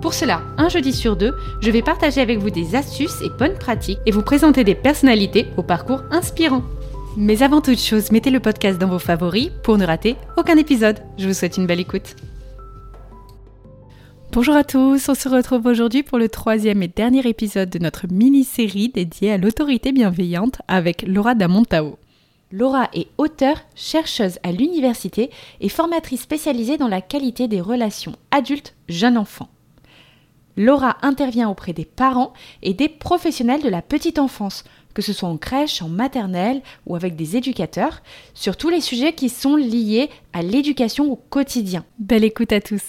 Pour 0.00 0.14
cela, 0.14 0.42
un 0.56 0.68
jeudi 0.68 0.92
sur 0.92 1.16
deux, 1.16 1.36
je 1.60 1.70
vais 1.72 1.82
partager 1.82 2.20
avec 2.20 2.38
vous 2.38 2.50
des 2.50 2.76
astuces 2.76 3.20
et 3.20 3.30
bonnes 3.30 3.58
pratiques 3.58 3.98
et 4.06 4.12
vous 4.12 4.22
présenter 4.22 4.62
des 4.62 4.76
personnalités 4.76 5.46
au 5.56 5.62
parcours 5.62 6.02
inspirant. 6.12 6.62
Mais 7.16 7.42
avant 7.42 7.60
toute 7.60 7.80
chose, 7.80 8.12
mettez 8.12 8.30
le 8.30 8.38
podcast 8.38 8.78
dans 8.78 8.86
vos 8.86 9.00
favoris 9.00 9.50
pour 9.64 9.76
ne 9.76 9.84
rater 9.84 10.14
aucun 10.36 10.56
épisode. 10.56 11.00
Je 11.18 11.26
vous 11.26 11.34
souhaite 11.34 11.56
une 11.56 11.66
belle 11.66 11.80
écoute. 11.80 12.14
Bonjour 14.30 14.54
à 14.54 14.62
tous, 14.62 15.08
on 15.08 15.14
se 15.14 15.28
retrouve 15.28 15.66
aujourd'hui 15.66 16.04
pour 16.04 16.18
le 16.18 16.28
troisième 16.28 16.82
et 16.82 16.88
dernier 16.88 17.26
épisode 17.26 17.70
de 17.70 17.80
notre 17.80 18.06
mini-série 18.08 18.90
dédiée 18.90 19.32
à 19.32 19.38
l'autorité 19.38 19.90
bienveillante 19.90 20.62
avec 20.68 21.02
Laura 21.08 21.34
Damontao. 21.34 21.98
Laura 22.52 22.88
est 22.94 23.08
auteure, 23.18 23.58
chercheuse 23.74 24.38
à 24.44 24.52
l'université 24.52 25.30
et 25.60 25.68
formatrice 25.68 26.22
spécialisée 26.22 26.76
dans 26.76 26.88
la 26.88 27.00
qualité 27.00 27.48
des 27.48 27.60
relations 27.60 28.14
adultes-jeunes 28.30 29.18
enfants. 29.18 29.48
Laura 30.58 30.98
intervient 31.02 31.48
auprès 31.48 31.72
des 31.72 31.84
parents 31.84 32.32
et 32.62 32.74
des 32.74 32.88
professionnels 32.88 33.62
de 33.62 33.68
la 33.68 33.80
petite 33.80 34.18
enfance, 34.18 34.64
que 34.92 35.02
ce 35.02 35.12
soit 35.12 35.28
en 35.28 35.36
crèche, 35.36 35.82
en 35.82 35.88
maternelle 35.88 36.62
ou 36.84 36.96
avec 36.96 37.14
des 37.14 37.36
éducateurs, 37.36 38.02
sur 38.34 38.56
tous 38.56 38.68
les 38.68 38.80
sujets 38.80 39.12
qui 39.12 39.28
sont 39.28 39.54
liés 39.54 40.10
à 40.32 40.42
l'éducation 40.42 41.12
au 41.12 41.14
quotidien. 41.14 41.84
Belle 42.00 42.24
écoute 42.24 42.52
à 42.52 42.60
tous. 42.60 42.82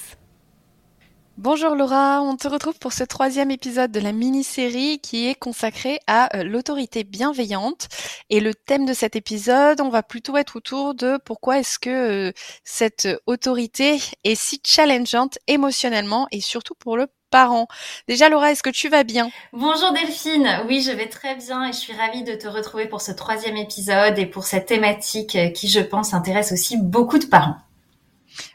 Bonjour 1.38 1.76
Laura, 1.76 2.22
on 2.24 2.36
te 2.36 2.48
retrouve 2.48 2.78
pour 2.80 2.92
ce 2.92 3.04
troisième 3.04 3.52
épisode 3.52 3.92
de 3.92 4.00
la 4.00 4.14
mini-série 4.14 5.00
qui 5.00 5.28
est 5.28 5.36
consacrée 5.36 6.00
à 6.08 6.36
euh, 6.36 6.44
l'autorité 6.44 7.04
bienveillante. 7.04 7.88
Et 8.32 8.40
le 8.40 8.56
thème 8.56 8.86
de 8.86 8.94
cet 8.94 9.16
épisode, 9.16 9.80
on 9.80 9.90
va 9.90 10.02
plutôt 10.02 10.36
être 10.38 10.58
autour 10.58 10.96
de 10.96 11.18
pourquoi 11.24 11.60
est-ce 11.60 11.78
que 11.78 12.30
euh, 12.30 12.32
cette 12.64 13.08
autorité 13.28 14.00
est 14.24 14.36
si 14.36 14.60
challengeante 14.66 15.38
émotionnellement 15.48 16.28
et 16.32 16.42
surtout 16.42 16.76
pour 16.76 16.98
le 16.98 17.08
parents. 17.30 17.68
Déjà 18.08 18.30
Laura, 18.30 18.52
est-ce 18.52 18.64
que 18.64 18.70
tu 18.70 18.90
vas 18.90 19.04
bien? 19.04 19.32
Bonjour 19.54 19.92
Delphine, 19.94 20.62
oui 20.68 20.82
je 20.82 20.92
vais 20.92 21.08
très 21.08 21.36
bien 21.36 21.66
et 21.70 21.74
je 21.74 21.78
suis 21.78 21.94
ravie 21.94 22.24
de 22.24 22.36
te 22.36 22.48
retrouver 22.48 22.88
pour 22.88 23.02
ce 23.02 23.12
troisième 23.12 23.58
épisode 23.58 24.18
et 24.18 24.26
pour 24.26 24.44
cette 24.44 24.66
thématique 24.66 25.36
euh, 25.36 25.50
qui 25.50 25.70
je 25.70 25.80
pense 25.80 26.14
intéresse 26.14 26.52
aussi 26.52 26.78
beaucoup 26.78 27.20
de 27.20 27.26
parents. 27.26 27.58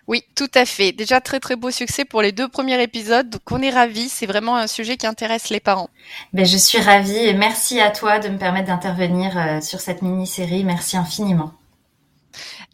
Oui, 0.07 0.23
tout 0.35 0.51
à 0.55 0.65
fait. 0.67 0.93
Déjà 0.93 1.21
très 1.21 1.41
très 1.41 1.57
beau 1.57 1.71
succès 1.71 2.05
pour 2.05 2.23
les 2.23 2.33
deux 2.33 2.49
premiers 2.49 2.83
épisodes, 2.83 3.29
donc 3.31 3.43
on 3.51 3.63
est 3.63 3.71
ravis. 3.71 4.09
C'est 4.09 4.27
vraiment 4.27 4.57
un 4.57 4.67
sujet 4.67 4.97
qui 4.97 5.07
intéresse 5.07 5.49
les 5.51 5.61
parents. 5.61 5.89
Ben, 6.33 6.45
je 6.45 6.57
suis 6.57 6.79
ravie 6.79 7.17
et 7.17 7.35
merci 7.35 7.81
à 7.81 7.91
toi 7.91 8.19
de 8.19 8.29
me 8.29 8.39
permettre 8.39 8.69
d'intervenir 8.69 9.37
euh, 9.37 9.61
sur 9.61 9.81
cette 9.81 10.03
mini-série. 10.03 10.65
Merci 10.65 10.97
infiniment. 10.97 11.53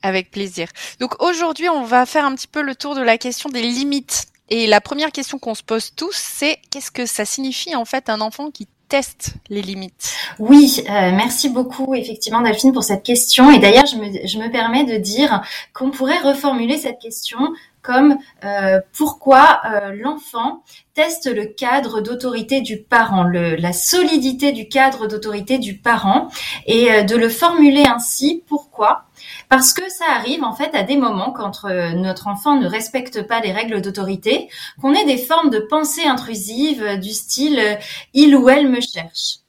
Avec 0.02 0.30
plaisir. 0.30 0.68
Donc 0.98 1.22
aujourd'hui, 1.22 1.68
on 1.68 1.84
va 1.84 2.06
faire 2.06 2.24
un 2.24 2.34
petit 2.34 2.48
peu 2.48 2.62
le 2.62 2.74
tour 2.74 2.94
de 2.94 3.02
la 3.02 3.18
question 3.18 3.48
des 3.50 3.62
limites 3.62 4.26
et 4.50 4.66
la 4.66 4.80
première 4.80 5.12
question 5.12 5.38
qu'on 5.38 5.54
se 5.54 5.62
pose 5.62 5.94
tous, 5.94 6.14
c'est 6.14 6.58
qu'est-ce 6.70 6.90
que 6.90 7.06
ça 7.06 7.24
signifie 7.24 7.74
en 7.76 7.84
fait 7.84 8.10
un 8.10 8.20
enfant 8.20 8.50
qui 8.50 8.66
teste 8.90 9.34
les 9.48 9.62
limites? 9.62 10.12
Oui, 10.38 10.82
euh, 10.90 11.12
merci 11.12 11.48
beaucoup 11.48 11.94
effectivement 11.94 12.42
Delphine 12.42 12.72
pour 12.72 12.82
cette 12.82 13.04
question. 13.04 13.50
Et 13.50 13.58
d'ailleurs, 13.58 13.86
je 13.86 13.96
me, 13.96 14.50
permets 14.50 14.84
de 14.84 14.96
dire 14.96 15.42
qu'on 15.72 15.90
pourrait 15.90 16.18
reformuler 16.18 16.76
cette 16.76 16.98
question 16.98 17.38
comme 17.82 18.18
euh, 18.44 18.80
pourquoi 18.92 19.60
euh, 19.64 19.94
l'enfant 19.94 20.64
teste 20.92 21.32
le 21.32 21.46
cadre 21.46 22.02
d'autorité 22.02 22.60
du 22.60 22.78
parent, 22.78 23.22
la 23.22 23.72
solidité 23.72 24.52
du 24.52 24.68
cadre 24.68 25.06
d'autorité 25.06 25.58
du 25.58 25.78
parent, 25.78 26.28
et 26.66 27.04
de 27.04 27.16
le 27.16 27.28
formuler 27.28 27.84
ainsi. 27.86 28.42
Pourquoi 28.48 29.06
parce 29.50 29.72
que 29.72 29.90
ça 29.90 30.04
arrive 30.08 30.44
en 30.44 30.54
fait 30.54 30.74
à 30.74 30.84
des 30.84 30.96
moments 30.96 31.32
quand 31.32 31.64
euh, 31.64 31.90
notre 31.90 32.28
enfant 32.28 32.54
ne 32.58 32.66
respecte 32.66 33.26
pas 33.26 33.40
les 33.40 33.50
règles 33.50 33.82
d'autorité, 33.82 34.48
qu'on 34.80 34.94
ait 34.94 35.04
des 35.04 35.18
formes 35.18 35.50
de 35.50 35.58
pensée 35.58 36.04
intrusives 36.06 36.82
euh, 36.82 36.96
du 36.96 37.10
style 37.10 37.58
euh, 37.58 37.74
il 38.14 38.34
ou 38.36 38.48
elle 38.48 38.70
me 38.70 38.80
cherche, 38.80 39.40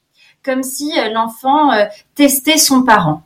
comme 0.44 0.64
si 0.64 0.92
l'enfant 1.12 1.70
testait 2.16 2.58
son 2.58 2.82
parent. 2.82 3.22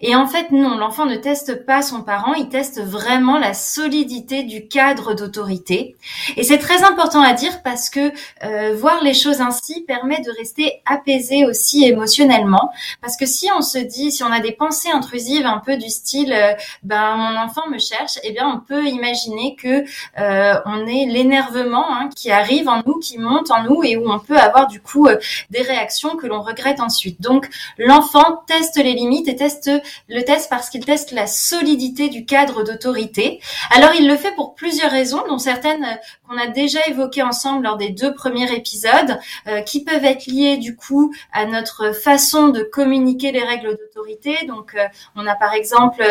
Et 0.00 0.14
en 0.14 0.26
fait, 0.26 0.50
non, 0.50 0.76
l'enfant 0.76 1.06
ne 1.06 1.16
teste 1.16 1.64
pas 1.66 1.82
son 1.82 2.02
parent, 2.02 2.34
il 2.34 2.48
teste 2.48 2.82
vraiment 2.82 3.38
la 3.38 3.54
solidité 3.54 4.42
du 4.42 4.68
cadre 4.68 5.14
d'autorité. 5.14 5.96
Et 6.36 6.42
c'est 6.42 6.58
très 6.58 6.84
important 6.84 7.22
à 7.22 7.32
dire 7.32 7.62
parce 7.62 7.90
que 7.90 8.12
euh, 8.44 8.74
voir 8.76 9.02
les 9.02 9.14
choses 9.14 9.40
ainsi 9.40 9.82
permet 9.82 10.20
de 10.20 10.30
rester 10.36 10.82
apaisé 10.86 11.46
aussi 11.46 11.84
émotionnellement. 11.84 12.70
Parce 13.00 13.16
que 13.16 13.26
si 13.26 13.48
on 13.56 13.62
se 13.62 13.78
dit, 13.78 14.12
si 14.12 14.22
on 14.22 14.32
a 14.32 14.40
des 14.40 14.52
pensées 14.52 14.90
intrusives 14.90 15.46
un 15.46 15.58
peu 15.58 15.76
du 15.76 15.88
style, 15.88 16.32
euh, 16.32 16.52
ben 16.82 17.16
mon 17.16 17.38
enfant 17.38 17.68
me 17.70 17.78
cherche, 17.78 18.18
eh 18.22 18.32
bien 18.32 18.48
on 18.48 18.60
peut 18.60 18.86
imaginer 18.86 19.56
que 19.56 19.84
euh, 20.18 20.60
on 20.66 20.86
est 20.86 21.06
l'énervement 21.06 21.86
hein, 21.90 22.10
qui 22.14 22.30
arrive 22.30 22.68
en 22.68 22.82
nous, 22.86 22.98
qui 22.98 23.18
monte 23.18 23.50
en 23.50 23.64
nous 23.64 23.82
et 23.84 23.96
où 23.96 24.10
on 24.10 24.18
peut 24.18 24.38
avoir 24.38 24.66
du 24.66 24.80
coup 24.80 25.08
des 25.50 25.62
réactions 25.62 26.16
que 26.16 26.26
l'on 26.26 26.42
regrette 26.42 26.80
ensuite. 26.80 27.20
Donc 27.20 27.48
l'enfant 27.78 28.42
teste 28.46 28.76
les 28.76 28.94
limites 28.94 29.28
et 29.28 29.36
teste 29.36 29.63
le 30.08 30.22
test 30.22 30.48
parce 30.50 30.70
qu'il 30.70 30.84
teste 30.84 31.12
la 31.12 31.26
solidité 31.26 32.08
du 32.08 32.24
cadre 32.24 32.64
d'autorité. 32.64 33.40
Alors 33.70 33.94
il 33.94 34.08
le 34.08 34.16
fait 34.16 34.34
pour 34.34 34.54
plusieurs 34.54 34.90
raisons, 34.90 35.22
dont 35.28 35.38
certaines 35.38 35.84
euh, 35.84 35.96
qu'on 36.28 36.36
a 36.38 36.46
déjà 36.48 36.80
évoquées 36.88 37.22
ensemble 37.22 37.64
lors 37.64 37.76
des 37.76 37.90
deux 37.90 38.14
premiers 38.14 38.52
épisodes, 38.52 39.18
euh, 39.46 39.60
qui 39.62 39.84
peuvent 39.84 40.04
être 40.04 40.26
liées 40.26 40.56
du 40.56 40.76
coup 40.76 41.14
à 41.32 41.46
notre 41.46 41.92
façon 41.92 42.48
de 42.48 42.62
communiquer 42.62 43.32
les 43.32 43.42
règles 43.42 43.76
d'autorité. 43.76 44.46
Donc 44.46 44.74
euh, 44.74 44.86
on 45.16 45.26
a 45.26 45.34
par 45.34 45.54
exemple 45.54 46.04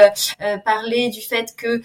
parlé 0.65 1.09
du 1.09 1.21
fait 1.21 1.55
que 1.55 1.81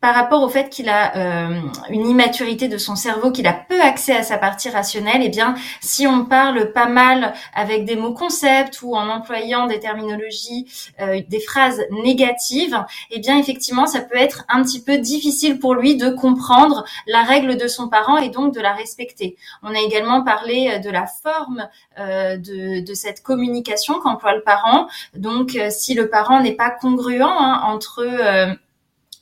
par 0.00 0.14
rapport 0.14 0.42
au 0.42 0.48
fait 0.48 0.70
qu'il 0.70 0.88
a 0.88 1.16
euh, 1.16 1.60
une 1.90 2.06
immaturité 2.06 2.68
de 2.68 2.78
son 2.78 2.94
cerveau, 2.94 3.32
qu'il 3.32 3.48
a 3.48 3.52
peu 3.52 3.80
accès 3.80 4.16
à 4.16 4.22
sa 4.22 4.38
partie 4.38 4.70
rationnelle, 4.70 5.22
eh 5.24 5.28
bien, 5.28 5.56
si 5.80 6.06
on 6.06 6.24
parle 6.24 6.72
pas 6.72 6.88
mal 6.88 7.34
avec 7.52 7.84
des 7.84 7.96
mots 7.96 8.14
concepts 8.14 8.80
ou 8.82 8.94
en 8.94 9.08
employant 9.08 9.66
des 9.66 9.80
terminologies, 9.80 10.66
euh, 11.00 11.20
des 11.28 11.40
phrases 11.40 11.82
négatives, 11.90 12.84
eh 13.10 13.18
bien, 13.18 13.38
effectivement, 13.38 13.86
ça 13.86 14.00
peut 14.00 14.16
être 14.16 14.44
un 14.48 14.62
petit 14.62 14.80
peu 14.80 14.98
difficile 14.98 15.58
pour 15.58 15.74
lui 15.74 15.96
de 15.96 16.10
comprendre 16.10 16.84
la 17.08 17.24
règle 17.24 17.56
de 17.56 17.66
son 17.66 17.88
parent 17.88 18.18
et 18.18 18.28
donc 18.28 18.54
de 18.54 18.60
la 18.60 18.74
respecter. 18.74 19.36
On 19.64 19.74
a 19.74 19.80
également 19.80 20.22
parlé 20.22 20.70
euh, 20.74 20.78
de 20.78 20.90
la 20.90 21.06
forme 21.06 21.68
de, 21.98 22.84
de, 22.84 22.94
cette 22.94 23.22
communication 23.22 23.94
qu'emploie 24.00 24.34
le 24.34 24.42
parent. 24.42 24.86
Donc, 25.16 25.58
si 25.70 25.94
le 25.94 26.08
parent 26.08 26.40
n'est 26.40 26.54
pas 26.54 26.70
congruent 26.70 27.22
hein, 27.22 27.60
entre 27.64 28.56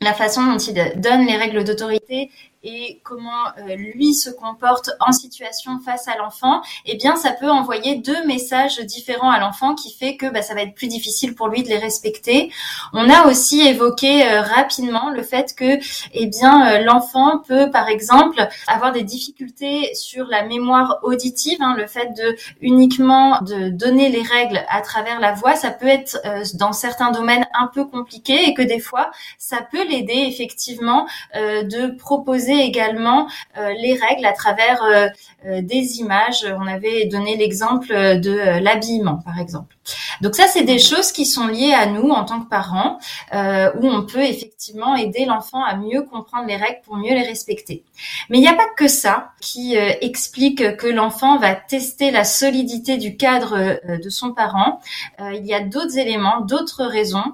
la 0.00 0.14
façon 0.14 0.44
dont 0.46 0.58
il 0.58 0.74
donne 1.00 1.26
les 1.26 1.36
règles 1.36 1.64
d'autorité 1.64 2.30
et 2.62 3.00
comment 3.04 3.46
euh, 3.58 3.76
lui 3.76 4.14
se 4.14 4.30
comporte 4.30 4.90
en 5.00 5.12
situation 5.12 5.78
face 5.84 6.08
à 6.08 6.16
l'enfant, 6.16 6.62
eh 6.84 6.96
bien 6.96 7.16
ça 7.16 7.32
peut 7.32 7.50
envoyer 7.50 7.96
deux 7.96 8.26
messages 8.26 8.80
différents 8.80 9.30
à 9.30 9.38
l'enfant 9.38 9.74
qui 9.74 9.94
fait 9.94 10.16
que 10.16 10.26
bah, 10.26 10.42
ça 10.42 10.54
va 10.54 10.62
être 10.62 10.74
plus 10.74 10.88
difficile 10.88 11.34
pour 11.34 11.48
lui 11.48 11.62
de 11.62 11.68
les 11.68 11.78
respecter. 11.78 12.50
On 12.92 13.08
a 13.08 13.26
aussi 13.26 13.60
évoqué 13.60 14.26
euh, 14.26 14.42
rapidement 14.42 15.10
le 15.10 15.22
fait 15.22 15.54
que 15.54 15.78
eh 16.12 16.26
bien 16.26 16.66
euh, 16.68 16.84
l'enfant 16.84 17.38
peut 17.38 17.70
par 17.70 17.88
exemple 17.88 18.46
avoir 18.66 18.92
des 18.92 19.02
difficultés 19.02 19.94
sur 19.94 20.26
la 20.26 20.44
mémoire 20.44 20.98
auditive, 21.02 21.58
hein, 21.60 21.74
le 21.76 21.86
fait 21.86 22.12
de 22.16 22.36
uniquement 22.60 23.40
de 23.42 23.68
donner 23.68 24.08
les 24.08 24.22
règles 24.22 24.64
à 24.68 24.80
travers 24.80 25.20
la 25.20 25.32
voix, 25.32 25.54
ça 25.54 25.70
peut 25.70 25.86
être 25.86 26.18
dans 26.56 26.72
certains 26.72 27.10
domaines 27.10 27.46
un 27.58 27.66
peu 27.66 27.84
compliqué 27.84 28.48
et 28.48 28.54
que 28.54 28.62
des 28.62 28.80
fois 28.80 29.10
ça 29.38 29.58
peut 29.70 29.86
l'aider 29.86 30.24
effectivement 30.26 31.06
de 31.34 31.96
proposer 31.96 32.55
également 32.64 33.28
euh, 33.58 33.72
les 33.80 33.94
règles 33.94 34.26
à 34.26 34.32
travers 34.32 34.82
euh, 34.82 35.08
euh, 35.46 35.62
des 35.62 35.98
images. 36.00 36.46
On 36.58 36.66
avait 36.66 37.06
donné 37.06 37.36
l'exemple 37.36 37.88
de 37.88 38.60
l'habillement, 38.60 39.20
par 39.24 39.38
exemple. 39.38 39.75
Donc 40.20 40.34
ça, 40.34 40.46
c'est 40.46 40.62
des 40.62 40.78
choses 40.78 41.12
qui 41.12 41.26
sont 41.26 41.46
liées 41.46 41.72
à 41.72 41.86
nous 41.86 42.10
en 42.10 42.24
tant 42.24 42.40
que 42.40 42.48
parents, 42.48 42.98
où 43.32 43.88
on 43.88 44.02
peut 44.02 44.24
effectivement 44.24 44.96
aider 44.96 45.24
l'enfant 45.24 45.62
à 45.62 45.76
mieux 45.76 46.02
comprendre 46.02 46.46
les 46.46 46.56
règles 46.56 46.80
pour 46.84 46.96
mieux 46.96 47.14
les 47.14 47.22
respecter. 47.22 47.84
Mais 48.28 48.38
il 48.38 48.40
n'y 48.40 48.48
a 48.48 48.54
pas 48.54 48.68
que 48.76 48.88
ça 48.88 49.32
qui 49.40 49.76
explique 49.76 50.76
que 50.76 50.86
l'enfant 50.86 51.38
va 51.38 51.54
tester 51.54 52.10
la 52.10 52.24
solidité 52.24 52.96
du 52.96 53.16
cadre 53.16 53.80
de 53.96 54.10
son 54.10 54.32
parent. 54.32 54.80
il 55.20 55.46
y 55.46 55.54
a 55.54 55.60
d'autres 55.60 55.98
éléments, 55.98 56.40
d'autres 56.40 56.84
raisons, 56.84 57.24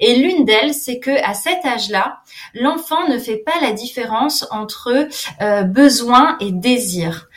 et 0.00 0.16
l'une 0.16 0.44
d'elles, 0.44 0.74
c'est 0.74 0.98
que 0.98 1.22
à 1.24 1.34
cet 1.34 1.64
âge-là, 1.64 2.20
l'enfant 2.54 3.08
ne 3.08 3.18
fait 3.18 3.36
pas 3.36 3.60
la 3.60 3.72
différence 3.72 4.46
entre 4.50 5.08
euh, 5.40 5.62
besoin 5.62 6.36
et 6.40 6.52
désir. 6.52 7.28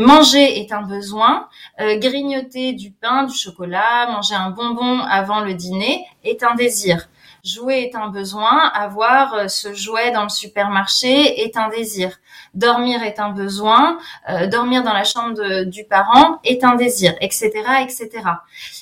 Manger 0.00 0.58
est 0.58 0.72
un 0.72 0.80
besoin, 0.80 1.46
euh, 1.78 1.98
grignoter 1.98 2.72
du 2.72 2.90
pain, 2.90 3.24
du 3.24 3.36
chocolat, 3.36 4.06
manger 4.10 4.34
un 4.34 4.48
bonbon 4.48 5.00
avant 5.00 5.40
le 5.40 5.52
dîner 5.52 6.06
est 6.24 6.42
un 6.42 6.54
désir. 6.54 7.10
Jouer 7.42 7.90
est 7.90 7.96
un 7.96 8.08
besoin, 8.08 8.70
avoir 8.74 9.32
euh, 9.32 9.48
ce 9.48 9.72
jouet 9.72 10.10
dans 10.10 10.24
le 10.24 10.28
supermarché 10.28 11.40
est 11.42 11.56
un 11.56 11.70
désir. 11.70 12.18
Dormir 12.52 13.02
est 13.02 13.18
un 13.18 13.30
besoin, 13.30 13.98
euh, 14.28 14.46
dormir 14.46 14.82
dans 14.82 14.92
la 14.92 15.04
chambre 15.04 15.64
du 15.64 15.84
parent 15.84 16.38
est 16.44 16.64
un 16.64 16.74
désir, 16.74 17.14
etc., 17.20 17.50
etc. 17.82 18.10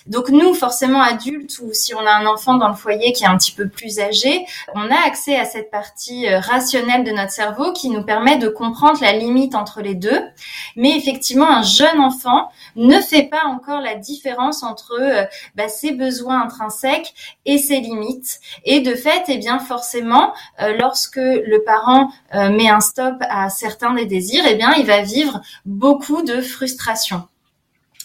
Donc 0.06 0.30
nous, 0.30 0.54
forcément 0.54 1.00
adultes 1.00 1.60
ou 1.62 1.72
si 1.72 1.94
on 1.94 2.04
a 2.04 2.10
un 2.10 2.26
enfant 2.26 2.54
dans 2.54 2.68
le 2.68 2.74
foyer 2.74 3.12
qui 3.12 3.24
est 3.24 3.28
un 3.28 3.36
petit 3.36 3.52
peu 3.52 3.68
plus 3.68 4.00
âgé, 4.00 4.44
on 4.74 4.90
a 4.90 5.06
accès 5.06 5.36
à 5.36 5.44
cette 5.44 5.70
partie 5.70 6.26
euh, 6.26 6.40
rationnelle 6.40 7.04
de 7.04 7.12
notre 7.12 7.32
cerveau 7.32 7.72
qui 7.72 7.90
nous 7.90 8.02
permet 8.02 8.38
de 8.38 8.48
comprendre 8.48 9.00
la 9.02 9.12
limite 9.12 9.54
entre 9.54 9.82
les 9.82 9.94
deux. 9.94 10.22
Mais 10.74 10.96
effectivement, 10.96 11.48
un 11.48 11.62
jeune 11.62 12.00
enfant 12.00 12.50
ne 12.74 13.00
fait 13.00 13.24
pas 13.24 13.44
encore 13.44 13.80
la 13.80 13.94
différence 13.94 14.64
entre 14.64 15.28
bah, 15.54 15.68
ses 15.68 15.92
besoins 15.92 16.42
intrinsèques 16.42 17.14
et 17.44 17.58
ses 17.58 17.80
limites. 17.80 18.40
Et 18.64 18.80
de 18.80 18.94
fait, 18.94 19.24
eh 19.28 19.38
bien 19.38 19.58
forcément, 19.58 20.32
euh, 20.60 20.76
lorsque 20.78 21.16
le 21.16 21.62
parent 21.64 22.10
euh, 22.34 22.50
met 22.50 22.68
un 22.68 22.80
stop 22.80 23.16
à 23.20 23.48
certains 23.48 23.94
des 23.94 24.06
désirs, 24.06 24.44
eh 24.48 24.54
bien 24.54 24.72
il 24.74 24.86
va 24.86 25.02
vivre 25.02 25.40
beaucoup 25.64 26.22
de 26.22 26.40
frustration. 26.40 27.22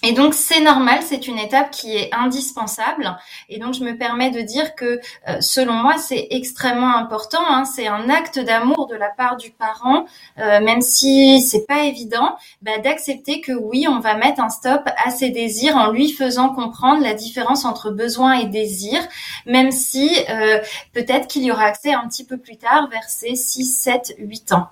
Et 0.05 0.11
donc 0.11 0.33
c'est 0.33 0.59
normal, 0.59 0.99
c'est 1.01 1.27
une 1.27 1.39
étape 1.39 1.71
qui 1.71 1.95
est 1.95 2.13
indispensable. 2.13 3.17
Et 3.47 3.57
donc 3.57 3.73
je 3.73 3.85
me 3.85 3.97
permets 3.97 4.31
de 4.31 4.41
dire 4.41 4.75
que 4.75 4.99
euh, 5.29 5.39
selon 5.39 5.71
moi 5.73 5.97
c'est 5.97 6.27
extrêmement 6.31 6.93
important. 6.97 7.39
Hein. 7.47 7.63
c'est 7.63 7.87
un 7.87 8.09
acte 8.09 8.37
d'amour 8.37 8.87
de 8.87 8.95
la 8.95 9.09
part 9.09 9.37
du 9.37 9.51
parent, 9.51 10.05
euh, 10.39 10.59
même 10.59 10.81
si 10.81 11.41
c'est 11.41 11.65
pas 11.65 11.85
évident, 11.85 12.35
bah, 12.61 12.79
d'accepter 12.79 13.39
que 13.39 13.53
oui 13.53 13.87
on 13.87 13.99
va 14.01 14.15
mettre 14.15 14.41
un 14.41 14.49
stop 14.49 14.81
à 15.05 15.09
ses 15.09 15.29
désirs 15.29 15.77
en 15.77 15.89
lui 15.89 16.11
faisant 16.11 16.49
comprendre 16.49 17.01
la 17.01 17.13
différence 17.13 17.63
entre 17.63 17.89
besoin 17.89 18.33
et 18.33 18.45
désir, 18.47 18.99
même 19.45 19.71
si 19.71 20.09
euh, 20.29 20.59
peut-être 20.91 21.27
qu'il 21.27 21.43
y 21.43 21.51
aura 21.51 21.63
accès 21.63 21.93
un 21.93 22.05
petit 22.09 22.25
peu 22.25 22.37
plus 22.37 22.57
tard, 22.57 22.89
vers 22.89 23.09
ses 23.09 23.35
6, 23.35 23.63
7, 23.63 24.15
8 24.17 24.51
ans. 24.51 24.67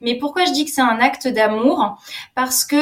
Mais 0.00 0.14
pourquoi 0.16 0.44
je 0.44 0.52
dis 0.52 0.64
que 0.64 0.70
c'est 0.70 0.80
un 0.80 1.00
acte 1.00 1.26
d'amour? 1.26 1.98
Parce 2.36 2.64
que 2.64 2.76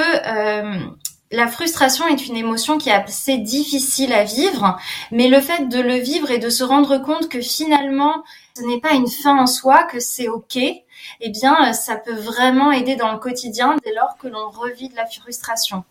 la 1.35 1.49
frustration 1.49 2.07
est 2.07 2.27
une 2.27 2.37
émotion 2.37 2.79
qui 2.79 2.89
est 2.89 2.93
assez 2.93 3.39
difficile 3.39 4.13
à 4.13 4.25
vivre, 4.25 4.79
mais 5.11 5.29
le 5.29 5.41
fait 5.41 5.69
de 5.69 5.81
le 5.81 5.97
vivre 5.97 6.31
et 6.31 6.39
de 6.39 6.49
se 6.49 6.65
rendre 6.65 6.99
compte 6.99 7.29
que 7.29 7.41
finalement 7.41 8.23
ce 8.57 8.63
n'est 8.63 8.81
pas 8.81 8.93
une 8.93 9.09
fin 9.09 9.37
en 9.37 9.47
soi, 9.47 9.83
que 9.85 9.99
c'est 9.99 10.29
ok, 10.29 10.57
eh 10.57 11.31
bien 11.31 11.73
ça 11.73 11.97
peut 11.97 12.15
vraiment 12.15 12.71
aider 12.71 12.97
dans 12.97 13.13
le 13.13 13.19
quotidien 13.19 13.77
dès 13.85 13.93
lors 13.93 14.17
que 14.17 14.29
l'on 14.29 14.49
revit 14.51 14.89
de 14.89 14.97
la 14.97 15.07
frustration. 15.07 15.85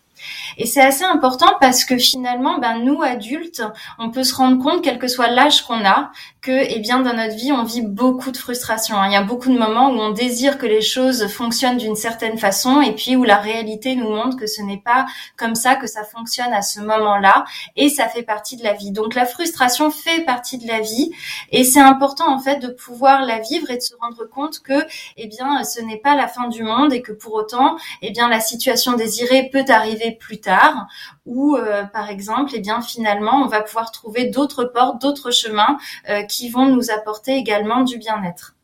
Et 0.57 0.65
c'est 0.65 0.81
assez 0.81 1.03
important 1.03 1.53
parce 1.59 1.85
que 1.85 1.97
finalement, 1.97 2.59
ben, 2.59 2.79
nous 2.79 3.01
adultes, 3.01 3.63
on 3.99 4.11
peut 4.11 4.23
se 4.23 4.35
rendre 4.35 4.61
compte, 4.61 4.83
quel 4.83 4.99
que 4.99 5.07
soit 5.07 5.27
l'âge 5.27 5.63
qu'on 5.63 5.85
a, 5.85 6.11
que, 6.41 6.51
eh 6.51 6.79
bien, 6.79 6.99
dans 6.99 7.13
notre 7.13 7.35
vie, 7.35 7.51
on 7.51 7.63
vit 7.63 7.81
beaucoup 7.81 8.31
de 8.31 8.37
frustration. 8.37 8.97
Hein. 8.97 9.07
Il 9.07 9.13
y 9.13 9.17
a 9.17 9.23
beaucoup 9.23 9.49
de 9.49 9.57
moments 9.57 9.89
où 9.89 9.99
on 9.99 10.11
désire 10.11 10.57
que 10.57 10.65
les 10.65 10.81
choses 10.81 11.27
fonctionnent 11.27 11.77
d'une 11.77 11.95
certaine 11.95 12.37
façon 12.37 12.81
et 12.81 12.93
puis 12.93 13.15
où 13.15 13.23
la 13.23 13.37
réalité 13.37 13.95
nous 13.95 14.09
montre 14.09 14.37
que 14.37 14.47
ce 14.47 14.61
n'est 14.61 14.81
pas 14.83 15.05
comme 15.37 15.55
ça 15.55 15.75
que 15.75 15.87
ça 15.87 16.03
fonctionne 16.03 16.53
à 16.53 16.61
ce 16.61 16.81
moment-là 16.81 17.45
et 17.75 17.89
ça 17.89 18.07
fait 18.09 18.23
partie 18.23 18.57
de 18.57 18.63
la 18.63 18.73
vie. 18.73 18.91
Donc 18.91 19.15
la 19.15 19.25
frustration 19.25 19.89
fait 19.89 20.25
partie 20.25 20.57
de 20.57 20.67
la 20.67 20.81
vie 20.81 21.11
et 21.51 21.63
c'est 21.63 21.81
important 21.81 22.29
en 22.29 22.39
fait 22.39 22.59
de 22.59 22.67
pouvoir 22.67 23.25
la 23.25 23.39
vivre 23.39 23.71
et 23.71 23.77
de 23.77 23.81
se 23.81 23.95
rendre 23.99 24.25
compte 24.29 24.59
que, 24.59 24.85
eh 25.17 25.27
bien, 25.27 25.63
ce 25.63 25.79
n'est 25.81 25.97
pas 25.97 26.15
la 26.15 26.27
fin 26.27 26.49
du 26.49 26.63
monde 26.63 26.93
et 26.93 27.01
que 27.01 27.13
pour 27.13 27.33
autant, 27.33 27.77
eh 28.01 28.11
bien, 28.11 28.27
la 28.27 28.41
situation 28.41 28.93
désirée 28.93 29.49
peut 29.51 29.65
arriver 29.69 30.02
plus 30.11 30.39
tard 30.39 30.87
ou 31.25 31.55
euh, 31.55 31.83
par 31.83 32.09
exemple, 32.09 32.51
eh 32.55 32.59
bien, 32.59 32.81
finalement, 32.81 33.43
on 33.43 33.47
va 33.47 33.61
pouvoir 33.61 33.91
trouver 33.91 34.25
d'autres 34.25 34.65
portes, 34.65 35.01
d'autres 35.01 35.31
chemins 35.31 35.77
euh, 36.09 36.23
qui 36.23 36.49
vont 36.49 36.65
nous 36.65 36.91
apporter 36.91 37.35
également 37.35 37.83
du 37.83 37.97
bien-être. 37.97 38.55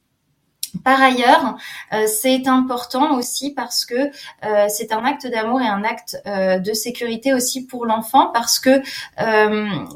Par 0.84 1.02
ailleurs, 1.02 1.58
euh, 1.94 2.06
c'est 2.06 2.48
important 2.48 3.18
aussi 3.18 3.54
parce 3.56 3.86
que 3.86 4.12
c'est 4.68 4.94
un 4.94 5.04
acte 5.04 5.26
d'amour 5.26 5.62
et 5.62 5.68
un 5.68 5.84
acte 5.84 6.16
de 6.26 6.74
sécurité 6.74 7.34
aussi 7.34 7.66
pour 7.66 7.88
l'enfant 7.88 8.28
parce 8.28 8.60
que, 8.60 8.82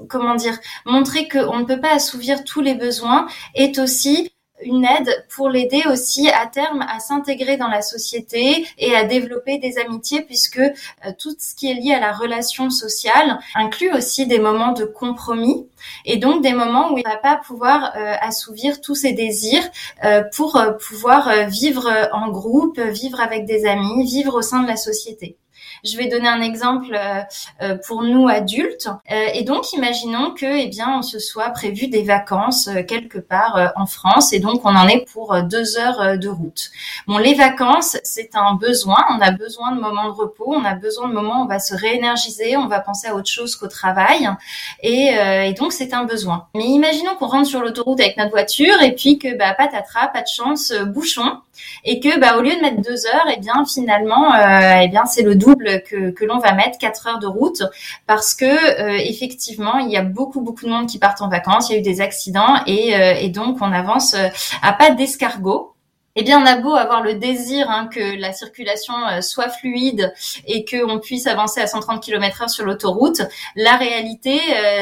comment 0.08 0.34
dire, 0.34 0.58
montrer 0.86 1.28
qu'on 1.28 1.60
ne 1.60 1.66
peut 1.66 1.80
pas 1.80 1.94
assouvir 1.94 2.44
tous 2.44 2.62
les 2.62 2.74
besoins 2.74 3.28
est 3.54 3.78
aussi 3.78 4.33
une 4.66 4.86
aide 4.86 5.26
pour 5.30 5.50
l'aider 5.50 5.84
aussi 5.92 6.30
à 6.30 6.48
terme 6.48 6.86
à 6.88 7.00
s'intégrer 7.00 7.58
dans 7.58 7.68
la 7.68 7.82
société 7.82 8.66
et 8.78 8.96
à 8.96 9.04
développer 9.04 9.58
des 9.58 9.78
amitiés 9.78 10.22
puisque 10.22 10.60
euh, 10.60 10.72
tout 11.18 11.36
ce 11.40 11.56
qui 11.56 11.70
est 11.70 11.76
lié 11.76 11.94
à 11.94 12.00
la 12.00 12.12
relation 12.12 12.70
sociale 12.70 13.40
inclut 13.56 13.92
aussi 13.94 14.28
des 14.28 14.40
moments 14.40 14.74
de 14.74 14.86
compromis 14.86 15.68
et 16.06 16.18
donc 16.18 16.42
des 16.42 16.54
moments 16.54 16.94
où 16.94 16.98
il 16.98 17.04
va 17.04 17.18
pas 17.18 17.38
pouvoir 17.38 17.94
euh, 17.96 18.16
assouvir 18.22 18.82
tous 18.82 18.96
ses 18.96 19.14
désirs 19.14 19.64
euh, 20.04 20.24
pour 20.36 20.62
pouvoir 20.88 21.48
vivre 21.48 21.90
en 22.14 22.30
groupe, 22.30 22.80
vivre 22.80 23.20
avec 23.20 23.46
des 23.46 23.66
amis, 23.66 24.06
vivre 24.06 24.36
au 24.36 24.42
sein 24.42 24.62
de 24.62 24.68
la 24.68 24.78
société. 24.78 25.38
Je 25.84 25.98
vais 25.98 26.08
donner 26.08 26.30
un 26.30 26.42
exemple 26.42 26.96
euh, 26.96 27.22
euh, 27.62 27.78
pour 27.86 28.04
nous 28.04 28.30
adultes. 28.30 28.90
Euh, 29.12 29.28
et 29.34 29.44
donc, 29.44 29.74
imaginons 29.74 30.32
que, 30.32 30.46
eh 30.46 30.68
bien, 30.68 30.98
on 30.98 31.02
se 31.02 31.20
soit 31.20 31.50
prévu 31.50 31.88
des 31.88 32.04
vacances 32.04 32.70
quelque 32.88 33.20
part 33.20 33.74
en 33.76 33.86
France, 33.86 34.32
et 34.32 34.40
donc 34.40 34.62
on 34.64 34.76
en 34.76 34.88
est 34.88 35.06
pour 35.12 35.36
deux 35.44 35.78
heures 35.78 36.18
de 36.18 36.30
route. 36.30 36.70
Bon, 37.08 37.18
les 37.18 37.34
vacances, 37.34 37.98
c'est 38.04 38.36
un 38.36 38.56
besoin. 38.56 38.98
On 39.12 39.20
a 39.20 39.32
besoin 39.32 39.76
de 39.76 39.82
moments 39.82 40.06
de 40.06 40.14
repos, 40.14 40.46
on 40.48 40.64
a 40.64 40.74
besoin 40.74 41.10
de 41.10 41.14
moments 41.14 41.42
où 41.42 41.44
on 41.44 41.48
va 41.48 41.60
se 41.60 41.76
réénergiser, 41.76 42.56
on 42.56 42.68
va 42.68 42.80
penser 42.80 43.08
à 43.08 43.16
autre 43.16 43.30
chose 43.30 43.56
qu'au 43.56 43.68
travail, 43.68 44.30
et, 44.82 45.16
et 45.48 45.54
donc 45.54 45.74
c'est 45.74 45.94
un 45.94 46.06
besoin. 46.06 46.48
Mais 46.56 46.66
imaginons 46.66 47.16
qu'on 47.16 47.28
rentre 47.28 47.48
sur 47.48 47.62
l'autoroute 47.62 48.00
avec 48.00 48.18
notre 48.18 48.32
voiture, 48.32 48.82
et 48.82 48.94
puis 48.94 49.20
que, 49.20 49.38
bah, 49.38 49.54
patatras, 49.54 50.08
pas 50.08 50.22
de 50.22 50.28
chance, 50.28 50.74
bouchon, 50.88 51.40
et 51.84 52.00
que, 52.00 52.20
bah, 52.20 52.38
au 52.38 52.42
lieu 52.42 52.56
de 52.56 52.62
mettre 52.62 52.82
deux 52.82 53.06
heures, 53.08 53.28
et 53.30 53.36
eh 53.38 53.40
bien, 53.40 53.66
finalement, 53.66 54.34
euh, 54.34 54.82
eh 54.84 54.88
bien, 54.88 55.06
c'est 55.06 55.24
le 55.24 55.36
double 55.36 55.84
que, 55.84 56.26
l'on 56.26 56.40
va 56.40 56.54
mettre, 56.54 56.78
4 56.78 57.08
heures 57.08 57.20
de 57.20 57.28
route, 57.28 57.64
parce 58.08 58.34
que 58.34 58.46
euh, 58.46 58.98
effectivement, 58.98 59.78
il 59.78 59.90
y 59.90 59.98
a 59.98 60.04
beaucoup 60.04 60.42
beaucoup 60.42 60.66
de 60.66 60.70
monde 60.70 60.88
qui 60.88 61.00
partent 61.00 61.22
en 61.22 61.30
vacances, 61.30 61.70
il 61.70 61.74
y 61.74 61.76
a 61.76 61.80
eu 61.80 61.84
des 61.84 62.02
accidents 62.02 62.62
et, 62.68 62.96
euh, 62.96 63.28
donc 63.30 63.58
on 63.62 63.72
avance 63.72 64.14
euh, 64.14 64.28
à 64.62 64.74
pas 64.74 64.92
d'escargot. 64.92 65.72
Eh 66.16 66.22
bien, 66.22 66.40
on 66.40 66.46
a 66.46 66.58
beau 66.58 66.76
avoir 66.76 67.02
le 67.02 67.16
désir 67.16 67.68
hein, 67.72 67.90
que 67.92 68.20
la 68.20 68.34
circulation 68.34 68.94
soit 69.22 69.50
fluide 69.50 70.14
et 70.46 70.64
qu'on 70.64 71.00
puisse 71.00 71.26
avancer 71.26 71.60
à 71.60 71.66
130 71.66 72.04
km/h 72.04 72.50
sur 72.50 72.66
l'autoroute, 72.66 73.24
la 73.56 73.78
réalité 73.78 74.40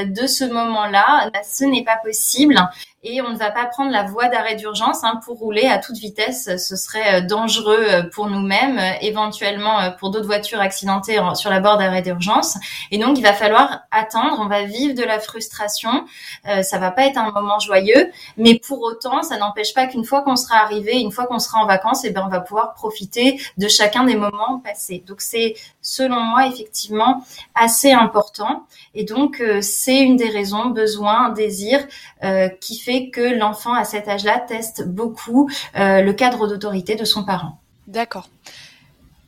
de 0.07 0.27
ce 0.27 0.43
moment-là, 0.43 1.31
ce 1.49 1.63
n'est 1.63 1.85
pas 1.85 1.95
possible 2.03 2.59
et 3.03 3.21
on 3.21 3.29
ne 3.29 3.37
va 3.37 3.51
pas 3.51 3.65
prendre 3.65 3.91
la 3.91 4.03
voie 4.03 4.27
d'arrêt 4.27 4.55
d'urgence 4.55 5.03
hein, 5.03 5.19
pour 5.25 5.37
rouler 5.37 5.67
à 5.67 5.79
toute 5.79 5.97
vitesse. 5.97 6.49
Ce 6.57 6.75
serait 6.75 7.21
euh, 7.21 7.25
dangereux 7.25 7.85
euh, 7.89 8.03
pour 8.03 8.27
nous-mêmes, 8.27 8.77
euh, 8.77 8.91
éventuellement 9.01 9.91
pour 9.99 10.11
d'autres 10.11 10.27
voitures 10.27 10.61
accidentées 10.61 11.19
sur 11.35 11.49
la 11.49 11.59
bord 11.59 11.77
d'arrêt 11.77 12.01
d'urgence. 12.01 12.57
Et 12.91 12.97
donc, 12.97 13.17
il 13.17 13.23
va 13.23 13.33
falloir 13.33 13.81
attendre. 13.91 14.37
On 14.39 14.47
va 14.47 14.63
vivre 14.63 14.95
de 14.95 15.03
la 15.03 15.19
frustration. 15.19 16.05
Euh, 16.47 16.61
ça 16.63 16.77
va 16.77 16.91
pas 16.91 17.05
être 17.05 17.17
un 17.17 17.31
moment 17.31 17.59
joyeux, 17.59 18.11
mais 18.37 18.59
pour 18.59 18.81
autant, 18.81 19.23
ça 19.23 19.37
n'empêche 19.37 19.73
pas 19.73 19.87
qu'une 19.87 20.05
fois 20.05 20.21
qu'on 20.21 20.35
sera 20.35 20.57
arrivé, 20.57 20.99
une 20.99 21.11
fois 21.11 21.25
qu'on 21.25 21.39
sera 21.39 21.59
en 21.59 21.65
vacances, 21.65 22.03
eh 22.03 22.11
ben, 22.11 22.23
on 22.25 22.29
va 22.29 22.39
pouvoir 22.39 22.73
profiter 22.73 23.39
de 23.57 23.67
chacun 23.67 24.03
des 24.03 24.15
moments 24.15 24.59
passés. 24.63 25.03
Donc, 25.07 25.21
c'est 25.21 25.55
selon 25.81 26.21
moi 26.21 26.47
effectivement 26.47 27.23
assez 27.55 27.91
important. 27.91 28.65
Et 28.93 29.03
donc, 29.03 29.41
c'est 29.61 29.99
une 29.99 30.17
des 30.17 30.29
raisons, 30.29 30.69
besoin, 30.69 31.29
désir, 31.29 31.79
qui 32.59 32.77
fait 32.77 33.09
que 33.09 33.37
l'enfant 33.37 33.73
à 33.73 33.83
cet 33.83 34.07
âge-là 34.07 34.39
teste 34.39 34.87
beaucoup 34.87 35.49
euh, 35.75 36.01
le 36.01 36.13
cadre 36.13 36.47
d'autorité 36.47 36.95
de 36.95 37.05
son 37.05 37.23
parent. 37.23 37.59
D'accord. 37.87 38.29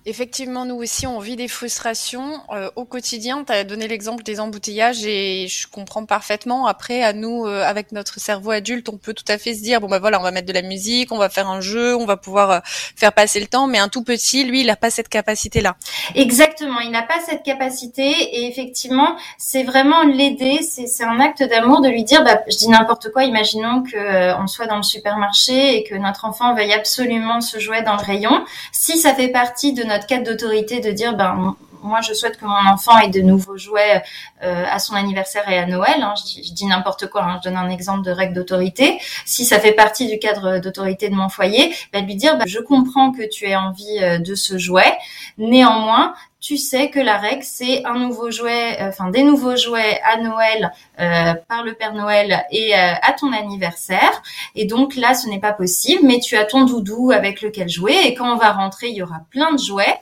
Effectivement, 0.06 0.66
nous 0.66 0.76
aussi, 0.76 1.08
on 1.08 1.20
vit 1.20 1.38
des 1.38 1.48
frustrations 1.48 2.42
euh, 2.52 2.70
au 2.76 2.84
quotidien. 2.84 3.46
Tu 3.46 3.54
as 3.54 3.64
donné 3.64 3.88
l'exemple 3.88 4.22
des 4.22 4.42
embouteillages 4.42 5.06
et 5.06 5.48
je 5.48 5.66
comprends 5.66 6.06
parfaitement. 6.06 6.68
Après, 6.68 7.02
à 7.04 7.14
nous, 7.14 7.46
euh, 7.46 7.64
avec 7.64 7.94
notre 7.94 8.20
cerveau 8.20 8.52
adulte, 8.52 8.90
on 8.90 8.98
peut 8.98 9.14
tout 9.14 9.24
à 9.30 9.38
fait 9.38 9.54
se 9.54 9.62
dire, 9.62 9.80
bon 9.80 9.88
ben 9.88 10.00
voilà, 10.00 10.20
on 10.20 10.24
va 10.24 10.32
mettre 10.32 10.48
de 10.48 10.54
la 10.54 10.62
musique, 10.62 11.14
on 11.14 11.18
va 11.18 11.30
faire 11.30 11.50
un 11.50 11.62
jeu, 11.62 11.96
on 11.96 12.06
va 12.06 12.18
pouvoir 12.18 12.52
euh, 12.52 12.60
faire 12.66 13.14
passer 13.14 13.40
le 13.40 13.48
temps. 13.48 13.68
Mais 13.68 13.80
un 13.80 13.88
tout 13.88 14.04
petit, 14.04 14.44
lui, 14.44 14.60
il 14.60 14.68
n'a 14.68 14.76
pas 14.76 14.90
cette 14.90 15.08
capacité-là. 15.08 15.78
Exactement, 16.16 16.82
il 16.82 16.92
n'a 16.92 17.04
pas 17.04 17.22
cette 17.26 17.44
capacité 17.44 18.04
et 18.04 18.48
effectivement, 18.48 19.16
c'est 19.38 19.64
vraiment 19.64 20.04
l'aider. 20.04 20.60
C'est 20.64 21.06
un 21.06 21.22
acte 21.22 21.44
d'amour 21.44 21.80
de 21.80 21.88
lui 21.88 22.04
dire, 22.04 22.26
bah, 22.26 22.42
je 22.52 22.58
dis 22.58 22.68
n'importe 22.68 23.10
quoi. 23.14 23.24
Imaginons 23.24 23.84
que 23.84 24.38
on 24.38 24.48
soit 24.48 24.68
dans 24.68 24.78
le 24.78 24.84
supermarché 24.84 25.78
et 25.78 25.84
que 25.86 25.96
notre 25.96 26.26
enfant 26.26 26.54
veuille 26.56 26.74
absolument 26.74 27.40
se 27.40 27.58
jouer 27.58 27.84
dans 27.84 27.96
le 27.96 28.04
rayon. 28.04 28.44
Si 28.74 28.98
ça 28.98 29.16
fait 29.16 29.30
partie 29.30 29.72
de 29.72 29.84
notre 29.84 29.93
notre 29.94 30.08
cadre 30.08 30.26
d'autorité 30.26 30.80
de 30.80 30.92
dire 30.92 31.16
ben 31.16 31.56
moi 31.84 32.02
je 32.02 32.14
souhaite 32.14 32.38
que 32.38 32.46
mon 32.46 32.72
enfant 32.72 32.98
ait 33.00 33.10
de 33.10 33.22
nouveaux 33.22 33.58
jouets 33.58 34.02
à 34.42 34.80
son 34.80 34.96
anniversaire 34.96 35.48
et 35.50 35.58
à 35.58 35.66
Noël. 35.66 36.02
Hein. 36.02 36.14
je, 36.18 36.52
dis, 36.54 36.66
n'importe 36.66 37.08
quoi. 37.08 37.24
Hein. 37.24 37.40
je 37.44 37.50
donne 37.50 37.58
un 37.58 37.70
exemple 37.70 38.04
de 38.04 38.12
règle 38.12 38.34
d'autorité. 38.34 39.00
Si 39.26 39.46
ça 39.46 39.60
fait 39.60 39.72
partie 39.72 40.08
du 40.08 40.20
cadre 40.20 40.60
d'autorité 40.60 41.10
de 41.10 41.16
mon 41.16 41.30
foyer, 41.30 41.74
bah, 41.94 42.02
lui 42.02 42.16
dire 42.16 42.38
bah, 42.38 42.46
je 42.48 42.60
comprends 42.60 43.12
que 43.12 43.28
tu 43.28 43.46
aies 43.46 43.56
envie 43.56 44.00
de 44.20 44.36
ce 44.36 44.58
jouet. 44.58 44.98
Néanmoins, 45.38 46.14
tu 46.44 46.58
sais 46.58 46.90
que 46.90 47.00
la 47.00 47.18
règle 47.18 47.42
c'est 47.42 47.86
un 47.86 47.98
nouveau 47.98 48.30
jouet, 48.30 48.78
euh, 48.82 48.90
enfin 48.90 49.10
des 49.10 49.24
nouveaux 49.24 49.56
jouets 49.56 50.02
à 50.04 50.18
Noël 50.18 50.74
euh, 51.00 51.34
par 51.48 51.64
le 51.64 51.74
Père 51.74 51.94
Noël 51.94 52.44
et 52.52 52.76
euh, 52.76 52.94
à 53.02 53.14
ton 53.14 53.32
anniversaire. 53.32 54.22
Et 54.54 54.66
donc 54.66 54.98
là, 54.98 55.14
ce 55.14 55.30
n'est 55.30 55.40
pas 55.40 55.54
possible, 55.54 56.02
mais 56.06 56.20
tu 56.20 56.36
as 56.36 56.44
ton 56.44 56.66
doudou 56.66 57.12
avec 57.12 57.42
lequel 57.42 57.70
jouer. 57.70 57.96
Et 58.04 58.14
quand 58.14 58.30
on 58.30 58.36
va 58.36 58.52
rentrer, 58.52 58.90
il 58.90 58.96
y 58.96 59.02
aura 59.02 59.22
plein 59.32 59.54
de 59.54 59.58
jouets. 59.58 60.02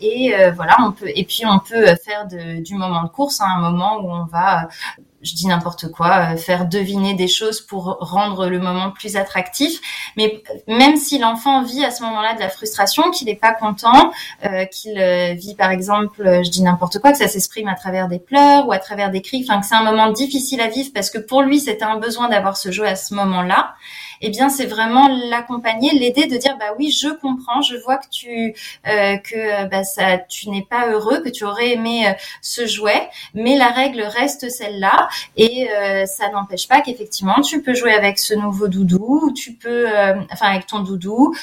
Et 0.00 0.34
voilà, 0.54 0.76
on 0.80 0.92
peut 0.92 1.10
et 1.14 1.24
puis 1.24 1.44
on 1.46 1.58
peut 1.58 1.94
faire 1.96 2.26
de, 2.26 2.62
du 2.62 2.74
moment 2.74 3.02
de 3.02 3.08
course, 3.08 3.40
hein, 3.40 3.48
un 3.56 3.60
moment 3.60 3.98
où 3.98 4.10
on 4.10 4.24
va 4.24 4.68
je 5.26 5.34
dis 5.34 5.46
n'importe 5.46 5.90
quoi, 5.90 6.32
euh, 6.32 6.36
faire 6.36 6.66
deviner 6.66 7.14
des 7.14 7.28
choses 7.28 7.60
pour 7.60 7.96
rendre 8.00 8.48
le 8.48 8.58
moment 8.58 8.90
plus 8.90 9.16
attractif. 9.16 9.80
Mais 10.16 10.42
même 10.68 10.96
si 10.96 11.18
l'enfant 11.18 11.62
vit 11.62 11.84
à 11.84 11.90
ce 11.90 12.02
moment-là 12.04 12.34
de 12.34 12.40
la 12.40 12.48
frustration, 12.48 13.10
qu'il 13.10 13.26
n'est 13.26 13.34
pas 13.34 13.52
content, 13.52 14.12
euh, 14.44 14.64
qu'il 14.66 14.98
euh, 14.98 15.34
vit 15.34 15.54
par 15.54 15.70
exemple, 15.70 16.22
je 16.44 16.50
dis 16.50 16.62
n'importe 16.62 16.98
quoi, 17.00 17.12
que 17.12 17.18
ça 17.18 17.28
s'exprime 17.28 17.68
à 17.68 17.74
travers 17.74 18.08
des 18.08 18.18
pleurs 18.18 18.66
ou 18.68 18.72
à 18.72 18.78
travers 18.78 19.10
des 19.10 19.20
cris, 19.20 19.44
enfin 19.46 19.60
que 19.60 19.66
c'est 19.66 19.74
un 19.74 19.84
moment 19.84 20.10
difficile 20.10 20.60
à 20.60 20.68
vivre 20.68 20.90
parce 20.94 21.10
que 21.10 21.18
pour 21.18 21.42
lui 21.42 21.60
c'était 21.60 21.84
un 21.84 21.96
besoin 21.96 22.28
d'avoir 22.28 22.56
ce 22.56 22.70
jeu 22.70 22.86
à 22.86 22.96
ce 22.96 23.14
moment-là 23.14 23.74
eh 24.20 24.30
bien 24.30 24.48
c'est 24.48 24.66
vraiment 24.66 25.08
l'accompagner, 25.08 25.90
l'aider 25.92 26.26
de 26.26 26.36
dire 26.36 26.56
bah 26.58 26.74
oui 26.78 26.90
je 26.90 27.08
comprends, 27.08 27.62
je 27.62 27.76
vois 27.76 27.98
que 27.98 28.08
tu 28.10 28.54
euh, 28.86 29.16
que 29.18 29.68
bah, 29.68 29.84
ça 29.84 30.18
tu 30.18 30.50
n'es 30.50 30.62
pas 30.68 30.88
heureux, 30.88 31.20
que 31.22 31.28
tu 31.28 31.44
aurais 31.44 31.72
aimé 31.72 32.08
euh, 32.08 32.12
ce 32.42 32.66
jouet, 32.66 33.08
mais 33.34 33.56
la 33.56 33.68
règle 33.68 34.02
reste 34.02 34.50
celle-là 34.50 35.08
et 35.36 35.70
euh, 35.70 36.06
ça 36.06 36.30
n'empêche 36.30 36.68
pas 36.68 36.80
qu'effectivement 36.80 37.40
tu 37.40 37.62
peux 37.62 37.74
jouer 37.74 37.92
avec 37.92 38.18
ce 38.18 38.34
nouveau 38.34 38.68
doudou, 38.68 39.32
tu 39.34 39.52
peux 39.54 39.86
enfin 40.32 40.48
avec 40.48 40.66
ton 40.66 40.80
doudou 40.80 41.34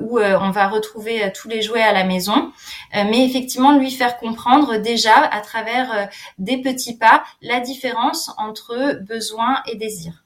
où 0.00 0.18
on 0.18 0.50
va 0.50 0.68
retrouver 0.68 1.32
tous 1.34 1.48
les 1.48 1.62
jouets 1.62 1.82
à 1.82 1.92
la 1.92 2.04
maison, 2.04 2.52
mais 2.94 3.24
effectivement 3.24 3.76
lui 3.76 3.90
faire 3.90 4.18
comprendre 4.18 4.78
déjà 4.78 5.16
à 5.16 5.40
travers 5.40 6.08
des 6.38 6.58
petits 6.58 6.96
pas 6.96 7.24
la 7.42 7.60
différence 7.60 8.30
entre 8.38 8.98
besoin 9.02 9.62
et 9.66 9.76
désir. 9.76 10.24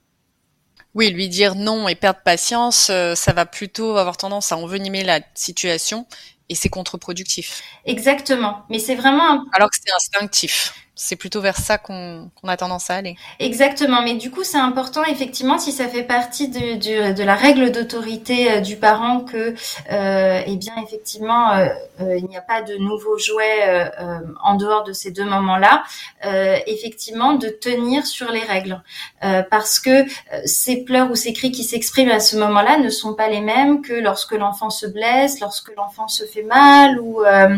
Oui, 0.95 1.11
lui 1.11 1.27
dire 1.27 1.55
non 1.55 1.87
et 1.89 1.95
perdre 1.95 2.21
patience, 2.23 2.89
euh, 2.89 3.15
ça 3.15 3.33
va 3.33 3.45
plutôt 3.45 3.97
avoir 3.97 4.15
tendance 4.15 4.53
à 4.53 4.57
envenimer 4.57 5.03
la 5.03 5.19
situation 5.33 6.07
et 6.47 6.55
c'est 6.55 6.69
contre-productif. 6.69 7.61
Exactement, 7.85 8.63
mais 8.69 8.79
c'est 8.79 8.95
vraiment 8.95 9.43
alors 9.51 9.69
que 9.69 9.77
c'est 9.83 9.93
instinctif 9.93 10.73
c'est 10.95 11.15
plutôt 11.17 11.41
vers 11.41 11.57
ça 11.57 11.77
qu'on 11.77 12.29
a 12.47 12.57
tendance 12.57 12.89
à 12.89 12.95
aller. 12.95 13.15
Exactement, 13.39 14.01
mais 14.01 14.15
du 14.15 14.31
coup 14.31 14.43
c'est 14.43 14.57
important 14.57 15.03
effectivement 15.03 15.57
si 15.57 15.71
ça 15.71 15.87
fait 15.87 16.03
partie 16.03 16.47
de, 16.47 17.13
de, 17.13 17.23
la 17.23 17.35
règle 17.35 17.71
d'autorité 17.71 18.51
euh, 18.51 18.59
du 18.61 18.77
parent 18.77 19.21
que 19.21 19.53
euh, 19.91 20.41
eh 20.45 20.55
bien 20.55 20.73
effectivement 20.83 21.51
euh, 21.51 21.67
euh, 22.01 22.17
il 22.17 22.25
n'y 22.25 22.37
a 22.37 22.41
pas 22.41 22.61
de 22.61 22.75
nouveaux 22.77 23.17
jouets 23.17 23.91
en 24.43 24.55
dehors 24.55 24.83
de 24.83 24.93
ces 24.93 25.11
deux 25.11 25.25
moments-là, 25.25 25.83
effectivement 26.67 27.33
de 27.33 27.47
tenir 27.47 28.05
sur 28.05 28.31
les 28.31 28.41
règles 28.41 28.81
parce 29.49 29.79
que 29.79 30.05
ces 30.45 30.83
pleurs 30.83 31.11
ou 31.11 31.15
ces 31.15 31.33
cris 31.33 31.51
qui 31.51 31.63
s'expriment 31.63 32.11
à 32.11 32.19
ce 32.19 32.37
moment-là 32.37 32.77
ne 32.77 32.89
sont 32.89 33.13
pas 33.13 33.27
les 33.27 33.41
mêmes 33.41 33.81
que 33.81 33.93
lorsque 33.93 34.33
l'enfant 34.33 34.69
se 34.69 34.85
blesse, 34.85 35.39
lorsque 35.39 35.75
l'enfant 35.75 36.07
se 36.07 36.25
fait 36.25 36.43
mal 36.43 36.99
ou 36.99 37.23
euh, 37.23 37.57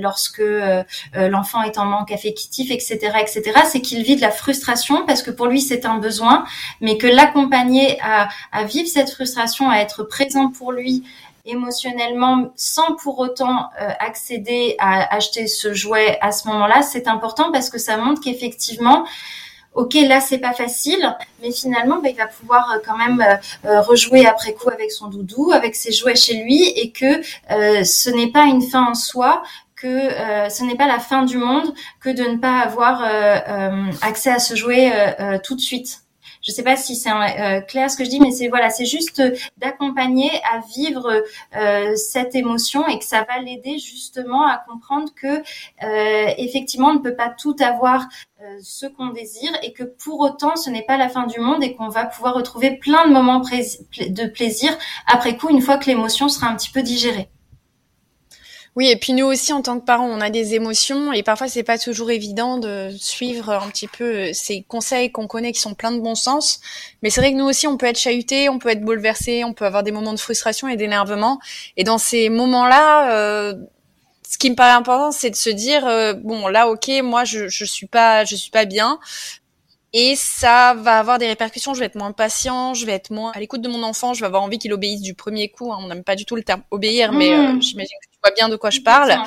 lorsque 0.00 0.40
euh, 0.40 0.82
euh, 1.16 1.28
l'enfant 1.28 1.62
est 1.62 1.78
en 1.78 1.84
manque 1.84 2.12
affectif, 2.12 2.70
etc., 2.70 2.98
etc., 3.20 3.42
c'est 3.66 3.80
qu'il 3.80 4.02
vit 4.02 4.16
de 4.16 4.20
la 4.20 4.30
frustration 4.30 5.04
parce 5.06 5.22
que 5.22 5.30
pour 5.30 5.46
lui 5.46 5.60
c'est 5.60 5.84
un 5.84 5.98
besoin, 5.98 6.44
mais 6.80 6.98
que 6.98 7.06
l'accompagner 7.06 7.98
à, 8.00 8.28
à 8.52 8.64
vivre 8.64 8.88
cette 8.88 9.10
frustration, 9.10 9.70
à 9.70 9.78
être 9.78 10.02
présent 10.04 10.50
pour 10.50 10.72
lui 10.72 11.04
émotionnellement 11.44 12.52
sans 12.56 12.94
pour 12.96 13.18
autant 13.20 13.70
accéder 13.78 14.76
à 14.78 15.14
acheter 15.14 15.46
ce 15.46 15.72
jouet 15.72 16.18
à 16.20 16.30
ce 16.30 16.46
moment-là, 16.48 16.82
c'est 16.82 17.08
important 17.08 17.50
parce 17.52 17.70
que 17.70 17.78
ça 17.78 17.96
montre 17.96 18.20
qu'effectivement, 18.20 19.06
ok 19.78 19.94
là 20.08 20.20
c'est 20.20 20.38
pas 20.38 20.52
facile 20.52 21.16
mais 21.40 21.52
finalement 21.52 22.00
bah, 22.02 22.08
il 22.10 22.16
va 22.16 22.26
pouvoir 22.26 22.72
euh, 22.72 22.78
quand 22.84 22.98
même 22.98 23.20
euh, 23.20 23.68
euh, 23.68 23.80
rejouer 23.80 24.26
après 24.26 24.52
coup 24.52 24.70
avec 24.70 24.90
son 24.90 25.06
doudou 25.06 25.52
avec 25.52 25.76
ses 25.76 25.92
jouets 25.92 26.16
chez 26.16 26.42
lui 26.42 26.64
et 26.64 26.90
que 26.90 27.22
ce 27.84 28.10
n'est 28.10 28.32
pas 28.32 28.44
une 28.44 28.62
fin 28.62 28.86
en 28.90 28.94
soi 28.94 29.42
que 29.76 30.10
ce 30.50 30.64
n'est 30.64 30.74
pas 30.74 30.88
la 30.88 30.98
fin 30.98 31.22
du 31.22 31.38
monde 31.38 31.72
que 32.00 32.10
de 32.10 32.24
ne 32.24 32.38
pas 32.38 32.58
avoir 32.58 33.02
accès 34.02 34.30
à 34.30 34.40
ce 34.40 34.56
jouet 34.56 34.90
tout 35.44 35.54
de 35.54 35.60
suite 35.60 36.02
je 36.48 36.52
sais 36.54 36.62
pas 36.62 36.76
si 36.76 36.96
c'est 36.96 37.10
euh, 37.10 37.60
clair 37.60 37.90
ce 37.90 37.96
que 37.96 38.04
je 38.04 38.08
dis, 38.08 38.20
mais 38.20 38.30
c'est 38.30 38.48
voilà, 38.48 38.70
c'est 38.70 38.86
juste 38.86 39.22
d'accompagner 39.58 40.30
à 40.50 40.60
vivre 40.74 41.22
euh, 41.54 41.94
cette 41.94 42.34
émotion 42.34 42.88
et 42.88 42.98
que 42.98 43.04
ça 43.04 43.26
va 43.28 43.38
l'aider 43.42 43.78
justement 43.78 44.46
à 44.46 44.56
comprendre 44.66 45.12
que 45.14 45.26
euh, 45.26 46.32
effectivement 46.38 46.88
on 46.88 46.94
ne 46.94 47.00
peut 47.00 47.14
pas 47.14 47.28
tout 47.28 47.56
avoir 47.60 48.08
ce 48.62 48.86
qu'on 48.86 49.08
désire 49.08 49.50
et 49.64 49.72
que 49.72 49.82
pour 49.82 50.20
autant 50.20 50.54
ce 50.54 50.70
n'est 50.70 50.84
pas 50.84 50.96
la 50.96 51.08
fin 51.08 51.26
du 51.26 51.40
monde 51.40 51.62
et 51.64 51.74
qu'on 51.74 51.88
va 51.88 52.06
pouvoir 52.06 52.34
retrouver 52.34 52.76
plein 52.76 53.06
de 53.08 53.12
moments 53.12 53.40
de 53.40 54.26
plaisir 54.28 54.70
après 55.08 55.36
coup 55.36 55.50
une 55.50 55.60
fois 55.60 55.76
que 55.76 55.86
l'émotion 55.86 56.28
sera 56.28 56.46
un 56.46 56.54
petit 56.54 56.70
peu 56.70 56.82
digérée. 56.82 57.28
Oui, 58.78 58.90
et 58.90 58.94
puis 58.94 59.12
nous 59.12 59.26
aussi, 59.26 59.52
en 59.52 59.60
tant 59.60 59.80
que 59.80 59.84
parents, 59.84 60.06
on 60.06 60.20
a 60.20 60.30
des 60.30 60.54
émotions 60.54 61.12
et 61.12 61.24
parfois 61.24 61.48
c'est 61.48 61.64
pas 61.64 61.78
toujours 61.78 62.12
évident 62.12 62.58
de 62.58 62.90
suivre 62.96 63.50
un 63.50 63.68
petit 63.70 63.88
peu 63.88 64.04
euh, 64.04 64.30
ces 64.32 64.62
conseils 64.62 65.10
qu'on 65.10 65.26
connaît 65.26 65.50
qui 65.50 65.58
sont 65.58 65.74
pleins 65.74 65.90
de 65.90 65.98
bon 65.98 66.14
sens. 66.14 66.60
Mais 67.02 67.10
c'est 67.10 67.20
vrai 67.20 67.32
que 67.32 67.36
nous 67.38 67.44
aussi, 67.44 67.66
on 67.66 67.76
peut 67.76 67.86
être 67.86 67.98
chahuté, 67.98 68.48
on 68.48 68.60
peut 68.60 68.68
être 68.68 68.82
bouleversé, 68.82 69.42
on 69.42 69.52
peut 69.52 69.64
avoir 69.64 69.82
des 69.82 69.90
moments 69.90 70.12
de 70.12 70.20
frustration 70.20 70.68
et 70.68 70.76
d'énervement. 70.76 71.40
Et 71.76 71.82
dans 71.82 71.98
ces 71.98 72.28
moments-là, 72.28 73.16
euh, 73.16 73.54
ce 74.22 74.38
qui 74.38 74.48
me 74.48 74.54
paraît 74.54 74.76
important, 74.76 75.10
c'est 75.10 75.30
de 75.30 75.34
se 75.34 75.50
dire 75.50 75.84
euh, 75.84 76.12
bon 76.12 76.46
là, 76.46 76.68
ok, 76.68 76.88
moi 77.02 77.24
je 77.24 77.48
je 77.48 77.64
suis 77.64 77.86
pas 77.86 78.24
je 78.24 78.36
suis 78.36 78.52
pas 78.52 78.64
bien. 78.64 79.00
Et 79.92 80.14
ça 80.16 80.74
va 80.74 80.98
avoir 80.98 81.18
des 81.18 81.26
répercussions. 81.26 81.74
Je 81.74 81.80
vais 81.80 81.86
être 81.86 81.96
moins 81.96 82.12
patient, 82.12 82.74
je 82.74 82.84
vais 82.84 82.92
être 82.92 83.10
moins 83.10 83.32
à 83.34 83.40
l'écoute 83.40 83.62
de 83.62 83.68
mon 83.68 83.82
enfant. 83.82 84.14
Je 84.14 84.20
vais 84.20 84.26
avoir 84.26 84.42
envie 84.42 84.58
qu'il 84.58 84.72
obéisse 84.72 85.00
du 85.00 85.14
premier 85.14 85.48
coup. 85.48 85.72
Hein. 85.72 85.78
On 85.80 85.88
n'aime 85.88 86.04
pas 86.04 86.16
du 86.16 86.24
tout 86.24 86.36
le 86.36 86.42
terme 86.42 86.62
obéir, 86.70 87.12
mais 87.12 87.30
mmh. 87.30 87.62
j'imagine 87.62 87.96
que 88.02 88.10
tu 88.10 88.18
vois 88.22 88.34
bien 88.34 88.48
de 88.48 88.56
quoi 88.56 88.70
je 88.70 88.80
parle. 88.80 89.18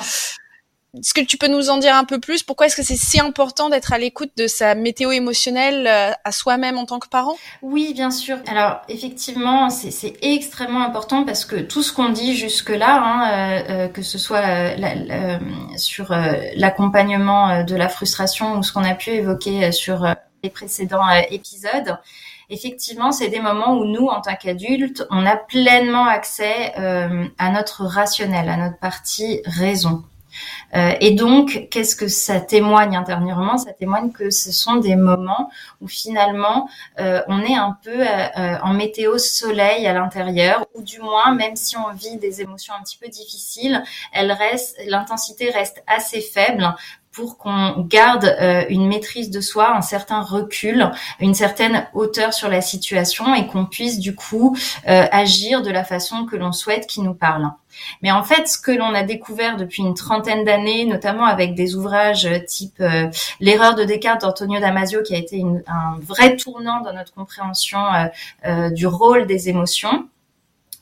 Est-ce 0.94 1.14
que 1.14 1.22
tu 1.22 1.38
peux 1.38 1.48
nous 1.48 1.70
en 1.70 1.78
dire 1.78 1.94
un 1.94 2.04
peu 2.04 2.20
plus? 2.20 2.42
Pourquoi 2.42 2.66
est-ce 2.66 2.76
que 2.76 2.82
c'est 2.82 2.96
si 2.96 3.18
important 3.18 3.70
d'être 3.70 3.94
à 3.94 3.98
l'écoute 3.98 4.32
de 4.36 4.46
sa 4.46 4.74
météo 4.74 5.10
émotionnelle 5.10 5.86
euh, 5.86 6.10
à 6.22 6.32
soi-même 6.32 6.76
en 6.76 6.84
tant 6.84 6.98
que 6.98 7.08
parent? 7.08 7.34
Oui, 7.62 7.94
bien 7.94 8.10
sûr. 8.10 8.36
Alors 8.46 8.82
effectivement, 8.90 9.70
c'est 9.70 10.18
extrêmement 10.20 10.82
important 10.82 11.24
parce 11.24 11.46
que 11.46 11.56
tout 11.56 11.82
ce 11.82 11.94
qu'on 11.94 12.10
dit 12.10 12.36
jusque-là, 12.36 13.02
hein, 13.02 13.30
euh, 13.30 13.62
euh, 13.70 13.88
que 13.88 14.02
ce 14.02 14.18
soit 14.18 14.76
sur 15.78 16.14
l'accompagnement 16.56 17.64
de 17.64 17.74
la 17.74 17.88
frustration 17.88 18.58
ou 18.58 18.62
ce 18.62 18.70
qu'on 18.70 18.84
a 18.84 18.94
pu 18.94 19.12
évoquer 19.12 19.72
sur 19.72 20.04
les 20.42 20.50
précédents 20.50 21.08
épisodes, 21.30 21.98
effectivement, 22.50 23.12
c'est 23.12 23.28
des 23.28 23.40
moments 23.40 23.74
où 23.78 23.84
nous, 23.84 24.06
en 24.06 24.20
tant 24.20 24.34
qu'adultes, 24.36 25.06
on 25.10 25.24
a 25.26 25.36
pleinement 25.36 26.06
accès 26.06 26.74
à 26.74 27.50
notre 27.50 27.84
rationnel, 27.84 28.48
à 28.48 28.56
notre 28.56 28.78
partie 28.78 29.40
raison. 29.44 30.04
Euh, 30.74 30.92
et 31.00 31.12
donc, 31.12 31.68
qu'est-ce 31.70 31.96
que 31.96 32.08
ça 32.08 32.40
témoigne 32.40 32.96
intérieurement? 32.96 33.58
Ça 33.58 33.72
témoigne 33.72 34.10
que 34.10 34.30
ce 34.30 34.52
sont 34.52 34.76
des 34.76 34.96
moments 34.96 35.50
où 35.80 35.88
finalement 35.88 36.68
euh, 36.98 37.22
on 37.28 37.40
est 37.42 37.54
un 37.54 37.76
peu 37.82 38.00
euh, 38.00 38.56
en 38.62 38.72
météo 38.72 39.18
soleil 39.18 39.86
à 39.86 39.92
l'intérieur, 39.92 40.66
ou 40.74 40.82
du 40.82 41.00
moins, 41.00 41.34
même 41.34 41.56
si 41.56 41.76
on 41.76 41.92
vit 41.92 42.16
des 42.16 42.40
émotions 42.40 42.74
un 42.78 42.82
petit 42.82 42.98
peu 42.98 43.08
difficiles, 43.08 43.82
l'intensité 44.86 45.50
reste 45.50 45.82
assez 45.86 46.20
faible 46.20 46.74
pour 47.12 47.38
qu'on 47.38 47.86
garde 47.88 48.36
une 48.68 48.86
maîtrise 48.88 49.30
de 49.30 49.40
soi, 49.40 49.76
un 49.76 49.82
certain 49.82 50.22
recul, 50.22 50.90
une 51.20 51.34
certaine 51.34 51.86
hauteur 51.94 52.32
sur 52.32 52.48
la 52.48 52.60
situation 52.60 53.34
et 53.34 53.46
qu'on 53.46 53.66
puisse 53.66 53.98
du 53.98 54.14
coup 54.14 54.56
agir 54.86 55.62
de 55.62 55.70
la 55.70 55.84
façon 55.84 56.24
que 56.24 56.36
l'on 56.36 56.52
souhaite 56.52 56.86
qui 56.86 57.00
nous 57.02 57.14
parle. 57.14 57.50
Mais 58.02 58.10
en 58.10 58.22
fait, 58.22 58.48
ce 58.48 58.58
que 58.58 58.70
l'on 58.70 58.94
a 58.94 59.02
découvert 59.02 59.56
depuis 59.56 59.82
une 59.82 59.94
trentaine 59.94 60.44
d'années, 60.44 60.84
notamment 60.84 61.24
avec 61.24 61.54
des 61.54 61.74
ouvrages 61.74 62.28
type 62.46 62.80
euh, 62.80 63.08
L'erreur 63.40 63.74
de 63.74 63.84
Descartes 63.84 64.22
d'Antonio 64.22 64.60
Damasio, 64.60 65.02
qui 65.02 65.14
a 65.14 65.18
été 65.18 65.42
un 65.66 65.98
vrai 66.00 66.36
tournant 66.36 66.80
dans 66.80 66.92
notre 66.92 67.12
compréhension 67.12 67.78
euh, 67.78 68.06
euh, 68.46 68.70
du 68.70 68.86
rôle 68.86 69.26
des 69.26 69.48
émotions, 69.48 70.08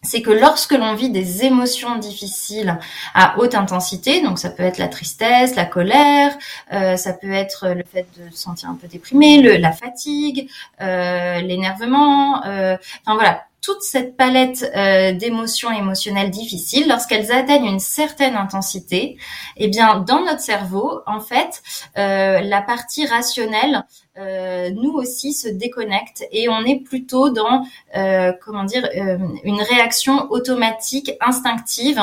c'est 0.03 0.23
que 0.23 0.31
lorsque 0.31 0.73
l'on 0.73 0.95
vit 0.95 1.11
des 1.11 1.45
émotions 1.45 1.99
difficiles 1.99 2.79
à 3.15 3.39
haute 3.39 3.55
intensité, 3.55 4.23
donc 4.23 4.39
ça 4.39 4.51
peut 4.51 4.63
être 4.63 4.79
la 4.79 4.89
tristesse, 4.89 5.57
la 5.57 5.67
colère, 5.67 6.37
ça 6.71 7.13
peut 7.13 7.33
être 7.33 7.69
le 7.69 7.85
fait 7.85 8.07
de 8.19 8.31
se 8.31 8.39
sentir 8.39 8.71
un 8.71 8.75
peu 8.75 8.89
déprimé, 8.89 9.43
la 9.59 9.73
fatigue, 9.73 10.49
l'énervement, 10.81 12.39
enfin 12.39 13.15
voilà, 13.15 13.45
toute 13.63 13.83
cette 13.83 14.17
palette 14.17 14.71
euh, 14.75 15.13
d'émotions 15.13 15.71
émotionnelles 15.71 16.31
difficiles, 16.31 16.89
lorsqu'elles 16.89 17.33
atteignent 17.33 17.67
une 17.67 17.79
certaine 17.79 18.37
intensité, 18.37 19.19
eh 19.57 19.69
bien, 19.69 20.01
dans 20.01 20.25
notre 20.25 20.41
cerveau, 20.41 21.01
en 21.07 21.21
fait, 21.21 21.63
euh, 21.99 22.41
la 22.41 22.63
partie 22.63 23.07
rationnelle 23.07 23.85
euh, 24.19 24.71
nous 24.71 24.93
aussi 24.93 25.33
se 25.33 25.49
déconnecte 25.49 26.25
et 26.33 26.49
on 26.49 26.65
est 26.65 26.81
plutôt 26.81 27.31
dans 27.31 27.65
comment 28.43 28.65
dire 28.65 28.89
une 29.45 29.63
réaction 29.63 30.31
automatique 30.31 31.13
instinctive 31.21 32.01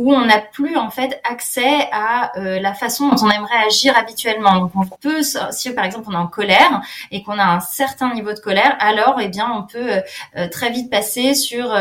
où 0.00 0.14
on 0.14 0.24
n'a 0.24 0.38
plus 0.38 0.78
en 0.78 0.88
fait 0.88 1.20
accès 1.24 1.86
à 1.92 2.34
euh, 2.38 2.58
la 2.58 2.72
façon 2.72 3.10
dont 3.10 3.16
on 3.22 3.30
aimerait 3.30 3.66
agir 3.66 3.94
habituellement. 3.98 4.58
Donc 4.58 4.72
on 4.74 4.86
peut, 4.86 5.20
si 5.50 5.70
par 5.74 5.84
exemple 5.84 6.08
on 6.08 6.12
est 6.12 6.16
en 6.16 6.26
colère 6.26 6.80
et 7.10 7.22
qu'on 7.22 7.38
a 7.38 7.44
un 7.44 7.60
certain 7.60 8.14
niveau 8.14 8.32
de 8.32 8.38
colère, 8.38 8.78
alors 8.80 9.18
eh 9.20 9.28
bien 9.28 9.52
on 9.52 9.64
peut 9.64 9.92
euh, 9.92 10.00
euh, 10.38 10.48
très 10.48 10.70
vite 10.70 10.90
passer 10.90 11.34
sur 11.34 11.76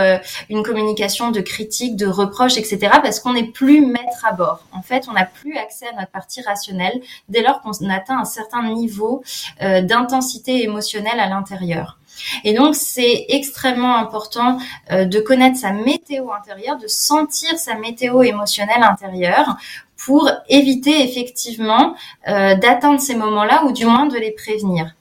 une 0.50 0.64
communication 0.64 1.32
de 1.32 1.40
critique, 1.40 1.96
de 1.96 2.08
reproche, 2.08 2.58
etc. 2.58 2.90
Parce 3.02 3.22
qu'on 3.22 3.34
n'est 3.34 3.52
plus 3.52 3.86
maître 3.86 4.26
à 4.26 4.34
bord. 4.34 4.66
En 4.74 4.82
fait, 4.82 5.06
on 5.08 5.14
n'a 5.14 5.26
plus 5.26 5.58
accès 5.58 5.88
à 5.88 5.94
notre 5.94 6.12
partie 6.12 6.42
rationnelle 6.42 7.00
dès 7.30 7.42
lors 7.42 7.62
qu'on 7.62 7.72
atteint 7.90 8.20
un 8.20 8.26
certain 8.26 8.64
niveau 8.64 9.24
d'intensité 9.62 10.64
émotionnelle 10.64 11.20
à 11.20 11.28
l'intérieur. 11.28 11.99
Et 12.44 12.54
donc, 12.54 12.76
c'est 12.76 13.26
extrêmement 13.30 13.96
important 13.96 14.58
euh, 14.92 15.06
de 15.06 15.20
connaître 15.20 15.58
sa 15.58 15.72
météo 15.72 16.32
intérieure, 16.32 16.78
de 16.78 16.88
sentir 16.88 17.58
sa 17.58 17.76
météo 17.76 18.24
émotionnelle 18.24 18.84
intérieure 18.84 19.58
pour 19.98 20.30
éviter 20.48 21.04
effectivement 21.04 21.96
euh, 22.28 22.56
d'atteindre 22.56 23.00
ces 23.00 23.16
moments-là 23.16 23.66
ou 23.66 23.72
du 23.72 23.86
moins 23.86 24.06
de 24.06 24.18
les 24.18 24.32
prévenir. 24.32 24.96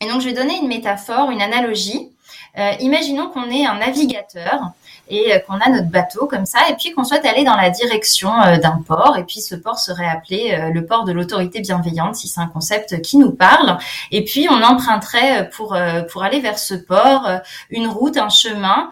Et 0.00 0.08
donc, 0.08 0.20
je 0.20 0.26
vais 0.26 0.34
donner 0.34 0.58
une 0.58 0.68
métaphore, 0.68 1.30
une 1.30 1.42
analogie. 1.42 2.10
Euh, 2.58 2.72
imaginons 2.80 3.30
qu'on 3.30 3.50
est 3.50 3.66
un 3.66 3.78
navigateur 3.78 4.72
et 5.08 5.34
euh, 5.34 5.38
qu'on 5.40 5.54
a 5.54 5.68
notre 5.68 5.88
bateau 5.88 6.26
comme 6.26 6.46
ça, 6.46 6.58
et 6.70 6.74
puis 6.74 6.92
qu'on 6.92 7.04
souhaite 7.04 7.24
aller 7.24 7.44
dans 7.44 7.56
la 7.56 7.70
direction 7.70 8.30
euh, 8.42 8.58
d'un 8.58 8.82
port, 8.86 9.16
et 9.18 9.24
puis 9.24 9.40
ce 9.40 9.54
port 9.54 9.78
serait 9.78 10.06
appelé 10.06 10.52
euh, 10.52 10.70
le 10.70 10.86
port 10.86 11.04
de 11.04 11.12
l'autorité 11.12 11.60
bienveillante, 11.60 12.16
si 12.16 12.28
c'est 12.28 12.40
un 12.40 12.46
concept 12.46 13.02
qui 13.02 13.18
nous 13.18 13.32
parle, 13.32 13.78
et 14.10 14.24
puis 14.24 14.48
on 14.50 14.62
emprunterait 14.62 15.50
pour 15.50 15.76
pour 16.10 16.22
aller 16.22 16.40
vers 16.40 16.58
ce 16.58 16.74
port 16.74 17.28
une 17.70 17.86
route, 17.86 18.16
un 18.16 18.28
chemin 18.28 18.90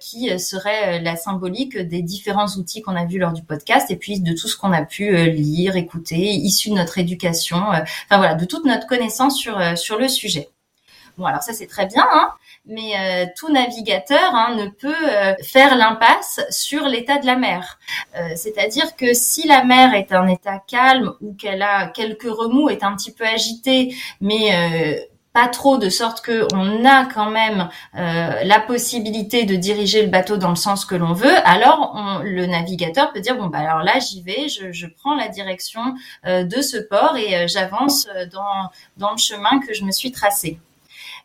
qui 0.00 0.38
serait 0.38 1.00
la 1.00 1.16
symbolique 1.16 1.76
des 1.76 2.02
différents 2.02 2.46
outils 2.56 2.82
qu'on 2.82 2.96
a 2.96 3.04
vus 3.04 3.18
lors 3.18 3.32
du 3.32 3.42
podcast, 3.42 3.90
et 3.90 3.96
puis 3.96 4.20
de 4.20 4.32
tout 4.32 4.48
ce 4.48 4.56
qu'on 4.56 4.72
a 4.72 4.82
pu 4.82 5.30
lire, 5.30 5.76
écouter, 5.76 6.16
issu 6.16 6.70
de 6.70 6.74
notre 6.74 6.98
éducation, 6.98 7.58
enfin 7.58 8.18
voilà, 8.18 8.34
de 8.34 8.44
toute 8.44 8.64
notre 8.64 8.86
connaissance 8.86 9.36
sur 9.36 9.60
sur 9.76 9.98
le 9.98 10.08
sujet. 10.08 10.48
Bon, 11.18 11.26
alors 11.26 11.42
ça 11.42 11.52
c'est 11.52 11.66
très 11.66 11.86
bien, 11.86 12.06
hein 12.10 12.30
mais 12.66 12.92
euh, 12.98 13.26
tout 13.36 13.52
navigateur 13.52 14.34
hein, 14.34 14.54
ne 14.56 14.66
peut 14.66 14.92
euh, 15.08 15.34
faire 15.42 15.76
l'impasse 15.76 16.40
sur 16.50 16.86
l'état 16.86 17.18
de 17.18 17.26
la 17.26 17.36
mer. 17.36 17.78
Euh, 18.16 18.30
c'est-à-dire 18.34 18.96
que 18.96 19.14
si 19.14 19.46
la 19.46 19.64
mer 19.64 19.94
est 19.94 20.12
en 20.12 20.26
état 20.26 20.60
calme 20.66 21.12
ou 21.20 21.34
qu'elle 21.34 21.62
a 21.62 21.88
quelques 21.88 22.28
remous, 22.28 22.68
est 22.68 22.82
un 22.82 22.94
petit 22.96 23.12
peu 23.12 23.24
agitée, 23.24 23.94
mais 24.20 25.06
pas 25.32 25.48
trop 25.48 25.76
de 25.76 25.90
sorte 25.90 26.22
que 26.22 26.46
on 26.54 26.84
a 26.84 27.04
quand 27.04 27.30
même 27.30 27.68
la 27.94 28.60
possibilité 28.60 29.44
de 29.44 29.54
diriger 29.54 30.02
le 30.02 30.08
bateau 30.08 30.36
dans 30.36 30.50
le 30.50 30.56
sens 30.56 30.84
que 30.84 30.94
l'on 30.94 31.12
veut, 31.12 31.36
alors 31.44 32.22
le 32.24 32.46
navigateur 32.46 33.12
peut 33.12 33.20
dire 33.20 33.36
bon 33.36 33.46
bah 33.46 33.58
alors 33.58 33.82
là 33.82 33.98
j'y 33.98 34.22
vais, 34.22 34.48
je, 34.48 34.72
je, 34.72 34.86
prends 34.86 35.14
la 35.14 35.28
direction 35.28 35.94
de 36.24 36.62
ce 36.62 36.78
port 36.78 37.16
et 37.16 37.46
j'avance 37.48 38.08
dans 38.32 38.70
dans 38.96 39.12
le 39.12 39.18
chemin 39.18 39.60
que 39.60 39.74
je 39.74 39.84
me 39.84 39.92
suis 39.92 40.10
tracé. 40.10 40.58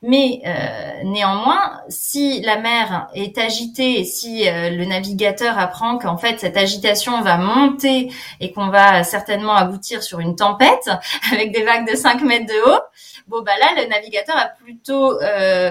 Mais 0.03 0.41
euh, 0.47 1.03
néanmoins, 1.03 1.79
si 1.87 2.41
la 2.41 2.57
mer 2.57 3.07
est 3.13 3.37
agitée, 3.37 4.03
si 4.03 4.49
euh, 4.49 4.71
le 4.71 4.85
navigateur 4.85 5.59
apprend 5.59 5.99
qu'en 5.99 6.17
fait 6.17 6.39
cette 6.39 6.57
agitation 6.57 7.21
va 7.21 7.37
monter 7.37 8.11
et 8.39 8.51
qu'on 8.51 8.69
va 8.69 9.03
certainement 9.03 9.53
aboutir 9.53 10.01
sur 10.01 10.19
une 10.19 10.35
tempête 10.35 10.89
avec 11.31 11.51
des 11.51 11.61
vagues 11.61 11.87
de 11.87 11.95
5 11.95 12.23
mètres 12.23 12.47
de 12.47 12.71
haut, 12.71 12.81
bon 13.27 13.43
bah 13.43 13.51
là 13.59 13.79
le 13.79 13.87
navigateur 13.89 14.35
a 14.35 14.47
plutôt 14.47 15.21
euh, 15.21 15.69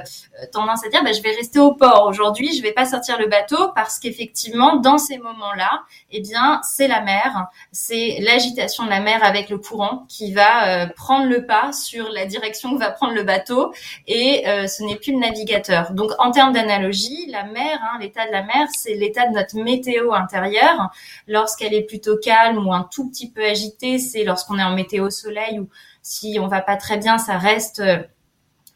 tendance 0.53 0.87
à 0.87 0.89
dire 0.91 1.03
bah, 1.03 1.11
je 1.13 1.23
vais 1.23 1.35
rester 1.35 1.59
au 1.59 1.75
port. 1.75 2.07
Aujourd'hui, 2.07 2.57
je 2.57 2.63
vais 2.63 2.73
pas 2.73 2.87
sortir 2.87 3.19
le 3.19 3.27
bateau 3.27 3.73
parce 3.75 3.99
qu'effectivement 3.99 4.77
dans 4.77 4.99
ces 4.99 5.19
moments-là, 5.19 5.83
eh 6.13 6.21
bien 6.21 6.61
c'est 6.63 6.87
la 6.87 7.01
mer, 7.01 7.49
c'est 7.73 8.19
l'agitation 8.21 8.85
de 8.85 8.91
la 8.91 9.01
mer 9.01 9.25
avec 9.25 9.51
le 9.51 9.59
courant 9.59 10.07
qui 10.09 10.33
va 10.33 10.87
prendre 10.95 11.27
le 11.27 11.47
pas 11.47 11.73
sur 11.73 12.11
la 12.11 12.27
direction 12.27 12.75
que 12.75 12.79
va 12.79 12.93
prendre 12.93 13.15
le 13.15 13.25
bateau 13.25 13.73
et 14.07 14.20
et 14.21 14.47
euh, 14.47 14.67
ce 14.67 14.83
n'est 14.83 14.97
plus 14.97 15.13
le 15.13 15.19
navigateur. 15.19 15.93
Donc 15.93 16.11
en 16.19 16.31
termes 16.31 16.53
d'analogie, 16.53 17.27
la 17.31 17.45
mer, 17.45 17.81
hein, 17.83 17.99
l'état 18.01 18.27
de 18.27 18.33
la 18.33 18.43
mer, 18.43 18.69
c'est 18.77 18.95
l'état 18.95 19.27
de 19.27 19.33
notre 19.33 19.57
météo 19.57 20.13
intérieure. 20.13 20.91
Lorsqu'elle 21.27 21.73
est 21.73 21.85
plutôt 21.85 22.19
calme 22.19 22.67
ou 22.67 22.73
un 22.73 22.87
tout 22.93 23.09
petit 23.09 23.31
peu 23.31 23.43
agitée, 23.43 23.99
c'est 23.99 24.25
lorsqu'on 24.25 24.59
est 24.59 24.63
en 24.63 24.75
météo 24.75 25.09
soleil 25.09 25.59
ou 25.59 25.69
si 26.03 26.39
on 26.39 26.49
va 26.49 26.61
pas 26.61 26.77
très 26.77 26.99
bien, 26.99 27.17
ça 27.17 27.39
reste 27.39 27.81
euh, 27.81 28.03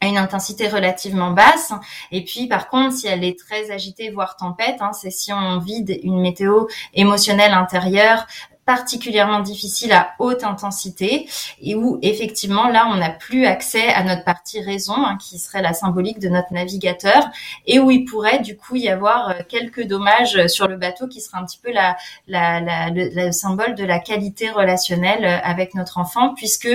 à 0.01 0.07
une 0.07 0.17
intensité 0.17 0.67
relativement 0.67 1.31
basse. 1.31 1.73
Et 2.11 2.23
puis, 2.23 2.47
par 2.47 2.67
contre, 2.67 2.95
si 2.95 3.07
elle 3.07 3.23
est 3.23 3.37
très 3.37 3.69
agitée, 3.69 4.09
voire 4.09 4.37
tempête, 4.37 4.77
hein, 4.81 4.93
c'est 4.93 5.11
si 5.11 5.31
on 5.31 5.59
vide 5.59 5.99
une 6.03 6.19
météo 6.19 6.65
émotionnelle 6.95 7.53
intérieure 7.53 8.25
particulièrement 8.65 9.41
difficile 9.41 9.93
à 9.93 10.15
haute 10.17 10.43
intensité 10.43 11.29
et 11.61 11.75
où 11.75 11.99
effectivement 12.01 12.67
là 12.67 12.87
on 12.91 12.95
n'a 12.95 13.11
plus 13.11 13.45
accès 13.45 13.89
à 13.89 14.03
notre 14.03 14.23
partie 14.23 14.59
raison 14.59 14.95
hein, 14.97 15.17
qui 15.17 15.37
serait 15.37 15.61
la 15.61 15.73
symbolique 15.73 16.17
de 16.19 16.29
notre 16.29 16.51
navigateur 16.51 17.29
et 17.67 17.79
où 17.79 17.91
il 17.91 18.05
pourrait 18.05 18.39
du 18.39 18.57
coup 18.57 18.75
y 18.75 18.89
avoir 18.89 19.29
euh, 19.29 19.33
quelques 19.47 19.83
dommages 19.83 20.47
sur 20.47 20.67
le 20.67 20.77
bateau 20.77 21.07
qui 21.07 21.21
serait 21.21 21.37
un 21.37 21.45
petit 21.45 21.59
peu 21.61 21.71
la, 21.71 21.95
la, 22.27 22.59
la, 22.59 22.89
le, 22.89 23.31
symbole 23.31 23.75
de 23.75 23.83
la 23.83 23.99
qualité 23.99 24.49
relationnelle 24.49 25.25
euh, 25.25 25.37
avec 25.43 25.75
notre 25.75 25.99
enfant 25.99 26.33
puisque 26.33 26.69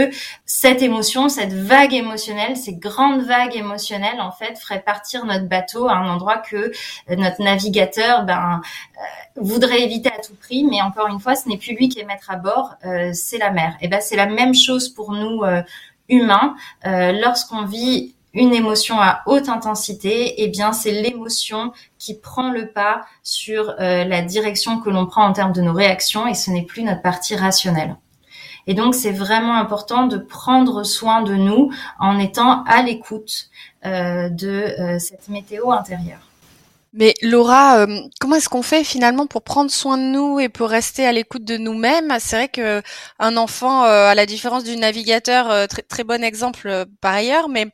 cette 0.47 0.83
émotion, 0.83 1.29
cette 1.29 1.53
vague 1.53 1.93
émotionnelle, 1.95 2.57
ces 2.57 2.75
grandes 2.75 3.23
vagues 3.23 3.57
émotionnelles 3.57 4.21
en 4.21 4.31
fait 4.31 4.57
feraient 4.59 4.83
partir 4.83 5.25
notre 5.25 5.47
bateau 5.47 5.89
à 5.89 5.95
un 5.95 6.09
endroit 6.09 6.39
que 6.39 6.57
euh, 6.57 6.71
notre 7.17 7.43
navigateur 7.43 8.25
ben 8.25 8.61
voudrait 9.37 9.83
éviter 9.83 10.11
à 10.11 10.21
tout 10.21 10.35
prix 10.35 10.65
mais 10.65 10.81
encore 10.83 11.09
une 11.09 11.21
fois 11.21 11.35
ce 11.35 11.49
n'est 11.49 11.57
plus 11.57 11.77
qui 11.89 12.01
est 12.01 12.05
maître 12.05 12.31
à 12.31 12.37
bord, 12.37 12.75
euh, 12.85 13.11
c'est 13.13 13.39
la 13.39 13.51
mer. 13.51 13.77
Et 13.81 13.89
ben 13.89 14.01
c'est 14.01 14.17
la 14.17 14.27
même 14.27 14.55
chose 14.55 14.89
pour 14.89 15.13
nous 15.13 15.43
euh, 15.43 15.63
humains. 16.09 16.57
Euh, 16.87 17.13
lorsqu'on 17.13 17.65
vit 17.65 18.15
une 18.33 18.55
émotion 18.55 19.01
à 19.01 19.23
haute 19.27 19.49
intensité, 19.49 20.41
et 20.41 20.45
eh 20.45 20.49
bien 20.49 20.73
c'est 20.73 20.93
l'émotion 20.93 21.73
qui 21.99 22.15
prend 22.15 22.53
le 22.53 22.71
pas 22.71 23.03
sur 23.25 23.75
la 23.79 24.23
direction 24.23 24.79
que 24.79 24.89
l'on 24.89 25.07
prend 25.07 25.27
en 25.27 25.33
termes 25.33 25.53
de 25.53 25.61
nos 25.61 25.73
réactions 25.73 26.29
et 26.29 26.35
ce 26.35 26.53
n'est 26.53 26.63
plus 26.63 26.85
notre 26.85 27.03
partie 27.03 27.35
rationnelle. 27.35 27.97
Et 28.69 28.75
donc 28.75 28.95
c'est 28.95 29.11
vraiment 29.11 29.57
important 29.57 30.07
de 30.07 30.17
prendre 30.17 30.85
soin 30.85 31.23
de 31.23 31.35
nous 31.35 31.73
en 31.99 32.21
étant 32.21 32.63
à 32.65 32.83
l'écoute 32.83 33.51
de 33.85 34.97
cette 35.01 35.29
météo 35.29 35.73
intérieure. 35.73 36.30
Mais 36.93 37.15
Laura, 37.23 37.81
euh, 37.87 38.01
comment 38.21 38.35
est-ce 38.37 38.49
qu'on 38.49 38.63
fait 38.63 38.83
finalement 38.83 39.27
pour 39.29 39.43
prendre 39.43 39.71
soin 39.71 39.97
de 39.97 40.03
nous 40.03 40.41
et 40.41 40.49
pour 40.49 40.69
rester 40.69 41.07
à 41.07 41.13
l'écoute 41.13 41.45
de 41.45 41.57
nous-mêmes? 41.57 42.13
C'est 42.19 42.37
vrai 42.37 42.49
que 42.49 42.83
un 43.21 43.37
enfant, 43.37 43.85
euh, 43.85 44.07
à 44.07 44.15
la 44.17 44.27
différence 44.27 44.65
du 44.65 44.77
navigateur, 44.77 45.51
euh, 45.51 45.67
très, 45.67 45.83
très 45.83 46.03
bon 46.03 46.25
exemple 46.25 46.85
par 47.01 47.15
ailleurs, 47.15 47.49
mais 47.49 47.67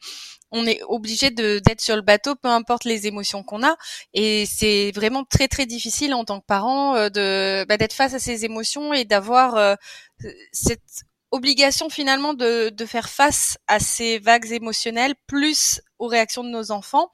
on 0.52 0.66
est 0.66 0.80
obligé 0.88 1.30
d'être 1.30 1.80
sur 1.80 1.96
le 1.96 2.02
bateau, 2.02 2.34
peu 2.36 2.48
importe 2.48 2.84
les 2.84 3.06
émotions 3.06 3.42
qu'on 3.42 3.64
a, 3.64 3.76
et 4.14 4.46
c'est 4.46 4.92
vraiment 4.94 5.24
très 5.24 5.48
très 5.48 5.66
difficile 5.66 6.14
en 6.14 6.24
tant 6.24 6.40
que 6.40 6.46
parent 6.46 6.94
de 7.10 7.64
bah, 7.68 7.76
d'être 7.78 7.92
face 7.94 8.14
à 8.14 8.18
ces 8.20 8.44
émotions 8.44 8.92
et 8.94 9.04
d'avoir 9.04 9.76
cette 10.52 10.80
obligation 11.32 11.88
finalement 11.90 12.34
de, 12.34 12.70
de 12.70 12.86
faire 12.86 13.08
face 13.08 13.58
à 13.66 13.80
ces 13.80 14.18
vagues 14.18 14.52
émotionnelles 14.52 15.14
plus 15.26 15.80
aux 15.98 16.06
réactions 16.06 16.44
de 16.44 16.50
nos 16.50 16.70
enfants. 16.70 17.10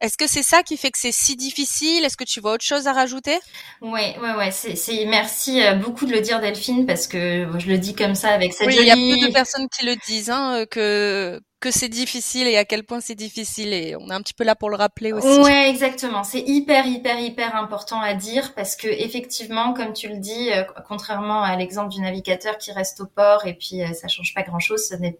Est-ce 0.00 0.16
que 0.16 0.26
c'est 0.26 0.42
ça 0.42 0.62
qui 0.62 0.76
fait 0.76 0.90
que 0.90 0.98
c'est 0.98 1.12
si 1.12 1.36
difficile? 1.36 2.04
Est-ce 2.04 2.16
que 2.16 2.24
tu 2.24 2.40
vois 2.40 2.54
autre 2.54 2.64
chose 2.64 2.86
à 2.86 2.92
rajouter? 2.92 3.38
Oui, 3.80 4.00
ouais, 4.20 4.34
ouais. 4.36 4.50
C'est, 4.50 5.04
merci 5.06 5.62
euh, 5.62 5.74
beaucoup 5.74 6.06
de 6.06 6.12
le 6.12 6.20
dire, 6.20 6.40
Delphine, 6.40 6.86
parce 6.86 7.06
que 7.06 7.46
je 7.58 7.66
le 7.68 7.78
dis 7.78 7.94
comme 7.94 8.14
ça 8.14 8.30
avec 8.30 8.52
cette 8.52 8.66
oui, 8.66 8.74
jolie. 8.74 8.88
Il 8.88 9.08
y 9.08 9.12
a 9.12 9.16
peu 9.20 9.28
de 9.28 9.32
personnes 9.32 9.68
qui 9.68 9.86
le 9.86 9.96
disent, 9.96 10.30
hein, 10.30 10.60
euh, 10.60 10.66
que 10.66 11.40
que 11.60 11.70
c'est 11.70 11.88
difficile 11.88 12.48
et 12.48 12.58
à 12.58 12.64
quel 12.64 12.82
point 12.82 12.98
c'est 12.98 13.14
difficile 13.14 13.72
et 13.72 13.94
on 13.94 14.10
est 14.10 14.12
un 14.12 14.20
petit 14.20 14.34
peu 14.34 14.42
là 14.42 14.56
pour 14.56 14.68
le 14.68 14.74
rappeler 14.74 15.12
aussi. 15.12 15.40
Ouais, 15.42 15.70
exactement. 15.70 16.24
C'est 16.24 16.40
hyper, 16.40 16.88
hyper, 16.88 17.20
hyper 17.20 17.54
important 17.54 18.00
à 18.00 18.14
dire 18.14 18.52
parce 18.56 18.74
que 18.74 18.88
effectivement, 18.88 19.72
comme 19.72 19.92
tu 19.92 20.08
le 20.08 20.16
dis, 20.16 20.50
euh, 20.50 20.64
contrairement 20.88 21.44
à 21.44 21.54
l'exemple 21.54 21.90
du 21.90 22.00
navigateur 22.00 22.58
qui 22.58 22.72
reste 22.72 23.00
au 23.00 23.06
port 23.06 23.46
et 23.46 23.54
puis 23.54 23.80
ça 23.94 24.08
change 24.08 24.34
pas 24.34 24.42
grand 24.42 24.58
chose, 24.58 24.88
ce 24.88 24.96
n'est 24.96 25.16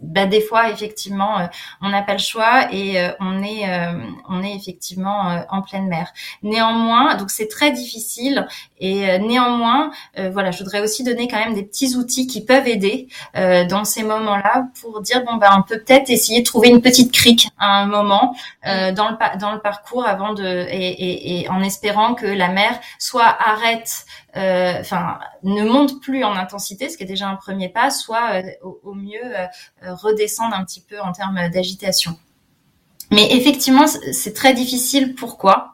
bah, 0.00 0.26
des 0.26 0.40
fois 0.40 0.70
effectivement 0.70 1.38
euh, 1.40 1.46
on 1.80 1.88
n'a 1.88 2.02
pas 2.02 2.12
le 2.12 2.18
choix 2.18 2.72
et 2.72 3.00
euh, 3.00 3.10
on 3.20 3.42
est 3.42 3.68
euh, 3.68 3.92
on 4.28 4.42
est 4.42 4.54
effectivement 4.54 5.44
en 5.50 5.62
pleine 5.62 5.88
mer. 5.88 6.12
Néanmoins, 6.42 7.16
donc 7.16 7.30
c'est 7.30 7.48
très 7.48 7.70
difficile 7.70 8.46
et 8.78 9.18
néanmoins 9.18 9.90
voilà, 10.32 10.50
je 10.50 10.58
voudrais 10.58 10.80
aussi 10.80 11.04
donner 11.04 11.28
quand 11.28 11.38
même 11.38 11.54
des 11.54 11.62
petits 11.62 11.96
outils 11.96 12.26
qui 12.26 12.44
peuvent 12.44 12.66
aider 12.66 13.08
dans 13.34 13.84
ces 13.84 14.02
moments-là 14.02 14.66
pour 14.80 15.00
dire 15.00 15.24
bon 15.24 15.36
bah 15.36 15.50
on 15.56 15.62
peut 15.62 15.78
peut-être 15.78 16.10
essayer 16.10 16.40
de 16.40 16.46
trouver 16.46 16.68
une 16.68 16.82
petite 16.82 17.12
crique 17.12 17.48
à 17.58 17.80
un 17.80 17.86
moment 17.86 18.34
dans 18.64 19.08
le 19.08 19.38
dans 19.38 19.52
le 19.52 19.60
parcours 19.60 20.06
avant 20.06 20.32
de 20.32 20.44
et, 20.44 20.88
et, 20.88 21.40
et 21.40 21.48
en 21.48 21.62
espérant 21.62 22.14
que 22.14 22.26
la 22.26 22.48
mer 22.48 22.78
soit 22.98 23.36
arrête 23.38 24.04
enfin, 24.34 25.18
ne 25.42 25.64
monte 25.64 26.00
plus 26.00 26.24
en 26.24 26.34
intensité, 26.34 26.88
ce 26.88 26.96
qui 26.96 27.04
est 27.04 27.06
déjà 27.06 27.28
un 27.28 27.36
premier 27.36 27.68
pas, 27.68 27.90
soit 27.90 28.34
euh, 28.34 28.42
au, 28.82 28.94
mieux 28.94 29.20
euh, 29.24 29.46
redescendre 29.94 30.54
un 30.54 30.64
petit 30.64 30.80
peu 30.80 31.00
en 31.00 31.12
termes 31.12 31.48
d'agitation. 31.50 32.18
Mais 33.10 33.32
effectivement, 33.32 33.86
c'est 33.86 34.32
très 34.32 34.54
difficile. 34.54 35.14
Pourquoi? 35.14 35.72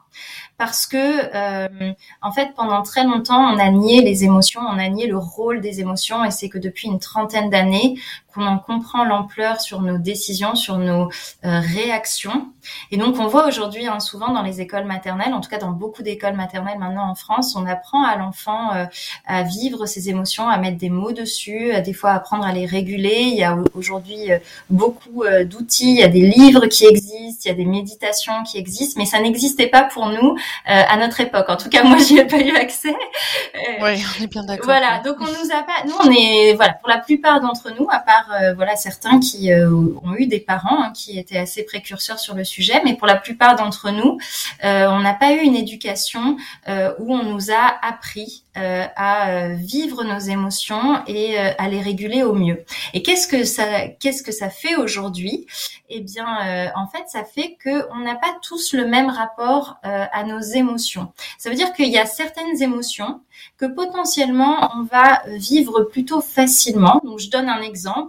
Parce 0.56 0.88
que 0.88 0.96
euh, 0.96 1.92
en 2.20 2.32
fait 2.32 2.48
pendant 2.56 2.82
très 2.82 3.04
longtemps 3.04 3.54
on 3.54 3.58
a 3.60 3.70
nié 3.70 4.02
les 4.02 4.24
émotions, 4.24 4.60
on 4.60 4.76
a 4.76 4.88
nié 4.88 5.06
le 5.06 5.16
rôle 5.16 5.60
des 5.60 5.78
émotions 5.78 6.24
et 6.24 6.32
c'est 6.32 6.48
que 6.48 6.58
depuis 6.58 6.88
une 6.88 6.98
trentaine 6.98 7.48
d'années 7.48 7.94
qu'on 8.34 8.46
en 8.46 8.58
comprend 8.58 9.04
l'ampleur 9.04 9.60
sur 9.60 9.80
nos 9.80 9.98
décisions, 9.98 10.54
sur 10.54 10.78
nos 10.78 11.08
euh, 11.44 11.60
réactions. 11.60 12.48
Et 12.90 12.96
donc 12.96 13.18
on 13.18 13.26
voit 13.26 13.46
aujourd'hui 13.46 13.86
hein, 13.86 14.00
souvent 14.00 14.32
dans 14.32 14.42
les 14.42 14.60
écoles 14.60 14.84
maternelles, 14.84 15.32
en 15.32 15.40
tout 15.40 15.50
cas 15.50 15.58
dans 15.58 15.70
beaucoup 15.70 16.02
d'écoles 16.02 16.34
maternelles 16.34 16.78
maintenant 16.78 17.08
en 17.08 17.14
France, 17.14 17.56
on 17.56 17.66
apprend 17.66 18.04
à 18.04 18.16
l'enfant 18.16 18.74
euh, 18.74 18.84
à 19.26 19.42
vivre 19.42 19.86
ses 19.86 20.08
émotions, 20.08 20.48
à 20.48 20.58
mettre 20.58 20.78
des 20.78 20.90
mots 20.90 21.12
dessus, 21.12 21.72
à 21.72 21.80
des 21.80 21.92
fois 21.92 22.12
apprendre 22.12 22.44
à 22.44 22.52
les 22.52 22.66
réguler. 22.66 23.28
Il 23.32 23.36
y 23.36 23.44
a 23.44 23.56
aujourd'hui 23.74 24.30
beaucoup 24.70 25.24
d'outils, 25.44 25.90
il 25.90 25.98
y 25.98 26.02
a 26.02 26.08
des 26.08 26.20
livres 26.20 26.66
qui 26.66 26.86
existent, 26.86 27.42
il 27.44 27.48
y 27.48 27.50
a 27.50 27.54
des 27.54 27.64
méditations 27.64 28.42
qui 28.44 28.58
existent, 28.58 28.98
mais 28.98 29.06
ça 29.06 29.20
n'existait 29.20 29.66
pas 29.66 29.84
pour 29.84 30.08
nous 30.08 30.36
euh, 30.68 30.82
à 30.88 30.96
notre 30.96 31.20
époque. 31.20 31.48
En 31.48 31.56
tout 31.56 31.68
cas, 31.68 31.82
moi, 31.82 31.98
j'y 31.98 32.18
ai 32.18 32.24
pas 32.24 32.38
eu 32.38 32.54
accès. 32.56 32.90
Euh, 32.90 33.58
oui, 33.82 34.04
on 34.18 34.24
est 34.24 34.26
bien 34.26 34.44
d'accord. 34.44 34.66
Voilà, 34.66 35.00
donc 35.00 35.16
on 35.20 35.24
nous 35.24 35.50
a 35.52 35.62
pas. 35.62 35.84
Nous, 35.86 35.94
on 36.00 36.10
est 36.10 36.54
voilà 36.54 36.74
pour 36.74 36.88
la 36.88 36.98
plupart 36.98 37.40
d'entre 37.40 37.70
nous, 37.78 37.86
à 37.90 37.98
part 38.00 38.27
euh, 38.27 38.27
voilà 38.56 38.76
certains 38.76 39.20
qui 39.20 39.50
ont 39.52 40.14
eu 40.16 40.26
des 40.26 40.40
parents 40.40 40.82
hein, 40.82 40.92
qui 40.94 41.18
étaient 41.18 41.38
assez 41.38 41.64
précurseurs 41.64 42.18
sur 42.18 42.34
le 42.34 42.44
sujet, 42.44 42.80
mais 42.84 42.94
pour 42.94 43.06
la 43.06 43.16
plupart 43.16 43.56
d'entre 43.56 43.90
nous, 43.90 44.18
on 44.62 45.00
n'a 45.00 45.14
pas 45.14 45.32
eu 45.32 45.40
une 45.40 45.56
éducation 45.56 46.36
où 46.66 47.14
on 47.14 47.24
nous 47.24 47.50
a 47.50 47.74
appris 47.82 48.44
à 48.54 49.48
vivre 49.54 50.02
nos 50.04 50.18
émotions 50.18 51.02
et 51.06 51.38
à 51.38 51.68
les 51.68 51.80
réguler 51.80 52.22
au 52.22 52.34
mieux. 52.34 52.64
Et 52.94 53.02
qu'est-ce 53.02 53.28
que 53.28 53.44
ça 53.44 53.88
qu'est-ce 54.00 54.22
que 54.22 54.32
ça 54.32 54.50
fait 54.50 54.76
aujourd'hui? 54.76 55.46
Eh 55.90 56.00
bien, 56.00 56.70
en 56.74 56.86
fait, 56.88 57.04
ça 57.08 57.24
fait 57.24 57.56
que 57.58 57.88
on 57.92 58.00
n'a 58.00 58.14
pas 58.14 58.36
tous 58.42 58.74
le 58.74 58.86
même 58.86 59.08
rapport 59.08 59.78
à 59.82 60.24
nos 60.24 60.40
émotions. 60.40 61.12
Ça 61.38 61.50
veut 61.50 61.56
dire 61.56 61.72
qu'il 61.72 61.88
y 61.88 61.98
a 61.98 62.06
certaines 62.06 62.62
émotions 62.62 63.20
que 63.56 63.66
potentiellement 63.66 64.70
on 64.76 64.82
va 64.82 65.22
vivre 65.26 65.82
plutôt 65.82 66.20
facilement. 66.20 67.00
Donc 67.04 67.20
je 67.20 67.30
donne 67.30 67.48
un 67.48 67.62
exemple. 67.62 68.07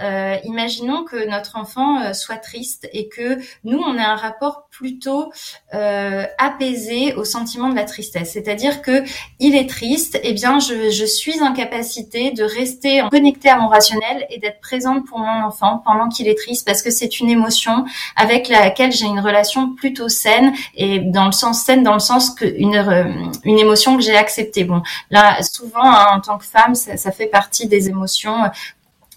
Euh, 0.00 0.36
imaginons 0.44 1.04
que 1.04 1.28
notre 1.28 1.56
enfant 1.56 2.02
euh, 2.02 2.12
soit 2.12 2.36
triste 2.36 2.88
et 2.92 3.08
que 3.08 3.38
nous 3.64 3.78
on 3.78 3.96
ait 3.96 4.02
un 4.02 4.16
rapport 4.16 4.68
plutôt 4.70 5.32
euh, 5.74 6.24
apaisé 6.38 7.14
au 7.14 7.24
sentiment 7.24 7.68
de 7.68 7.76
la 7.76 7.84
tristesse. 7.84 8.32
C'est-à-dire 8.32 8.82
que 8.82 9.04
il 9.38 9.54
est 9.54 9.68
triste, 9.68 10.16
et 10.16 10.30
eh 10.30 10.32
bien 10.32 10.58
je, 10.58 11.04
suis 11.04 11.42
en 11.42 11.52
capacité 11.52 12.30
de 12.30 12.44
rester 12.44 13.02
connecté 13.10 13.48
à 13.48 13.56
mon 13.56 13.68
rationnel 13.68 14.26
et 14.30 14.38
d'être 14.38 14.60
présente 14.60 15.06
pour 15.06 15.18
mon 15.18 15.42
enfant 15.44 15.82
pendant 15.84 16.08
qu'il 16.08 16.28
est 16.28 16.38
triste 16.38 16.64
parce 16.66 16.82
que 16.82 16.90
c'est 16.90 17.20
une 17.20 17.28
émotion 17.28 17.84
avec 18.16 18.48
laquelle 18.48 18.92
j'ai 18.92 19.06
une 19.06 19.18
relation 19.18 19.74
plutôt 19.74 20.08
saine 20.08 20.52
et 20.76 21.00
dans 21.00 21.26
le 21.26 21.32
sens 21.32 21.64
saine 21.64 21.82
dans 21.82 21.94
le 21.94 22.00
sens 22.00 22.30
que 22.30 22.44
une 22.44 23.58
émotion 23.58 23.96
que 23.96 24.02
j'ai 24.02 24.16
acceptée. 24.16 24.64
Bon, 24.64 24.82
là, 25.10 25.42
souvent, 25.42 25.84
hein, 25.84 26.06
en 26.12 26.20
tant 26.20 26.38
que 26.38 26.44
femme, 26.44 26.74
ça, 26.74 26.96
ça, 26.96 27.10
fait 27.10 27.26
partie 27.26 27.66
des 27.66 27.88
émotions. 27.88 28.50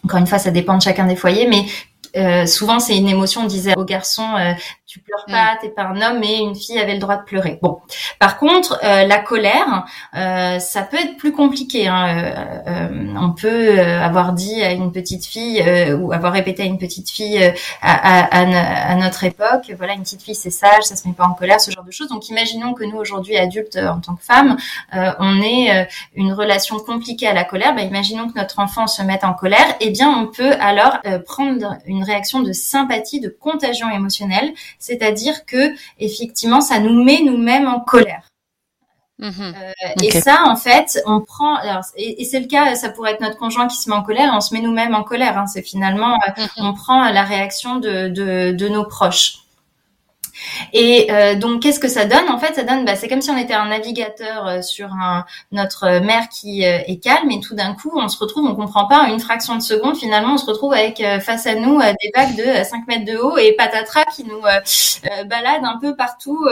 Encore 0.03 0.19
une 0.19 0.27
fois, 0.27 0.39
ça 0.39 0.51
dépend 0.51 0.77
de 0.77 0.81
chacun 0.81 1.05
des 1.05 1.15
foyers, 1.15 1.47
mais 1.47 1.65
euh, 2.15 2.45
souvent 2.45 2.79
c'est 2.79 2.97
une 2.97 3.07
émotion. 3.07 3.41
On 3.41 3.47
disait 3.47 3.77
aux 3.77 3.85
garçons, 3.85 4.35
euh, 4.37 4.53
tu 4.93 4.99
pleures 4.99 5.25
pas, 5.25 5.55
mm. 5.55 5.57
t'es 5.59 5.69
pas 5.69 5.85
un 5.85 5.99
homme, 6.01 6.19
mais 6.19 6.37
une 6.37 6.55
fille 6.55 6.77
avait 6.77 6.93
le 6.93 6.99
droit 6.99 7.17
de 7.17 7.23
pleurer. 7.23 7.57
Bon, 7.63 7.79
par 8.19 8.37
contre, 8.37 8.79
euh, 8.83 9.07
la 9.07 9.17
colère, 9.17 9.85
euh, 10.15 10.59
ça 10.59 10.83
peut 10.83 10.97
être 10.97 11.17
plus 11.17 11.31
compliqué. 11.31 11.87
Hein. 11.87 12.61
Euh, 12.67 13.13
on 13.19 13.31
peut 13.31 13.79
avoir 13.79 14.33
dit 14.33 14.61
à 14.61 14.71
une 14.71 14.91
petite 14.91 15.25
fille 15.25 15.63
ou 15.93 16.13
avoir 16.13 16.31
répété 16.31 16.61
à 16.61 16.65
une 16.65 16.77
petite 16.77 17.09
fille 17.09 17.43
à, 17.81 18.31
à, 18.31 18.91
à, 18.91 18.95
notre 18.95 19.23
époque, 19.23 19.73
voilà, 19.75 19.93
une 19.93 20.03
petite 20.03 20.21
fille 20.21 20.35
c'est 20.35 20.51
sage, 20.51 20.83
ça 20.83 20.95
se 20.95 21.07
met 21.07 21.15
pas 21.15 21.25
en 21.25 21.33
colère, 21.33 21.59
ce 21.59 21.71
genre 21.71 21.83
de 21.83 21.91
choses. 21.91 22.09
Donc, 22.09 22.29
imaginons 22.29 22.73
que 22.75 22.83
nous 22.83 22.97
aujourd'hui 22.97 23.35
adultes, 23.35 23.77
en 23.77 23.99
tant 23.99 24.13
que 24.13 24.23
femmes, 24.23 24.57
on 24.91 25.41
ait 25.41 25.87
une 26.15 26.33
relation 26.33 26.77
compliquée 26.77 27.27
à 27.27 27.33
la 27.33 27.45
colère. 27.45 27.73
Ben, 27.73 27.87
imaginons 27.87 28.29
que 28.29 28.37
notre 28.37 28.59
enfant 28.59 28.85
se 28.85 29.01
mette 29.01 29.23
en 29.23 29.33
colère. 29.33 29.75
Eh 29.79 29.89
bien, 29.89 30.09
on 30.09 30.27
peut 30.27 30.53
alors 30.59 30.99
prendre 31.25 31.77
une 31.87 32.03
réaction 32.03 32.41
de 32.41 32.53
sympathie, 32.53 33.19
de 33.19 33.29
contagion 33.29 33.89
émotionnelle 33.89 34.53
c'est-à-dire 34.83 35.45
que 35.45 35.71
effectivement, 35.97 36.59
ça 36.59 36.79
nous 36.79 37.03
met 37.03 37.21
nous-mêmes 37.23 37.67
en 37.67 37.79
colère. 37.79 38.27
Mhm. 39.17 39.31
Euh, 39.39 40.03
et 40.03 40.11
ça, 40.11 40.43
en 40.45 40.57
fait, 40.57 41.01
on 41.05 41.21
prend. 41.21 41.57
et, 41.95 42.25
c'est 42.25 42.41
le 42.41 42.47
cas. 42.47 42.75
Ça 42.75 42.89
pourrait 42.89 43.13
être 43.13 43.21
notre 43.21 43.37
conjoint 43.37 43.67
qui 43.67 43.77
se 43.77 43.89
met 43.89 43.95
en 43.95 44.03
colère. 44.03 44.31
on 44.33 44.41
se 44.41 44.53
met 44.53 44.59
nous-mêmes 44.59 44.93
en 44.93 45.03
colère. 45.03 45.37
Hein. 45.37 45.47
c'est 45.47 45.61
finalement, 45.61 46.15
euh, 46.15 46.41
mhm. 46.41 46.65
on 46.65 46.73
prend 46.73 47.09
la 47.09 47.23
réaction 47.23 47.77
de, 47.77 48.09
de 48.09 48.67
nos 48.67 48.83
proches. 48.83 49.42
Et 50.73 51.07
euh, 51.11 51.35
donc, 51.35 51.61
qu'est-ce 51.61 51.79
que 51.79 51.87
ça 51.87 52.05
donne? 52.05 52.29
En 52.29 52.39
fait, 52.39 52.53
ça 52.55 52.63
donne, 52.63 52.85
bah, 52.85 52.95
c'est 52.95 53.07
comme 53.07 53.21
si 53.21 53.29
on 53.29 53.37
était 53.37 53.53
un 53.53 53.67
navigateur 53.67 54.47
euh, 54.47 54.61
sur 54.61 54.89
notre 55.51 55.99
mer 55.99 56.29
qui 56.29 56.65
euh, 56.65 56.79
est 56.87 57.01
calme, 57.01 57.29
et 57.31 57.39
tout 57.39 57.55
d'un 57.55 57.73
coup, 57.73 57.91
on 57.95 58.07
se 58.07 58.17
retrouve, 58.17 58.45
on 58.45 58.55
comprend 58.55 58.87
pas, 58.87 59.07
une 59.09 59.19
fraction 59.19 59.55
de 59.55 59.61
seconde, 59.61 59.97
finalement, 59.97 60.33
on 60.33 60.37
se 60.37 60.45
retrouve 60.45 60.73
avec 60.73 61.03
face 61.21 61.47
à 61.47 61.55
nous 61.55 61.79
des 61.79 62.11
vagues 62.15 62.35
de 62.35 62.63
5 62.63 62.87
mètres 62.87 63.05
de 63.05 63.17
haut 63.17 63.37
et 63.37 63.53
patatras 63.53 64.05
qui 64.15 64.23
nous 64.23 64.41
baladent 65.27 65.65
un 65.65 65.77
peu 65.79 65.95
partout 65.95 66.47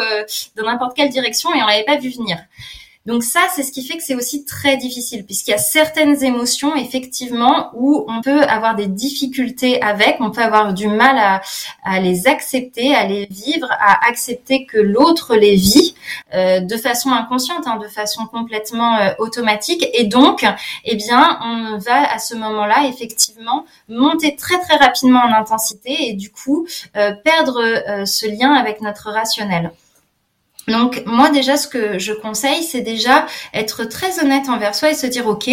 dans 0.55 0.63
n'importe 0.63 0.95
quelle 0.95 1.09
direction, 1.09 1.53
et 1.53 1.61
on 1.61 1.65
l'avait 1.65 1.83
pas 1.83 1.97
vu 1.97 2.09
venir. 2.09 2.37
Donc 3.07 3.23
ça, 3.23 3.47
c'est 3.55 3.63
ce 3.63 3.71
qui 3.71 3.83
fait 3.83 3.97
que 3.97 4.03
c'est 4.03 4.13
aussi 4.13 4.45
très 4.45 4.77
difficile, 4.77 5.25
puisqu'il 5.25 5.51
y 5.51 5.55
a 5.55 5.57
certaines 5.57 6.23
émotions, 6.23 6.75
effectivement, 6.75 7.71
où 7.73 8.05
on 8.07 8.21
peut 8.21 8.43
avoir 8.43 8.75
des 8.75 8.85
difficultés 8.85 9.81
avec, 9.81 10.17
on 10.19 10.29
peut 10.29 10.43
avoir 10.43 10.75
du 10.75 10.87
mal 10.87 11.41
à, 11.83 11.99
les 11.99 12.27
accepter, 12.27 12.93
à 12.93 13.07
les 13.07 13.25
vivre, 13.25 13.67
à 13.71 14.07
accepter 14.07 14.67
que 14.67 14.77
l'autre 14.77 15.35
les 15.35 15.55
vit 15.55 15.95
euh, 16.35 16.59
de 16.59 16.77
façon 16.77 17.09
inconsciente, 17.09 17.65
hein, 17.65 17.77
de 17.77 17.87
façon 17.87 18.27
complètement 18.27 18.97
euh, 18.97 19.13
automatique. 19.17 19.87
Et 19.95 20.03
donc, 20.03 20.45
eh 20.85 20.95
bien, 20.95 21.39
on 21.43 21.79
va 21.79 22.13
à 22.13 22.19
ce 22.19 22.35
moment-là, 22.35 22.85
effectivement, 22.87 23.65
monter 23.89 24.35
très 24.35 24.59
très 24.59 24.75
rapidement 24.75 25.21
en 25.21 25.33
intensité 25.33 26.09
et 26.09 26.13
du 26.13 26.29
coup, 26.31 26.67
euh, 26.95 27.13
perdre 27.23 28.05
ce 28.05 28.27
lien 28.27 28.53
avec 28.53 28.81
notre 28.81 29.09
rationnel. 29.09 29.71
Donc 30.67 31.03
moi 31.05 31.29
déjà 31.29 31.57
ce 31.57 31.67
que 31.67 31.97
je 31.97 32.13
conseille 32.13 32.63
c'est 32.63 32.81
déjà 32.81 33.25
être 33.53 33.83
très 33.83 34.19
honnête 34.23 34.47
envers 34.47 34.75
soi 34.75 34.91
et 34.91 34.93
se 34.93 35.07
dire 35.07 35.27
ok 35.27 35.49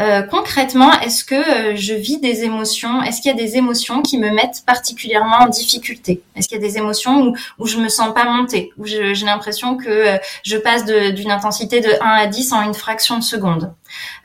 euh, 0.00 0.22
concrètement 0.22 0.92
est-ce 1.00 1.24
que 1.24 1.34
euh, 1.34 1.76
je 1.76 1.94
vis 1.94 2.18
des 2.18 2.44
émotions? 2.44 3.02
Est-ce 3.02 3.20
qu'il 3.20 3.30
y 3.30 3.34
a 3.34 3.36
des 3.36 3.56
émotions 3.56 4.02
qui 4.02 4.18
me 4.18 4.30
mettent 4.30 4.64
particulièrement 4.66 5.36
en 5.42 5.48
difficulté? 5.48 6.22
Est-ce 6.34 6.48
qu'il 6.48 6.60
y 6.60 6.64
a 6.64 6.66
des 6.66 6.78
émotions 6.78 7.22
où, 7.22 7.36
où 7.58 7.66
je 7.66 7.78
me 7.78 7.88
sens 7.88 8.12
pas 8.14 8.24
montée? 8.24 8.72
Où 8.78 8.86
j'ai 8.86 9.14
l'impression 9.24 9.76
que 9.76 9.88
euh, 9.88 10.18
je 10.44 10.56
passe 10.56 10.84
d'une 10.84 11.30
intensité 11.30 11.80
de 11.80 11.90
1 12.00 12.06
à 12.06 12.26
10 12.26 12.52
en 12.52 12.62
une 12.62 12.74
fraction 12.74 13.18
de 13.18 13.24
seconde. 13.24 13.72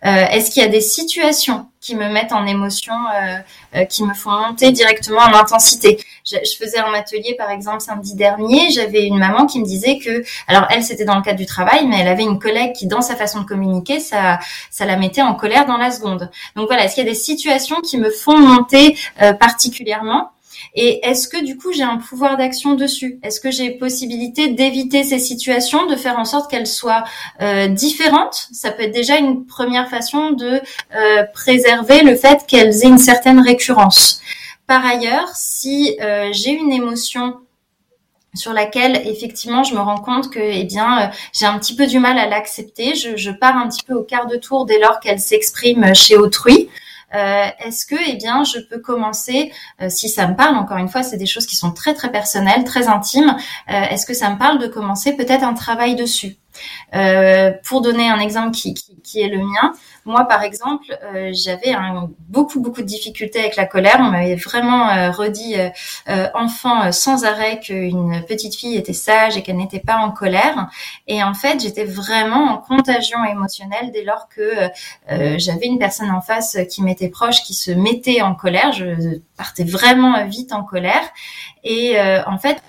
Est-ce 0.03 0.51
qu'il 0.51 0.63
y 0.63 0.65
a 0.65 0.69
des 0.69 0.81
situations 0.81 1.67
qui 1.79 1.95
me 1.95 2.09
mettent 2.09 2.33
en 2.33 2.45
émotion, 2.45 2.93
euh, 2.93 3.37
euh, 3.75 3.85
qui 3.85 4.03
me 4.03 4.13
font 4.13 4.31
monter 4.31 4.71
directement 4.71 5.21
en 5.21 5.33
intensité. 5.33 5.99
Je, 6.25 6.37
faisais 6.59 6.79
un 6.79 6.93
atelier, 6.93 7.35
par 7.37 7.51
exemple, 7.51 7.81
samedi 7.81 8.15
dernier, 8.15 8.69
j'avais 8.71 9.05
une 9.05 9.17
maman 9.17 9.45
qui 9.45 9.59
me 9.59 9.65
disait 9.65 9.97
que, 9.99 10.23
alors 10.47 10.65
elle, 10.69 10.83
c'était 10.83 11.05
dans 11.05 11.15
le 11.15 11.21
cadre 11.21 11.37
du 11.37 11.45
travail, 11.45 11.87
mais 11.87 11.99
elle 11.99 12.07
avait 12.07 12.23
une 12.23 12.39
collègue 12.39 12.73
qui, 12.73 12.87
dans 12.87 13.01
sa 13.01 13.15
façon 13.15 13.41
de 13.41 13.45
communiquer, 13.45 13.99
ça, 13.99 14.39
ça 14.71 14.85
la 14.85 14.97
mettait 14.97 15.21
en 15.21 15.35
colère 15.35 15.65
dans 15.65 15.77
la 15.77 15.91
seconde. 15.91 16.29
Donc 16.55 16.67
voilà, 16.67 16.85
est-ce 16.85 16.95
qu'il 16.95 17.05
y 17.05 17.07
a 17.07 17.09
des 17.09 17.17
situations 17.17 17.81
qui 17.81 17.97
me 17.97 18.09
font 18.09 18.37
monter 18.37 18.97
euh, 19.21 19.33
particulièrement? 19.33 20.31
Et 20.73 21.05
est-ce 21.07 21.27
que 21.27 21.43
du 21.43 21.57
coup 21.57 21.71
j'ai 21.71 21.83
un 21.83 21.97
pouvoir 21.97 22.37
d'action 22.37 22.75
dessus? 22.75 23.19
Est-ce 23.23 23.39
que 23.39 23.51
j'ai 23.51 23.71
possibilité 23.71 24.49
d'éviter 24.49 25.03
ces 25.03 25.19
situations, 25.19 25.87
de 25.87 25.95
faire 25.95 26.19
en 26.19 26.25
sorte 26.25 26.49
qu'elles 26.49 26.67
soient 26.67 27.03
euh, 27.41 27.67
différentes? 27.67 28.47
Ça 28.51 28.71
peut 28.71 28.83
être 28.83 28.93
déjà 28.93 29.17
une 29.17 29.45
première 29.45 29.89
façon 29.89 30.31
de 30.31 30.61
euh, 30.95 31.23
préserver 31.33 32.01
le 32.03 32.15
fait 32.15 32.45
qu'elles 32.47 32.83
aient 32.83 32.89
une 32.89 32.97
certaine 32.97 33.39
récurrence. 33.39 34.21
Par 34.67 34.85
ailleurs, 34.85 35.29
si 35.33 35.97
euh, 36.01 36.29
j'ai 36.33 36.51
une 36.51 36.71
émotion 36.71 37.37
sur 38.33 38.53
laquelle 38.53 39.01
effectivement 39.07 39.63
je 39.63 39.73
me 39.73 39.79
rends 39.79 39.97
compte 39.97 40.29
que 40.29 40.39
eh 40.39 40.63
bien 40.63 41.09
j'ai 41.33 41.47
un 41.47 41.57
petit 41.57 41.75
peu 41.75 41.87
du 41.87 41.97
mal 41.97 42.19
à 42.19 42.27
l'accepter, 42.27 42.93
je, 42.93 43.15
je, 43.15 43.31
pars 43.31 43.57
un 43.57 43.67
petit 43.67 43.83
peu 43.83 43.95
au 43.95 44.03
quart 44.03 44.27
de 44.27 44.35
tour 44.35 44.65
dès 44.65 44.79
lors 44.79 44.99
qu'elle 44.99 45.19
s'exprime 45.19 45.95
chez 45.95 46.17
autrui. 46.17 46.69
Est-ce 47.13 47.85
que, 47.85 47.95
eh 48.07 48.15
bien, 48.15 48.43
je 48.43 48.59
peux 48.59 48.79
commencer, 48.79 49.51
si 49.89 50.09
ça 50.09 50.27
me 50.27 50.35
parle, 50.35 50.55
encore 50.55 50.77
une 50.77 50.89
fois, 50.89 51.03
c'est 51.03 51.17
des 51.17 51.25
choses 51.25 51.45
qui 51.45 51.55
sont 51.55 51.71
très 51.71 51.93
très 51.93 52.11
personnelles, 52.11 52.63
très 52.63 52.87
intimes. 52.87 53.35
est-ce 53.67 54.05
que 54.05 54.13
ça 54.13 54.29
me 54.29 54.37
parle 54.37 54.59
de 54.59 54.67
commencer 54.67 55.13
peut-être 55.13 55.43
un 55.43 55.53
travail 55.53 55.95
dessus? 55.95 56.37
Pour 57.63 57.81
donner 57.81 58.09
un 58.09 58.19
exemple 58.19 58.51
qui, 58.51 58.73
qui, 58.73 58.99
qui 59.01 59.21
est 59.21 59.29
le 59.29 59.39
mien, 59.39 59.73
moi, 60.07 60.25
par 60.25 60.41
exemple, 60.41 60.97
euh, 61.03 61.31
j'avais 61.33 61.75
beaucoup, 62.29 62.61
beaucoup 62.61 62.81
de 62.81 62.87
difficultés 62.87 63.39
avec 63.39 63.57
la 63.57 63.65
colère. 63.65 63.97
On 63.99 64.09
m'avait 64.11 64.35
vraiment 64.35 64.89
euh, 64.89 65.11
redit 65.11 65.55
euh, 66.07 66.27
enfant 66.33 66.91
sans 66.91 67.25
arrêt 67.25 67.59
qu'une 67.59 68.23
petite 68.27 68.55
fille 68.55 68.77
était 68.77 68.93
sage 68.93 69.37
et 69.37 69.43
qu'elle 69.43 69.57
n'était 69.57 69.81
pas 69.81 69.97
en 69.97 70.11
colère. 70.11 70.69
Et 71.07 71.21
en 71.23 71.33
fait, 71.33 71.59
j'étais 71.59 71.83
vraiment 71.83 72.53
en 72.53 72.57
contagion 72.57 73.23
émotionnelle 73.25 73.91
dès 73.91 74.03
lors 74.03 74.27
que 74.29 74.69
j'avais 75.37 75.65
une 75.65 75.79
personne 75.79 76.09
en 76.09 76.21
face 76.21 76.57
qui 76.69 76.81
m'était 76.81 77.09
proche, 77.09 77.43
qui 77.43 77.53
se 77.53 77.71
mettait 77.71 78.21
en 78.21 78.33
colère. 78.33 78.71
Je 78.71 79.19
partais 79.35 79.65
vraiment 79.65 80.25
vite 80.25 80.53
en 80.53 80.63
colère. 80.63 81.03
Et 81.63 81.97
en 82.25 82.37
fait, 82.37 82.61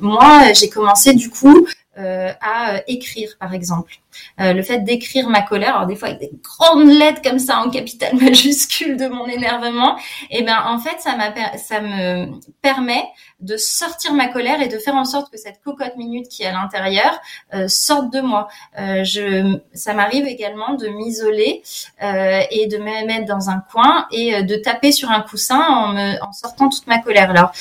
moi, 0.00 0.52
j'ai 0.54 0.70
commencé 0.70 1.14
du 1.14 1.28
coup 1.30 1.66
euh, 1.98 2.32
à 2.40 2.76
euh, 2.76 2.80
écrire, 2.86 3.36
par 3.38 3.52
exemple. 3.52 4.00
Euh, 4.40 4.52
le 4.52 4.62
fait 4.62 4.78
d'écrire 4.78 5.28
ma 5.28 5.42
colère, 5.42 5.76
alors 5.76 5.86
des 5.86 5.96
fois 5.96 6.08
avec 6.08 6.20
des 6.20 6.32
grandes 6.42 6.88
lettres 6.88 7.22
comme 7.22 7.38
ça 7.38 7.58
en 7.58 7.70
capitale 7.70 8.14
majuscule 8.20 8.96
de 8.96 9.06
mon 9.06 9.26
énervement, 9.26 9.96
et 10.30 10.38
eh 10.40 10.42
ben 10.42 10.56
en 10.66 10.78
fait 10.78 11.00
ça 11.00 11.12
ça 11.56 11.80
me 11.80 12.26
permet 12.60 13.04
de 13.40 13.56
sortir 13.56 14.12
ma 14.14 14.28
colère 14.28 14.60
et 14.60 14.68
de 14.68 14.78
faire 14.78 14.94
en 14.94 15.04
sorte 15.04 15.30
que 15.30 15.36
cette 15.36 15.60
cocotte 15.64 15.96
minute 15.96 16.28
qui 16.28 16.44
est 16.44 16.46
à 16.46 16.52
l'intérieur 16.52 17.18
euh, 17.54 17.66
sorte 17.66 18.12
de 18.12 18.20
moi. 18.20 18.48
Euh, 18.78 19.02
je, 19.02 19.58
ça 19.74 19.94
m'arrive 19.94 20.26
également 20.26 20.74
de 20.74 20.86
m'isoler 20.86 21.62
et 22.00 22.66
de 22.66 22.78
me 22.78 23.06
mettre 23.06 23.26
dans 23.26 23.50
un 23.50 23.62
coin 23.70 24.06
et 24.12 24.42
de 24.42 24.56
taper 24.56 24.92
sur 24.92 25.10
un 25.10 25.20
coussin 25.20 25.60
en, 25.60 25.88
me, 25.88 26.22
en 26.22 26.32
sortant 26.32 26.68
toute 26.68 26.86
ma 26.86 26.98
colère. 26.98 27.30
Alors 27.30 27.52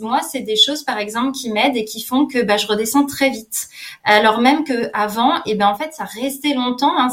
moi, 0.00 0.20
c'est 0.22 0.40
des 0.40 0.56
choses 0.56 0.84
par 0.84 0.98
exemple 0.98 1.32
qui 1.32 1.50
m'aident 1.50 1.76
et 1.76 1.84
qui 1.84 2.02
font 2.02 2.26
que 2.26 2.42
bah, 2.42 2.56
je 2.56 2.66
redescends 2.66 3.06
très 3.06 3.30
vite. 3.30 3.68
Alors 4.04 4.40
même 4.40 4.64
que 4.64 4.90
avant, 4.92 5.42
et 5.46 5.53
ben 5.54 5.68
en 5.68 5.74
fait, 5.74 5.92
ça 5.92 6.04
restait 6.04 6.54
longtemps. 6.54 6.92
Hein, 6.98 7.08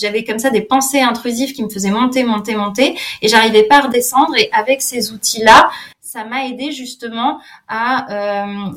j'avais 0.00 0.24
comme 0.24 0.38
ça 0.38 0.50
des 0.50 0.62
pensées 0.62 1.00
intrusives 1.00 1.52
qui 1.52 1.62
me 1.62 1.68
faisaient 1.68 1.90
monter, 1.90 2.24
monter, 2.24 2.54
monter, 2.54 2.98
et 3.22 3.28
j'arrivais 3.28 3.64
pas 3.64 3.78
à 3.78 3.80
redescendre. 3.82 4.36
Et 4.36 4.50
avec 4.52 4.82
ces 4.82 5.12
outils-là, 5.12 5.70
ça 6.00 6.24
m'a 6.24 6.46
aidé 6.46 6.72
justement 6.72 7.40
à, 7.68 8.12
euh, 8.12 8.70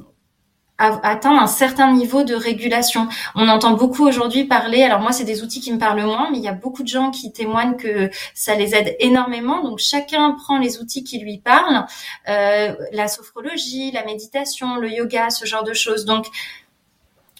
atteindre 0.77 1.41
un 1.41 1.47
certain 1.47 1.93
niveau 1.93 2.23
de 2.23 2.36
régulation. 2.36 3.08
On 3.36 3.47
entend 3.47 3.71
beaucoup 3.71 4.08
aujourd'hui 4.08 4.45
parler, 4.45 4.84
alors 4.84 4.99
moi 4.99 5.12
c'est 5.12 5.23
des 5.23 5.43
outils 5.43 5.62
qui 5.62 5.71
me 5.71 5.79
parlent 5.79 6.03
moins, 6.03 6.29
mais 6.32 6.38
il 6.38 6.43
y 6.43 6.47
a 6.47 6.53
beaucoup 6.53 6.84
de 6.84 6.88
gens 6.88 7.12
qui 7.12 7.32
témoignent 7.32 7.75
que 7.75 8.10
ça 8.34 8.56
les 8.56 8.75
aide 8.75 8.95
énormément. 8.99 9.63
Donc 9.63 9.79
chacun 9.79 10.32
prend 10.32 10.58
les 10.58 10.79
outils 10.79 11.03
qui 11.03 11.19
lui 11.19 11.38
parlent, 11.38 11.86
euh, 12.27 12.75
la 12.91 13.08
sophrologie, 13.08 13.91
la 13.91 14.03
méditation, 14.03 14.75
le 14.75 14.89
yoga, 14.91 15.29
ce 15.29 15.45
genre 15.45 15.63
de 15.63 15.73
choses. 15.73 16.06
Donc 16.06 16.27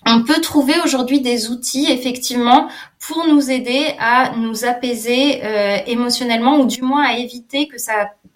on 0.06 0.24
peut 0.24 0.42
trouver 0.42 0.74
aujourd'hui 0.84 1.22
des 1.22 1.50
outils 1.50 1.88
effectivement 1.90 2.68
pour 3.00 3.28
nous 3.28 3.52
aider 3.52 3.96
à 4.00 4.36
nous 4.38 4.66
apaiser 4.66 5.44
euh, 5.44 5.78
émotionnellement 5.88 6.60
ou 6.60 6.66
du 6.66 6.82
moins 6.82 7.06
à 7.06 7.18
éviter 7.18 7.68
que 7.68 7.78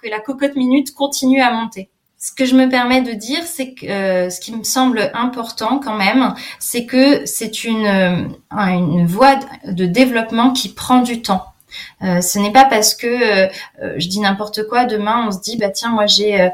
la 0.10 0.20
cocotte 0.20 0.56
minute 0.56 0.94
continue 0.94 1.42
à 1.42 1.52
monter. 1.52 1.90
Ce 2.20 2.34
que 2.34 2.46
je 2.46 2.56
me 2.56 2.68
permets 2.68 3.02
de 3.02 3.12
dire, 3.12 3.44
c'est 3.44 3.76
euh, 3.84 4.30
ce 4.32 4.40
qui 4.40 4.56
me 4.56 4.64
semble 4.64 5.12
important 5.14 5.80
quand 5.80 5.96
même, 5.96 6.34
c'est 6.58 6.86
que 6.86 7.26
c'est 7.26 7.64
une, 7.64 7.86
euh, 7.86 8.28
une 8.52 9.06
voie 9.06 9.36
de 9.66 9.86
développement 9.86 10.52
qui 10.52 10.70
prend 10.70 11.04
du 11.04 11.22
temps. 11.22 11.46
Euh, 12.02 12.22
ce 12.22 12.40
n'est 12.40 12.52
pas 12.52 12.66
parce 12.66 12.96
que 12.96 13.08
euh, 13.08 13.50
je 13.98 14.08
dis 14.08 14.22
n'importe 14.22 14.68
quoi 14.70 14.86
demain 14.86 15.26
on 15.28 15.32
se 15.32 15.40
dit 15.42 15.58
bah 15.58 15.70
tiens 15.70 15.90
moi 15.90 16.06
j'ai 16.06 16.50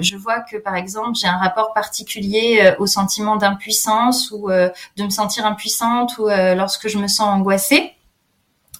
je 0.00 0.14
vois 0.14 0.40
que 0.40 0.58
par 0.58 0.76
exemple 0.76 1.16
j'ai 1.18 1.26
un 1.26 1.38
rapport 1.38 1.72
particulier 1.72 2.74
au 2.78 2.86
sentiment 2.86 3.36
d'impuissance 3.36 4.30
ou 4.30 4.50
de 4.50 5.02
me 5.02 5.08
sentir 5.08 5.46
impuissante 5.46 6.18
ou 6.18 6.28
lorsque 6.28 6.88
je 6.88 6.98
me 6.98 7.08
sens 7.08 7.28
angoissée 7.28 7.94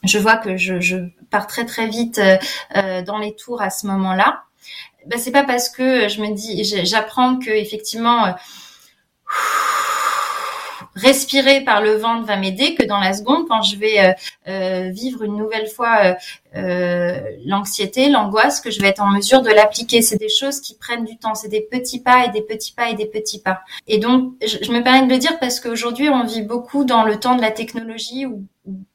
je 0.05 0.19
vois 0.19 0.37
que 0.37 0.57
je, 0.57 1.09
pars 1.31 1.47
très 1.47 1.67
très 1.67 1.89
vite 1.89 2.19
euh, 2.77 3.03
dans 3.03 3.19
les 3.19 3.35
tours 3.35 3.61
à 3.61 3.71
ce 3.71 3.87
moment-là. 3.87 4.45
Ben, 5.07 5.19
c'est 5.19 5.31
pas 5.31 5.45
parce 5.45 5.69
que 5.69 6.09
je 6.09 6.21
me 6.23 6.35
dis, 6.35 6.65
j'apprends 6.85 7.39
que 7.39 7.51
effectivement 7.51 8.27
euh, 8.27 8.33
respirer 10.99 11.63
par 11.63 11.81
le 11.81 11.97
ventre 11.97 12.27
va 12.27 12.37
m'aider 12.37 12.75
que 12.75 12.85
dans 12.85 12.99
la 12.99 13.13
seconde 13.13 13.47
quand 13.49 13.63
je 13.63 13.77
vais 13.77 14.01
euh, 14.01 14.13
euh 14.49 14.91
vivre 14.91 15.23
une 15.23 15.37
nouvelle 15.37 15.69
fois 15.69 16.17
euh, 16.57 17.21
l'anxiété, 17.45 18.09
l'angoisse, 18.09 18.61
que 18.61 18.71
je 18.71 18.81
vais 18.81 18.89
être 18.89 19.03
en 19.03 19.11
mesure 19.11 19.43
de 19.43 19.51
l'appliquer. 19.51 20.03
C'est 20.03 20.17
des 20.17 20.29
choses 20.29 20.61
qui 20.61 20.75
prennent 20.75 21.05
du 21.05 21.19
temps, 21.19 21.35
c'est 21.35 21.49
des 21.49 21.61
petits 21.61 22.01
pas 22.01 22.25
et 22.25 22.31
des 22.31 22.43
petits 22.43 22.73
pas 22.73 22.91
et 22.91 22.95
des 22.95 23.07
petits 23.07 23.41
pas. 23.41 23.61
Et 23.87 23.99
donc, 23.99 24.33
je, 24.43 24.71
me 24.73 24.83
permets 24.83 25.07
de 25.07 25.13
le 25.13 25.19
dire 25.19 25.39
parce 25.39 25.61
qu'aujourd'hui, 25.61 26.09
on 26.09 26.25
vit 26.25 26.43
beaucoup 26.43 26.85
dans 26.85 27.05
le 27.05 27.21
temps 27.21 27.37
de 27.37 27.43
la 27.43 27.51
technologie 27.51 28.27
où 28.27 28.45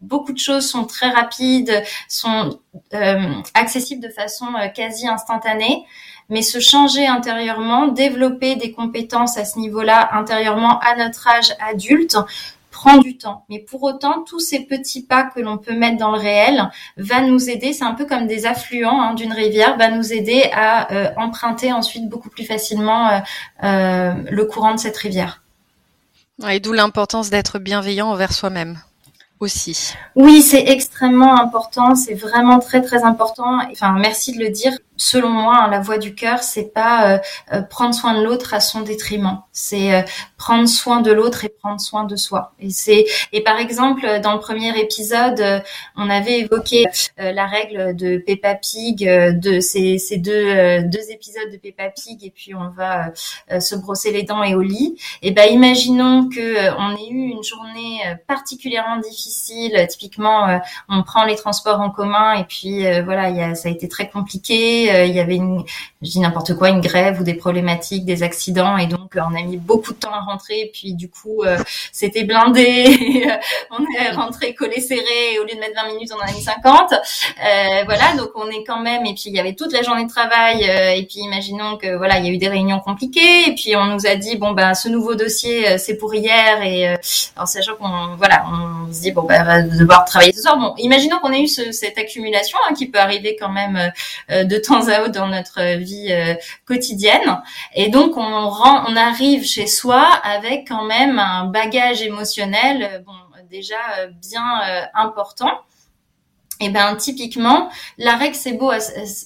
beaucoup 0.02 0.34
de 0.34 0.40
choses 0.40 0.68
sont 0.68 0.86
très 0.86 1.10
rapides, 1.10 1.84
sont 2.08 2.60
accessibles 3.54 4.02
de 4.02 4.10
façon 4.10 4.46
quasi 4.76 5.08
instantanée 5.08 5.86
mais 6.34 6.42
se 6.42 6.60
changer 6.60 7.06
intérieurement, 7.06 7.88
développer 7.88 8.56
des 8.56 8.72
compétences 8.72 9.38
à 9.38 9.46
ce 9.46 9.60
niveau-là 9.60 10.10
intérieurement 10.14 10.80
à 10.80 10.96
notre 10.96 11.28
âge 11.28 11.54
adulte 11.66 12.18
prend 12.72 12.98
du 12.98 13.18
temps. 13.18 13.46
Mais 13.50 13.60
pour 13.60 13.84
autant, 13.84 14.24
tous 14.24 14.40
ces 14.40 14.62
petits 14.62 15.04
pas 15.04 15.26
que 15.26 15.40
l'on 15.40 15.60
peut 15.60 15.76
mettre 15.76 15.98
dans 15.98 16.12
le 16.12 16.18
réel 16.18 16.72
va 16.98 17.22
nous 17.22 17.52
aider. 17.52 17.72
C'est 17.72 17.86
un 17.86 17.94
peu 17.94 18.06
comme 18.06 18.26
des 18.26 18.48
affluents 18.48 19.00
hein, 19.00 19.14
d'une 19.14 19.32
rivière, 19.32 19.78
va 19.78 19.92
nous 19.92 20.12
aider 20.12 20.50
à 20.52 20.92
euh, 20.92 21.12
emprunter 21.18 21.72
ensuite 21.72 22.10
beaucoup 22.10 22.30
plus 22.30 22.46
facilement 22.46 23.10
euh, 23.10 23.20
euh, 23.64 24.14
le 24.32 24.46
courant 24.46 24.74
de 24.74 24.80
cette 24.80 24.98
rivière. 24.98 25.44
Et 26.50 26.60
d'où 26.60 26.74
l'importance 26.74 27.30
d'être 27.30 27.60
bienveillant 27.60 28.10
envers 28.10 28.34
soi-même 28.34 28.80
aussi. 29.40 29.94
Oui, 30.16 30.42
c'est 30.42 30.68
extrêmement 30.68 31.40
important. 31.40 31.96
C'est 31.96 32.16
vraiment 32.16 32.60
très 32.60 32.82
très 32.82 33.04
important. 33.04 33.60
Enfin, 33.72 33.96
merci 34.00 34.34
de 34.34 34.44
le 34.44 34.50
dire 34.50 34.74
selon 35.04 35.30
moi, 35.30 35.64
hein, 35.64 35.70
la 35.70 35.82
voix 35.82 35.98
du 35.98 36.16
cœur, 36.16 36.42
c'est 36.42 36.74
pas 36.74 37.16
euh, 37.16 37.18
euh, 37.52 37.62
prendre 37.62 37.94
soin 37.94 38.18
de 38.18 38.24
l'autre 38.24 38.54
à 38.54 38.62
son 38.62 38.82
détriment. 38.82 39.42
C'est 39.52 39.94
euh, 39.94 40.02
prendre 40.38 40.68
soin 40.68 41.02
de 41.02 41.12
l'autre 41.12 41.44
et 41.44 41.50
prendre 41.50 41.82
soin 41.82 42.06
de 42.06 42.16
soi. 42.16 42.54
Et 42.60 42.70
c'est 42.70 43.06
et 43.34 43.42
par 43.42 43.58
exemple 43.58 44.22
dans 44.22 44.34
le 44.34 44.40
premier 44.40 44.78
épisode, 44.80 45.62
on 45.96 46.10
avait 46.10 46.40
évoqué 46.40 46.86
la 47.18 47.46
règle 47.48 47.96
de 47.96 48.18
Peppa 48.18 48.56
Pig, 48.56 49.04
de 49.06 49.60
ces, 49.60 49.98
ces 49.98 50.18
deux 50.18 50.82
deux 50.84 51.12
épisodes 51.12 51.50
de 51.52 51.58
Peppa 51.58 51.90
Pig, 51.90 52.24
et 52.24 52.32
puis 52.32 52.54
on 52.56 52.70
va 52.70 53.12
se 53.60 53.76
brosser 53.76 54.12
les 54.12 54.24
dents 54.24 54.44
et 54.44 54.56
au 54.56 54.62
lit. 54.62 54.98
Et 55.22 55.32
ben 55.32 55.50
imaginons 55.50 56.28
que 56.30 56.72
on 56.78 56.96
ait 56.98 57.10
eu 57.10 57.30
une 57.32 57.44
journée 57.44 58.02
particulièrement 58.28 58.98
difficile. 58.98 59.86
Typiquement, 59.90 60.60
on 60.90 61.04
prend 61.04 61.24
les 61.24 61.36
transports 61.36 61.80
en 61.80 61.90
commun 61.90 62.34
et 62.34 62.44
puis 62.44 62.84
voilà, 63.04 63.30
y 63.30 63.42
a, 63.42 63.56
ça 63.56 63.70
a 63.70 63.72
été 63.72 63.88
très 63.88 64.10
compliqué 64.10 64.93
euh, 64.94 65.06
il 65.06 65.16
y 65.16 65.20
avait 65.20 65.36
une, 65.36 65.64
je 66.02 66.10
dis 66.10 66.20
n'importe 66.20 66.56
quoi, 66.56 66.70
une 66.70 66.82
grève 66.82 67.20
ou 67.20 67.24
des 67.24 67.34
problématiques, 67.34 68.06
des 68.06 68.24
accidents, 68.24 68.78
et 68.78 68.88
donc 68.88 69.16
euh, 69.16 69.22
on 69.30 69.36
a 69.36 69.44
mis 69.44 69.58
beaucoup 69.58 69.94
de 69.94 70.00
temps 70.00 70.14
à 70.14 70.20
rentrer. 70.20 70.62
Et 70.62 70.72
puis 70.74 70.94
du 70.94 71.10
coup, 71.10 71.44
euh, 71.44 71.58
c'était 71.92 72.24
blindé. 72.24 73.28
on 73.72 73.84
est 74.00 74.12
rentré 74.12 74.54
collé 74.54 74.80
serré. 74.80 75.40
Au 75.40 75.44
lieu 75.44 75.56
de 75.56 75.60
mettre 75.60 75.76
20 75.76 75.94
minutes, 75.94 76.12
on 76.14 76.18
en 76.18 76.28
a 76.28 76.32
mis 76.32 76.42
50. 76.42 76.94
voilà, 77.86 78.16
donc 78.18 78.32
on 78.36 78.50
est 78.50 78.64
quand 78.66 78.80
même. 78.80 79.06
Et 79.06 79.14
puis 79.14 79.24
il 79.28 79.34
y 79.34 79.40
avait 79.40 79.54
toute 79.54 79.74
la 79.74 79.82
journée 79.82 80.06
de 80.06 80.10
travail. 80.10 80.64
et 80.64 81.06
puis 81.06 81.20
imaginons 81.20 81.78
que 81.78 81.96
voilà, 81.96 82.20
il 82.20 82.26
y 82.26 82.30
a 82.30 82.32
eu 82.32 82.38
des 82.38 82.50
réunions 82.50 82.80
compliquées. 82.80 83.50
Et 83.50 83.56
puis 83.56 83.76
on 83.76 83.86
nous 83.86 84.06
a 84.06 84.16
dit 84.16 84.38
bon 84.38 84.52
ben 84.52 84.74
ce 84.74 84.90
nouveau 84.90 85.16
dossier 85.16 85.78
c'est 85.78 85.98
pour 85.98 86.14
hier. 86.14 86.62
Et 86.64 86.88
alors 87.36 87.48
sachant 87.48 87.76
qu'on 87.76 88.16
voilà, 88.18 88.46
on 88.52 88.92
se 88.94 89.02
dit 89.02 89.12
bon 89.12 89.24
ben 89.24 89.44
va 89.44 89.62
devoir 89.62 90.06
travailler 90.06 90.34
ce 90.34 90.42
soir. 90.42 90.58
Bon, 90.58 90.74
imaginons 90.78 91.20
qu'on 91.20 91.32
ait 91.32 91.44
eu 91.44 91.48
cette 91.48 91.98
accumulation 91.98 92.58
hein, 92.68 92.74
qui 92.74 92.88
peut 92.88 93.00
arriver 93.00 93.36
quand 93.40 93.50
même 93.50 93.92
de 94.30 94.58
temps 94.58 94.73
à 94.82 95.04
autre 95.04 95.12
dans 95.12 95.28
notre 95.28 95.78
vie 95.78 96.12
euh, 96.12 96.36
quotidienne. 96.66 97.42
Et 97.76 97.90
donc 97.90 98.18
on 98.18 98.50
rend, 98.50 98.86
on 98.88 98.96
arrive 98.96 99.46
chez 99.46 99.68
soi 99.68 100.02
avec 100.24 100.68
quand 100.68 100.86
même 100.86 101.20
un 101.20 101.46
bagage 101.46 102.02
émotionnel, 102.02 102.84
euh, 102.84 103.00
bon 103.00 103.14
déjà 103.50 103.76
euh, 104.00 104.08
bien 104.08 104.62
important. 104.96 105.52
Et 106.60 106.70
ben 106.70 106.96
typiquement, 106.96 107.70
la 107.98 108.16
règle 108.16 108.36
c'est 108.36 108.54
beau, 108.54 108.72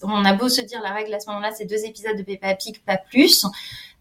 on 0.03 0.25
a 0.25 0.33
beau 0.33 0.49
se 0.49 0.61
dire 0.61 0.81
la 0.81 0.91
règle 0.91 1.13
à 1.13 1.19
ce 1.19 1.27
moment-là, 1.27 1.51
c'est 1.55 1.65
deux 1.65 1.85
épisodes 1.85 2.17
de 2.17 2.23
Peppa 2.23 2.55
Pig, 2.55 2.79
pas 2.85 2.97
plus 2.97 3.45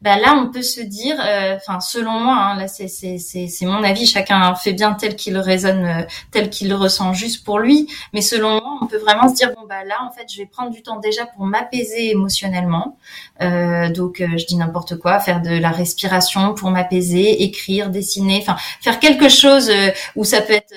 bah 0.02 0.18
là 0.18 0.34
on 0.36 0.50
peut 0.50 0.62
se 0.62 0.82
dire, 0.82 1.16
euh, 1.24 1.56
enfin 1.56 1.80
selon 1.80 2.12
moi, 2.20 2.34
hein, 2.36 2.58
là 2.58 2.68
c'est 2.68 2.86
c'est 2.86 3.18
c'est 3.18 3.66
mon 3.66 3.82
avis, 3.82 4.06
chacun 4.06 4.54
fait 4.54 4.74
bien 4.74 4.92
tel 4.92 5.16
qu'il 5.16 5.38
raisonne, 5.38 5.84
euh, 5.86 6.02
tel 6.32 6.50
qu'il 6.50 6.68
le 6.68 6.74
ressent 6.74 7.14
juste 7.14 7.44
pour 7.44 7.58
lui, 7.58 7.88
mais 8.12 8.20
selon 8.20 8.60
moi 8.60 8.78
on 8.82 8.86
peut 8.86 8.98
vraiment 8.98 9.28
se 9.28 9.34
dire 9.34 9.54
bon 9.54 9.66
bah 9.66 9.84
là 9.84 9.96
en 10.06 10.10
fait 10.12 10.26
je 10.30 10.36
vais 10.36 10.46
prendre 10.46 10.70
du 10.70 10.82
temps 10.82 10.98
déjà 11.00 11.24
pour 11.24 11.46
m'apaiser 11.46 12.10
émotionnellement, 12.10 12.98
euh, 13.40 13.88
donc 13.90 14.18
je 14.20 14.44
dis 14.44 14.56
n'importe 14.56 14.98
quoi, 14.98 15.18
faire 15.18 15.40
de 15.40 15.56
la 15.58 15.70
respiration 15.70 16.52
pour 16.52 16.70
m'apaiser, 16.70 17.42
écrire, 17.42 17.88
dessiner, 17.88 18.38
enfin 18.42 18.56
faire 18.82 19.00
quelque 19.00 19.30
chose 19.30 19.70
où 20.14 20.24
ça 20.24 20.42
peut 20.42 20.52
être, 20.52 20.74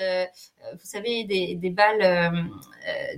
vous 0.72 0.78
savez 0.84 1.24
des 1.24 1.56
des 1.56 1.70
balles, 1.70 2.32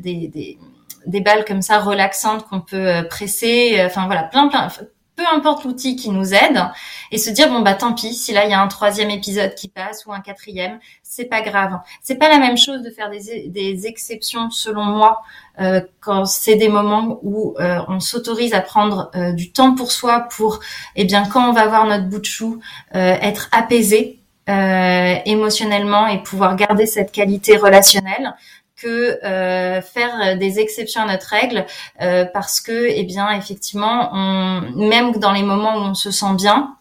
des, 0.01 0.27
des 0.27 0.59
des 1.07 1.21
balles 1.21 1.45
comme 1.45 1.62
ça 1.62 1.79
relaxantes 1.79 2.47
qu'on 2.49 2.61
peut 2.61 3.07
presser. 3.09 3.81
Enfin 3.87 4.07
voilà, 4.07 4.25
plein 4.25 4.49
plein 4.49 4.69
peu 5.16 5.25
importe 5.33 5.64
l'outil 5.64 5.96
qui 5.96 6.11
nous 6.11 6.35
aide 6.35 6.62
et 7.11 7.18
se 7.18 7.31
dire 7.31 7.48
bon 7.48 7.61
bah 7.61 7.75
tant 7.75 7.92
pis 7.92 8.14
si 8.14 8.33
là 8.33 8.44
il 8.44 8.51
y 8.51 8.55
a 8.55 8.61
un 8.61 8.68
troisième 8.68 9.11
épisode 9.11 9.55
qui 9.55 9.68
passe 9.68 10.07
ou 10.07 10.12
un 10.12 10.20
quatrième 10.20 10.79
c'est 11.12 11.27
pas 11.27 11.42
grave. 11.42 11.79
C'est 12.03 12.14
pas 12.14 12.31
la 12.31 12.38
même 12.38 12.57
chose 12.57 12.81
de 12.81 12.88
faire 12.88 13.11
des, 13.11 13.48
des 13.48 13.87
exceptions 13.87 14.51
selon 14.51 14.85
moi 14.85 15.20
euh, 15.61 15.83
quand 16.01 16.25
c'est 16.25 16.57
des 16.57 16.70
moments 16.70 17.18
où 17.22 17.55
euh, 17.61 17.81
on 17.88 18.01
s'autorise 18.01 18.55
à 18.55 18.62
prendre 18.62 19.11
euh, 19.14 19.33
du 19.33 19.53
temps 19.53 19.75
pour 19.75 19.92
soi 19.92 20.20
pour 20.35 20.61
eh 20.96 21.05
bien 21.05 21.27
quand 21.27 21.51
on 21.51 21.53
va 21.53 21.66
voir 21.66 21.85
notre 21.85 22.07
bout 22.09 22.20
de 22.20 22.25
chou 22.25 22.61
être 22.94 23.48
apaisé 23.53 24.20
émotionnellement 24.46 26.07
et 26.07 26.22
pouvoir 26.22 26.57
garder 26.57 26.87
cette 26.87 27.12
qualité 27.12 27.57
relationnelle 27.59 28.35
que 28.83 29.18
euh, 29.25 29.81
faire 29.83 30.37
des 30.37 30.59
exceptions 30.59 31.03
à 31.03 31.07
notre 31.07 31.29
règle 31.29 31.66
euh, 32.01 32.25
parce 32.25 32.61
que 32.61 32.87
eh 32.88 33.05
bien 33.05 33.31
effectivement 33.31 34.11
on, 34.12 34.61
même 34.88 35.12
dans 35.18 35.33
les 35.33 35.42
moments 35.42 35.77
où 35.77 35.81
on 35.81 35.95
se 35.95 36.11
sent 36.11 36.35
bien 36.37 36.77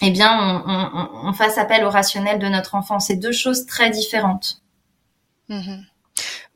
eh 0.00 0.10
bien 0.10 0.62
on, 0.66 0.70
on, 0.70 1.28
on 1.28 1.32
fasse 1.32 1.58
appel 1.58 1.84
au 1.84 1.90
rationnel 1.90 2.38
de 2.38 2.46
notre 2.46 2.74
enfant. 2.74 3.00
C'est 3.00 3.16
deux 3.16 3.32
choses 3.32 3.66
très 3.66 3.90
différentes. 3.90 4.62
Mm-hmm. 5.50 5.80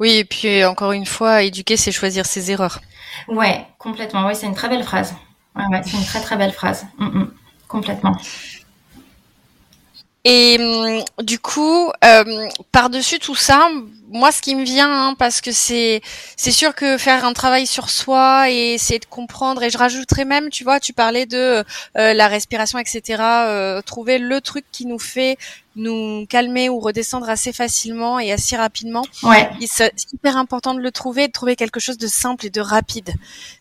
oui 0.01 0.11
et 0.13 0.25
puis 0.25 0.65
encore 0.65 0.93
une 0.93 1.07
fois 1.07 1.43
éduquer 1.43 1.77
c'est 1.77 1.93
choisir 1.93 2.27
ses 2.27 2.51
erreurs. 2.51 2.81
Ouais 3.29 3.67
complètement. 3.79 4.27
Oui 4.27 4.35
c'est 4.35 4.47
une 4.47 4.55
très 4.55 4.69
belle 4.69 4.85
phrase. 4.85 5.15
Ouais, 5.57 5.65
ouais 5.71 5.83
c'est 5.85 5.97
une 5.97 6.05
très 6.05 6.21
très 6.21 6.37
belle 6.37 6.53
phrase. 6.53 6.87
Complètement 7.69 8.17
et 10.25 10.57
hum, 10.61 11.03
du 11.25 11.39
coup, 11.41 11.91
euh, 12.05 12.49
par-dessus 12.71 13.19
tout 13.19 13.35
ça, 13.35 13.69
moi, 14.09 14.31
ce 14.31 14.41
qui 14.41 14.55
me 14.55 14.63
vient, 14.63 15.09
hein, 15.09 15.15
parce 15.19 15.41
que 15.41 15.51
c'est 15.51 16.01
c'est 16.37 16.53
sûr 16.53 16.75
que 16.75 16.97
faire 16.97 17.25
un 17.25 17.33
travail 17.33 17.67
sur 17.67 17.91
soi 17.91 18.49
et 18.51 18.75
essayer 18.75 19.01
de 19.01 19.07
comprendre, 19.07 19.63
et 19.65 19.71
je 19.71 19.79
rajouterais 19.79 20.25
même, 20.25 20.49
tu 20.51 20.63
vois, 20.63 20.79
tu 20.79 20.93
parlais 20.93 21.27
de 21.27 21.65
euh, 21.97 22.15
la 22.15 22.29
respiration, 22.29 22.79
etc. 22.79 23.21
Euh, 23.21 23.83
trouver 23.83 24.19
le 24.19 24.41
truc 24.41 24.65
qui 24.71 24.87
nous 24.87 25.01
fait 25.01 25.39
nous 25.75 26.27
calmer 26.29 26.69
ou 26.69 26.79
redescendre 26.79 27.29
assez 27.29 27.53
facilement 27.53 28.21
et 28.21 28.31
assez 28.31 28.57
rapidement. 28.57 29.05
Ouais. 29.23 29.51
C'est 29.67 29.93
hyper 30.13 30.37
important 30.37 30.75
de 30.75 30.81
le 30.81 30.93
trouver, 30.93 31.27
de 31.27 31.33
trouver 31.33 31.57
quelque 31.57 31.81
chose 31.81 31.99
de 31.99 32.07
simple 32.07 32.47
et 32.47 32.51
de 32.51 32.61
rapide, 32.61 33.13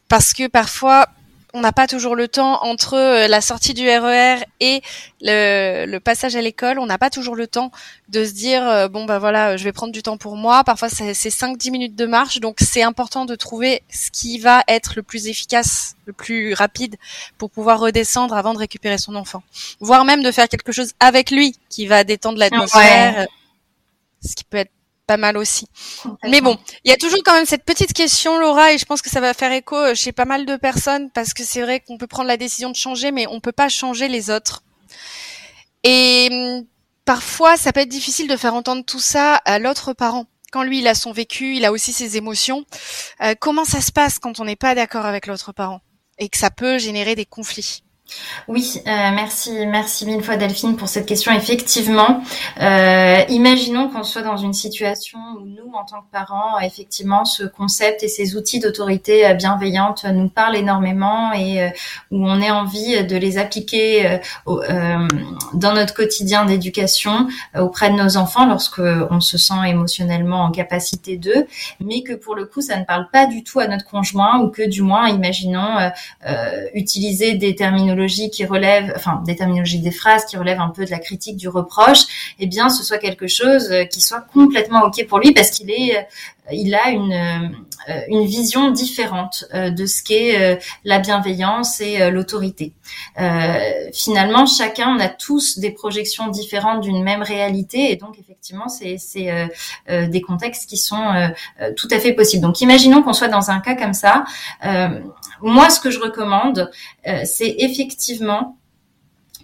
parce 0.10 0.34
que 0.34 0.47
parfois 0.47 1.08
on 1.53 1.61
n'a 1.61 1.71
pas 1.71 1.87
toujours 1.87 2.15
le 2.15 2.27
temps 2.27 2.63
entre 2.63 2.95
euh, 2.95 3.27
la 3.27 3.41
sortie 3.41 3.73
du 3.73 3.87
RER 3.87 4.35
e 4.35 4.43
et 4.59 4.81
le, 5.21 5.97
passage 5.99 6.35
à 6.35 6.41
l'école. 6.41 6.79
On 6.79 6.85
n'a 6.85 6.97
pas 6.97 7.09
toujours 7.09 7.35
le 7.35 7.47
temps 7.47 7.71
de 8.09 8.25
se 8.25 8.31
dire 8.31 8.67
euh, 8.67 8.87
bon 8.87 9.05
bah 9.05 9.19
voilà, 9.19 9.57
je 9.57 9.63
vais 9.63 9.71
prendre 9.71 9.93
du 9.93 10.01
temps 10.01 10.17
pour 10.17 10.35
moi. 10.35 10.63
Parfois 10.63 10.89
c'est 10.89 11.11
5-10 11.11 11.71
minutes 11.71 11.95
de 11.95 12.05
marche, 12.05 12.39
donc 12.39 12.57
c'est 12.59 12.83
important 12.83 13.25
de 13.25 13.35
trouver 13.35 13.83
ce 13.89 14.11
qui 14.11 14.39
va 14.39 14.63
être 14.67 14.93
le 14.95 15.03
plus 15.03 15.27
efficace, 15.27 15.95
le 16.05 16.13
plus 16.13 16.53
rapide 16.53 16.95
pour 17.37 17.49
pouvoir 17.49 17.79
redescendre 17.79 18.35
avant 18.35 18.53
de 18.53 18.59
récupérer 18.59 18.97
son 18.97 19.15
enfant. 19.15 19.43
Voire 19.79 20.05
même 20.05 20.23
de 20.23 20.31
faire 20.31 20.47
quelque 20.47 20.71
chose 20.71 20.93
avec 20.99 21.31
lui 21.31 21.55
qui 21.69 21.87
va 21.87 22.03
détendre 22.03 22.37
l'atmosphère. 22.37 23.27
Ce 24.23 24.35
qui 24.35 24.43
peut 24.43 24.57
être 24.57 24.71
pas 25.07 25.17
mal 25.17 25.37
aussi. 25.37 25.67
Mais 26.23 26.41
bon, 26.41 26.57
il 26.83 26.89
y 26.89 26.93
a 26.93 26.97
toujours 26.97 27.19
quand 27.23 27.33
même 27.33 27.45
cette 27.45 27.65
petite 27.65 27.93
question, 27.93 28.39
Laura, 28.39 28.73
et 28.73 28.77
je 28.77 28.85
pense 28.85 29.01
que 29.01 29.09
ça 29.09 29.19
va 29.19 29.33
faire 29.33 29.51
écho 29.51 29.75
euh, 29.75 29.95
chez 29.95 30.11
pas 30.11 30.25
mal 30.25 30.45
de 30.45 30.55
personnes 30.55 31.09
parce 31.11 31.33
que 31.33 31.43
c'est 31.43 31.61
vrai 31.61 31.79
qu'on 31.79 31.97
peut 31.97 32.07
prendre 32.07 32.27
la 32.27 32.37
décision 32.37 32.69
de 32.69 32.75
changer, 32.75 33.11
mais 33.11 33.27
on 33.27 33.39
peut 33.39 33.51
pas 33.51 33.69
changer 33.69 34.07
les 34.07 34.29
autres. 34.29 34.63
Et 35.83 36.29
hum, 36.31 36.65
parfois, 37.05 37.57
ça 37.57 37.73
peut 37.73 37.81
être 37.81 37.89
difficile 37.89 38.27
de 38.27 38.37
faire 38.37 38.53
entendre 38.53 38.85
tout 38.85 38.99
ça 38.99 39.35
à 39.35 39.59
l'autre 39.59 39.93
parent. 39.93 40.27
Quand 40.51 40.63
lui, 40.63 40.79
il 40.79 40.87
a 40.87 40.95
son 40.95 41.11
vécu, 41.13 41.55
il 41.55 41.65
a 41.65 41.71
aussi 41.71 41.93
ses 41.93 42.17
émotions. 42.17 42.65
Euh, 43.21 43.35
comment 43.39 43.65
ça 43.65 43.81
se 43.81 43.91
passe 43.91 44.19
quand 44.19 44.39
on 44.39 44.45
n'est 44.45 44.57
pas 44.57 44.75
d'accord 44.75 45.05
avec 45.05 45.27
l'autre 45.27 45.53
parent 45.53 45.81
et 46.19 46.29
que 46.29 46.37
ça 46.37 46.51
peut 46.51 46.77
générer 46.77 47.15
des 47.15 47.25
conflits? 47.25 47.83
Oui, 48.47 48.82
euh, 48.88 49.12
merci, 49.13 49.65
merci 49.67 50.06
mille 50.06 50.24
fois 50.24 50.36
Delphine 50.36 50.76
pour 50.76 50.88
cette 50.88 51.06
question. 51.06 51.32
Effectivement, 51.32 52.24
euh, 52.62 53.21
imaginons 53.30 53.89
qu'on 53.89 54.04
soit 54.04 54.24
dans 54.24 54.38
une 54.38 54.54
situation 54.54 55.19
où 55.39 55.45
nous, 55.45 55.71
en 55.74 55.86
tant 55.86 56.02
que 56.02 56.12
parents, 56.12 56.60
effectivement, 56.60 57.26
ce 57.26 57.43
concept 57.43 58.04
et 58.04 58.08
ces 58.08 58.36
outils 58.36 58.60
d'autorité 58.60 59.28
euh, 59.28 59.34
bienveillante 59.34 60.06
nous 60.06 60.30
parlent 60.30 60.56
énormément 60.56 61.32
et 61.34 61.71
où 62.12 62.28
on 62.28 62.41
ait 62.41 62.52
envie 62.52 63.04
de 63.04 63.15
les 63.15 63.38
appliquer 63.38 64.19
dans 64.45 65.74
notre 65.74 65.93
quotidien 65.93 66.45
d'éducation 66.45 67.28
auprès 67.58 67.89
de 67.89 67.95
nos 67.95 68.17
enfants 68.17 68.45
lorsque 68.45 68.80
on 68.80 69.19
se 69.19 69.38
sent 69.38 69.54
émotionnellement 69.67 70.43
en 70.43 70.52
capacité 70.52 71.17
d'eux, 71.17 71.45
mais 71.80 72.04
que 72.04 72.13
pour 72.13 72.36
le 72.36 72.45
coup, 72.45 72.62
ça 72.62 72.78
ne 72.78 72.86
parle 72.86 73.08
pas 73.12 73.28
du 73.28 73.43
tout 73.43 73.60
à 73.60 73.67
notre 73.67 73.86
conjoint 73.86 74.39
ou 74.39 74.50
que 74.50 74.67
du 74.67 74.82
moins, 74.82 75.10
imaginons 75.10 75.91
utiliser 76.74 77.36
des 77.36 77.56
terminologies 77.56 78.00
qui 78.07 78.45
enfin 78.95 79.21
des 79.25 79.35
terminologies 79.35 79.79
des 79.79 79.91
phrases 79.91 80.25
qui 80.25 80.37
relèvent 80.37 80.59
un 80.59 80.69
peu 80.69 80.85
de 80.85 80.91
la 80.91 80.99
critique, 80.99 81.37
du 81.37 81.47
reproche, 81.47 82.33
eh 82.39 82.47
bien 82.47 82.69
ce 82.69 82.83
soit 82.83 82.97
quelque 82.97 83.27
chose 83.27 83.71
euh, 83.71 83.83
qui 83.85 84.01
soit 84.01 84.21
complètement 84.21 84.83
ok 84.83 85.05
pour 85.07 85.19
lui 85.19 85.31
parce 85.31 85.49
qu'il 85.51 85.71
est, 85.71 85.97
euh, 85.97 86.01
il 86.51 86.73
a 86.75 86.89
une 86.89 87.13
euh, 87.13 87.47
une 88.08 88.26
vision 88.26 88.72
différente 88.72 89.46
de 89.54 89.86
ce 89.86 90.04
qu'est 90.04 90.60
la 90.84 91.00
bienveillance 91.00 91.82
et 91.82 92.10
l'autorité. 92.12 92.74
finalement, 93.94 94.46
chacun, 94.46 94.96
on 94.96 95.00
a 95.00 95.10
tous 95.10 95.60
des 95.60 95.72
projections 95.72 96.28
différentes 96.28 96.82
d'une 96.82 97.04
même 97.04 97.22
réalité 97.22 97.91
et 97.91 97.96
donc 97.96 98.20
effectivement, 98.20 98.67
c'est 98.67 98.98
des 99.88 100.22
contextes 100.22 100.70
qui 100.70 100.78
sont 100.78 101.32
tout 101.76 101.88
à 101.91 102.00
fait 102.00 102.13
possibles. 102.13 102.44
Donc 102.44 102.62
imaginons 102.62 103.02
qu'on 103.04 103.13
soit 103.13 103.30
dans 103.30 103.50
un 103.50 103.60
cas 103.60 103.76
comme 103.76 103.94
ça 103.94 104.26
moi, 105.41 105.70
ce 105.70 105.80
que 105.80 105.89
je 105.89 106.00
recommande, 106.00 106.72
euh, 107.08 107.22
c'est 107.26 107.56
effectivement 107.60 108.58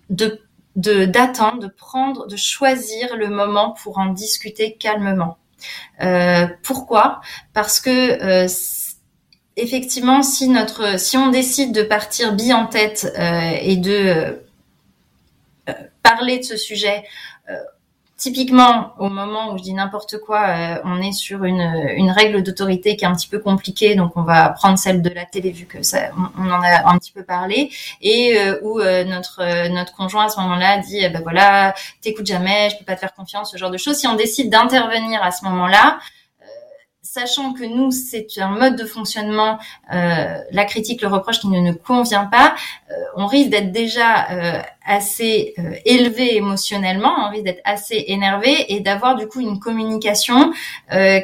de 0.10 0.42
d'attendre, 0.76 1.58
de, 1.58 1.68
prendre, 1.68 2.28
de 2.28 2.36
choisir 2.36 3.18
le 3.18 3.30
moment 3.30 3.72
pour 3.72 3.98
en 3.98 4.14
discuter 4.14 4.76
calmement. 4.76 5.40
Euh, 6.02 6.48
pourquoi? 6.64 7.22
Parce 7.54 7.80
que 7.80 7.90
euh, 7.90 8.48
effectivement, 9.56 10.22
si 10.22 10.48
notre, 10.50 11.00
si 11.00 11.18
on 11.18 11.30
décide 11.30 11.74
de 11.74 11.84
partir 11.84 12.34
bille 12.34 12.54
en 12.54 12.68
tête 12.68 13.12
et 13.62 13.78
de 13.78 14.44
parler 16.04 16.40
de 16.40 16.44
ce 16.44 16.58
sujet 16.58 17.04
Typiquement, 18.18 18.94
au 18.98 19.10
moment 19.10 19.52
où 19.52 19.60
je 19.60 19.64
dis 19.64 19.74
n'importe 19.74 20.18
quoi, 20.18 20.48
euh, 20.48 20.82
on 20.86 21.00
est 21.04 21.12
sur 21.12 21.44
une, 21.44 21.62
une 21.98 22.10
règle 22.10 22.42
d'autorité 22.42 22.96
qui 22.96 23.06
est 23.06 23.08
un 23.08 23.14
petit 23.14 23.28
peu 23.28 23.38
compliquée, 23.38 23.94
donc 23.94 24.14
on 24.16 24.24
va 24.24 24.50
prendre 24.50 24.80
celle 24.80 25.04
de 25.04 25.10
la 25.12 25.24
télé 25.26 25.52
vu 25.52 25.68
que 25.68 25.84
ça, 25.84 26.10
on, 26.36 26.50
en 26.50 26.62
a 26.64 26.90
un 26.90 26.98
petit 26.98 27.12
peu 27.12 27.24
parlé, 27.24 27.70
et 28.02 28.40
euh, 28.40 28.60
où 28.64 28.80
euh, 28.80 29.04
notre 29.04 29.70
notre 29.70 29.94
conjoint 29.96 30.26
à 30.26 30.30
ce 30.30 30.40
moment-là 30.40 30.80
dit, 30.80 30.98
eh 31.00 31.10
ben 31.10 31.22
voilà, 31.22 31.76
t'écoutes 32.02 32.26
jamais, 32.26 32.72
je 32.72 32.80
peux 32.80 32.86
pas 32.86 32.96
te 32.96 33.02
faire 33.02 33.14
confiance, 33.14 33.52
ce 33.52 33.58
genre 33.58 33.70
de 33.70 33.78
choses. 33.78 33.98
Si 33.98 34.08
on 34.08 34.16
décide 34.16 34.50
d'intervenir 34.50 35.22
à 35.22 35.30
ce 35.30 35.46
moment-là, 35.46 36.00
sachant 37.18 37.54
que 37.54 37.64
nous, 37.64 37.90
c'est 37.92 38.28
un 38.38 38.50
mode 38.50 38.76
de 38.76 38.86
fonctionnement, 38.86 39.58
euh, 39.92 40.38
la 40.52 40.66
critique, 40.66 41.02
le 41.02 41.08
reproche 41.08 41.40
qui 41.40 41.48
ne 41.48 41.60
nous 41.60 41.76
convient 41.76 42.26
pas, 42.26 42.56
euh, 42.92 42.94
on 43.16 43.26
risque 43.26 43.50
d'être 43.50 43.72
déjà 43.72 44.30
euh, 44.30 44.62
assez 44.86 45.56
élevé 45.86 46.36
émotionnellement, 46.36 47.14
on 47.26 47.30
risque 47.32 47.46
d'être 47.46 47.62
assez 47.66 48.06
énervé 48.08 48.72
et 48.72 48.82
d'avoir 48.82 49.16
du 49.16 49.28
coup 49.28 49.40
une 49.40 49.60
communication 49.60 50.54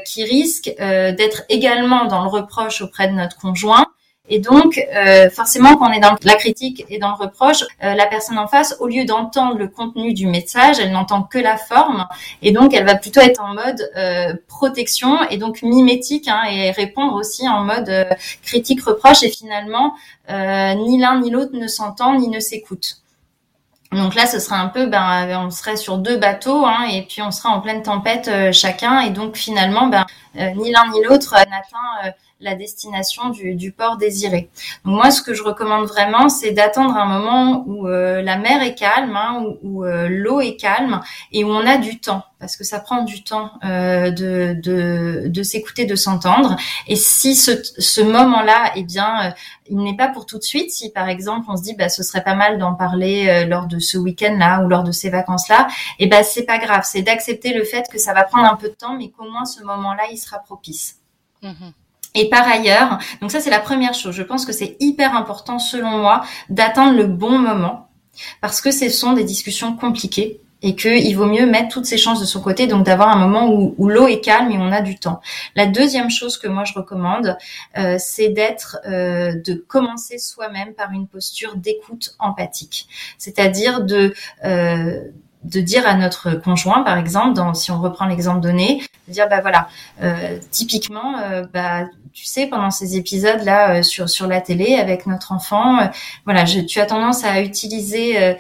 qui 0.06 0.24
risque 0.24 0.70
d'être 0.78 1.44
également 1.50 2.06
dans 2.06 2.24
le 2.24 2.30
reproche 2.30 2.82
auprès 2.82 3.08
de 3.08 3.14
notre 3.14 3.38
conjoint 3.38 3.86
et 4.30 4.40
donc, 4.40 4.80
euh, 4.96 5.30
forcément, 5.30 5.76
quand 5.76 5.90
on 5.90 5.92
est 5.92 6.00
dans 6.00 6.16
la 6.24 6.36
critique 6.36 6.86
et 6.90 6.98
dans 6.98 7.10
le 7.10 7.16
reproche, 7.16 7.64
euh, 7.84 7.94
la 7.94 8.06
personne 8.06 8.38
en 8.38 8.48
face, 8.48 8.78
au 8.80 8.88
lieu 8.88 9.04
d'entendre 9.04 9.58
le 9.58 9.68
contenu 9.68 10.14
du 10.14 10.28
message, 10.28 10.80
elle 10.80 10.92
n'entend 10.92 11.24
que 11.24 11.38
la 11.38 11.58
forme, 11.58 12.08
et 12.42 12.54
donc 12.54 12.74
elle 12.74 12.86
va 12.86 12.96
plutôt 12.96 13.20
être 13.20 13.42
en 13.42 13.54
mode 13.54 13.92
euh, 13.98 14.34
protection 14.48 15.22
et 15.30 15.36
donc 15.36 15.62
mimétique, 15.62 16.30
hein, 16.30 16.44
et 16.50 16.72
répondre 16.72 17.16
aussi 17.16 17.50
en 17.50 17.66
mode 17.66 17.92
critique-reproche, 18.44 19.24
et 19.24 19.30
finalement, 19.30 19.94
ni 20.30 21.00
l'un 21.00 21.20
ni 21.20 21.30
l'autre 21.30 21.52
ne 21.54 21.68
s'entend 21.68 22.18
ni 22.18 22.30
ne 22.30 22.40
s'écoute. 22.40 23.04
Donc 23.94 24.16
là, 24.16 24.26
ce 24.26 24.40
serait 24.40 24.56
un 24.56 24.68
peu, 24.68 24.88
ben, 24.88 25.46
on 25.46 25.50
serait 25.50 25.78
sur 25.78 25.98
deux 25.98 26.18
bateaux, 26.18 26.66
hein, 26.66 26.86
et 26.92 27.04
puis 27.04 27.22
on 27.22 27.32
sera 27.32 27.50
en 27.50 27.62
pleine 27.62 27.84
tempête 27.84 28.30
chacun, 28.52 29.00
et 29.02 29.10
donc 29.10 29.36
finalement, 29.36 29.88
ben, 29.88 30.06
ni 30.36 30.72
l'un 30.72 30.90
ni 30.92 31.04
l'autre 31.04 31.34
n'atteint 31.34 32.14
la 32.44 32.56
destination 32.56 33.30
du, 33.30 33.72
port 33.72 33.98
désiré. 33.98 34.50
Donc 34.86 34.96
moi, 34.96 35.12
ce 35.12 35.22
que 35.22 35.34
je 35.34 35.44
recommande 35.44 35.86
vraiment, 35.86 36.30
c'est 36.30 36.52
d'attendre 36.52 36.96
un 36.96 37.06
moment 37.06 37.64
où 37.66 37.88
euh, 37.88 38.22
la 38.22 38.38
mer 38.38 38.62
est 38.62 38.76
calme, 38.76 39.16
hein, 39.16 39.44
où, 39.64 39.86
euh, 39.86 40.08
l'eau 40.10 40.42
est 40.42 40.58
calme 40.58 41.02
et 41.32 41.44
où 41.44 41.50
on 41.50 41.66
a 41.66 41.78
du 41.78 42.00
temps, 42.00 42.24
parce 42.44 42.58
que 42.58 42.66
ça 42.66 42.82
prend 42.82 43.04
du 43.04 43.24
temps 43.24 43.52
euh, 43.64 44.12
de, 44.12 44.60
de, 44.62 45.30
de 45.30 45.44
s'écouter, 45.44 45.86
de 45.86 45.96
s'entendre. 45.96 46.58
Et 46.88 46.98
si 46.98 47.36
ce, 47.36 47.52
ce 47.78 48.02
moment-là, 48.02 48.74
eh 48.76 48.84
bien, 48.84 49.34
il 49.70 49.78
n'est 49.78 49.96
pas 49.96 50.10
pour 50.10 50.26
tout 50.26 50.38
de 50.38 50.44
suite. 50.44 50.70
Si 50.70 50.92
par 50.92 51.08
exemple 51.08 51.46
on 51.48 51.56
se 51.56 51.64
dit, 51.64 51.74
bah, 51.74 51.88
ce 51.88 52.04
serait 52.04 52.22
pas 52.22 52.36
mal 52.36 52.58
d'en 52.58 52.74
parler 52.74 53.46
lors 53.46 53.68
de 53.68 53.80
ce 53.80 53.98
week-end-là 53.98 54.62
ou 54.62 54.68
lors 54.68 54.84
de 54.84 54.92
ces 54.92 55.10
vacances-là, 55.10 55.70
et 56.00 56.04
eh 56.04 56.08
ben 56.08 56.22
c'est 56.22 56.44
pas 56.44 56.58
grave. 56.58 56.82
C'est 56.84 57.02
d'accepter 57.02 57.54
le 57.54 57.64
fait 57.64 57.86
que 57.90 57.98
ça 57.98 58.14
va 58.14 58.26
prendre 58.26 58.52
un 58.52 58.58
peu 58.58 58.68
de 58.68 58.76
temps, 58.76 58.98
mais 58.98 59.10
qu'au 59.10 59.24
moins 59.32 59.46
ce 59.46 59.64
moment-là, 59.64 60.04
il 60.12 60.18
sera 60.18 60.40
propice. 60.40 60.98
Mmh 61.44 61.72
Et 62.16 62.30
par 62.30 62.46
ailleurs, 62.46 63.00
donc 63.22 63.32
ça 63.32 63.40
c'est 63.40 63.50
la 63.50 63.62
première 63.62 63.94
chose, 63.94 64.14
je 64.14 64.24
pense 64.24 64.46
que 64.46 64.52
c'est 64.52 64.76
hyper 64.82 65.16
important 65.16 65.60
selon 65.60 65.98
moi 65.98 66.26
d'attendre 66.50 66.98
le 66.98 67.08
bon 67.08 67.40
moment 67.40 67.88
parce 68.42 68.62
que 68.62 68.72
ce 68.72 68.90
sont 68.90 69.14
des 69.14 69.24
discussions 69.24 69.76
compliquées 69.76 70.42
et 70.64 70.76
qu'il 70.76 71.16
vaut 71.16 71.28
mieux 71.28 71.46
mettre 71.46 71.68
toutes 71.68 71.86
ses 71.86 71.98
chances 71.98 72.22
de 72.22 72.26
son 72.26 72.42
côté, 72.42 72.66
donc 72.66 72.86
d'avoir 72.86 73.10
un 73.10 73.18
moment 73.18 73.52
où, 73.52 73.90
l'eau 73.90 74.08
est 74.08 74.22
calme 74.22 74.50
et 74.50 74.58
on 74.58 74.72
a 74.72 74.82
du 74.82 74.98
temps. 74.98 75.22
La 75.56 75.68
deuxième 75.68 76.10
chose 76.10 76.38
que 76.38 76.48
moi 76.48 76.64
je 76.64 76.74
recommande, 76.74 77.38
euh, 77.78 77.98
c'est 78.00 78.30
d'être, 78.30 78.80
euh, 78.88 79.34
de 79.46 79.54
commencer 79.54 80.18
soi-même 80.18 80.74
par 80.74 80.92
une 80.92 81.08
posture 81.08 81.58
d'écoute 81.58 82.16
empathique, 82.18 82.88
c'est-à-dire 83.18 83.84
de 83.84 84.14
euh, 84.46 85.02
de 85.44 85.60
dire 85.60 85.86
à 85.86 85.96
notre 85.96 86.36
conjoint, 86.36 86.84
par 86.84 86.98
exemple, 86.98 87.38
si 87.54 87.70
on 87.70 87.82
reprend 87.82 88.06
l'exemple 88.06 88.40
donné, 88.40 88.82
de 89.10 89.14
dire 89.14 89.28
bah 89.28 89.42
voilà, 89.42 89.68
typiquement, 90.52 91.16
bah 91.54 91.84
tu 92.14 92.26
sais, 92.26 92.48
pendant 92.48 92.72
ces 92.72 92.96
épisodes 92.96 93.42
là 93.44 93.80
euh, 93.80 93.84
sur 93.84 94.10
sur 94.10 94.28
la 94.28 94.42
télé 94.42 94.76
avec 94.76 95.06
notre 95.08 95.32
enfant, 95.32 95.80
euh, 95.80 95.86
voilà, 96.26 96.46
je, 96.46 96.60
tu 96.60 96.80
as 96.80 96.86
tendance 96.86 97.24
à 97.24 97.42
utiliser 97.42 98.38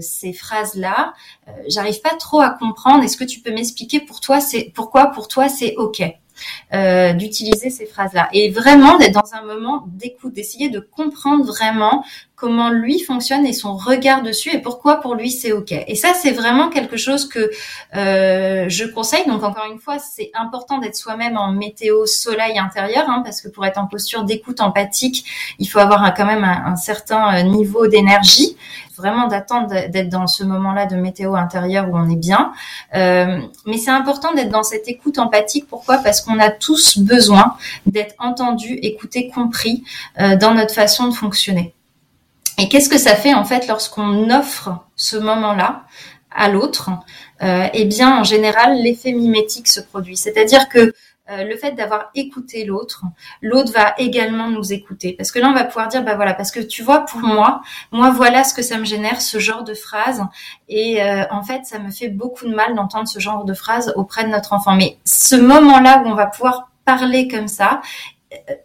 ces 0.00 0.32
phrases 0.32 0.74
là. 0.74 1.14
J'arrive 1.68 2.00
pas 2.00 2.16
trop 2.18 2.40
à 2.40 2.50
comprendre. 2.50 3.04
Est-ce 3.04 3.16
que 3.16 3.24
tu 3.24 3.40
peux 3.40 3.52
m'expliquer 3.52 4.00
pour 4.00 4.20
toi 4.20 4.40
c'est 4.40 4.72
pourquoi 4.74 5.06
pour 5.06 5.28
toi 5.28 5.48
c'est 5.48 5.74
ok? 5.76 6.02
Euh, 6.74 7.12
d'utiliser 7.12 7.70
ces 7.70 7.86
phrases-là. 7.86 8.28
Et 8.32 8.50
vraiment 8.50 8.98
d'être 8.98 9.14
dans 9.14 9.34
un 9.34 9.42
moment 9.42 9.84
d'écoute, 9.88 10.32
d'essayer 10.32 10.68
de 10.68 10.80
comprendre 10.80 11.44
vraiment 11.44 12.04
comment 12.40 12.70
lui 12.70 13.00
fonctionne 13.00 13.44
et 13.44 13.52
son 13.52 13.76
regard 13.76 14.22
dessus 14.22 14.48
et 14.50 14.60
pourquoi 14.60 15.00
pour 15.02 15.14
lui 15.14 15.30
c'est 15.30 15.52
ok. 15.52 15.72
Et 15.72 15.94
ça 15.94 16.14
c'est 16.14 16.30
vraiment 16.30 16.70
quelque 16.70 16.96
chose 16.96 17.28
que 17.28 17.50
euh, 17.94 18.64
je 18.68 18.84
conseille. 18.86 19.26
Donc 19.26 19.42
encore 19.42 19.66
une 19.70 19.78
fois, 19.78 19.98
c'est 19.98 20.30
important 20.34 20.78
d'être 20.78 20.96
soi-même 20.96 21.36
en 21.36 21.52
météo 21.52 22.06
soleil 22.06 22.58
intérieur, 22.58 23.08
hein, 23.10 23.20
parce 23.24 23.42
que 23.42 23.48
pour 23.48 23.66
être 23.66 23.78
en 23.78 23.86
posture 23.86 24.24
d'écoute 24.24 24.60
empathique, 24.60 25.24
il 25.58 25.68
faut 25.68 25.78
avoir 25.78 26.14
quand 26.14 26.24
même 26.24 26.44
un, 26.44 26.76
certain 26.76 27.34
euh, 27.34 27.42
niveau 27.42 27.86
d'énergie 27.86 28.56
vraiment 29.00 29.26
d'attendre 29.26 29.68
d'être 29.88 30.08
dans 30.08 30.26
ce 30.26 30.44
moment-là 30.44 30.86
de 30.86 30.96
météo 30.96 31.34
intérieur 31.34 31.88
où 31.88 31.96
on 31.96 32.08
est 32.08 32.16
bien. 32.16 32.52
Euh, 32.94 33.40
mais 33.66 33.78
c'est 33.78 33.90
important 33.90 34.32
d'être 34.34 34.50
dans 34.50 34.62
cette 34.62 34.86
écoute 34.88 35.18
empathique. 35.18 35.66
Pourquoi? 35.68 35.98
Parce 35.98 36.20
qu'on 36.20 36.38
a 36.38 36.50
tous 36.50 36.98
besoin 36.98 37.56
d'être 37.86 38.14
entendus, 38.18 38.78
écoutés, 38.82 39.30
compris 39.30 39.82
euh, 40.20 40.36
dans 40.36 40.54
notre 40.54 40.74
façon 40.74 41.08
de 41.08 41.14
fonctionner. 41.14 41.74
Et 42.58 42.68
qu'est-ce 42.68 42.90
que 42.90 42.98
ça 42.98 43.14
fait 43.14 43.34
en 43.34 43.44
fait 43.44 43.66
lorsqu'on 43.66 44.30
offre 44.30 44.70
ce 44.94 45.16
moment-là 45.16 45.84
à 46.30 46.48
l'autre? 46.48 46.90
Euh, 47.42 47.66
Eh 47.72 47.86
bien, 47.86 48.20
en 48.20 48.24
général, 48.24 48.76
l'effet 48.82 49.12
mimétique 49.12 49.68
se 49.68 49.80
produit. 49.80 50.16
C'est-à-dire 50.16 50.68
que 50.68 50.92
euh, 51.30 51.44
le 51.44 51.56
fait 51.56 51.72
d'avoir 51.72 52.10
écouté 52.14 52.64
l'autre, 52.64 53.04
l'autre 53.42 53.72
va 53.72 53.94
également 53.98 54.48
nous 54.48 54.72
écouter. 54.72 55.12
Parce 55.12 55.30
que 55.30 55.38
là, 55.38 55.48
on 55.48 55.54
va 55.54 55.64
pouvoir 55.64 55.88
dire, 55.88 56.02
bah 56.02 56.14
voilà, 56.16 56.34
parce 56.34 56.50
que 56.50 56.60
tu 56.60 56.82
vois, 56.82 57.00
pour 57.00 57.20
moi, 57.20 57.62
moi, 57.92 58.10
voilà 58.10 58.44
ce 58.44 58.54
que 58.54 58.62
ça 58.62 58.78
me 58.78 58.84
génère, 58.84 59.20
ce 59.20 59.38
genre 59.38 59.64
de 59.64 59.74
phrase. 59.74 60.22
Et 60.68 61.02
euh, 61.02 61.24
en 61.30 61.42
fait, 61.42 61.64
ça 61.64 61.78
me 61.78 61.90
fait 61.90 62.08
beaucoup 62.08 62.46
de 62.46 62.54
mal 62.54 62.74
d'entendre 62.74 63.08
ce 63.08 63.18
genre 63.18 63.44
de 63.44 63.54
phrase 63.54 63.92
auprès 63.96 64.24
de 64.24 64.28
notre 64.28 64.52
enfant. 64.52 64.74
Mais 64.74 64.98
ce 65.04 65.36
moment-là 65.36 66.02
où 66.04 66.08
on 66.08 66.14
va 66.14 66.26
pouvoir 66.26 66.70
parler 66.84 67.28
comme 67.28 67.48
ça 67.48 67.80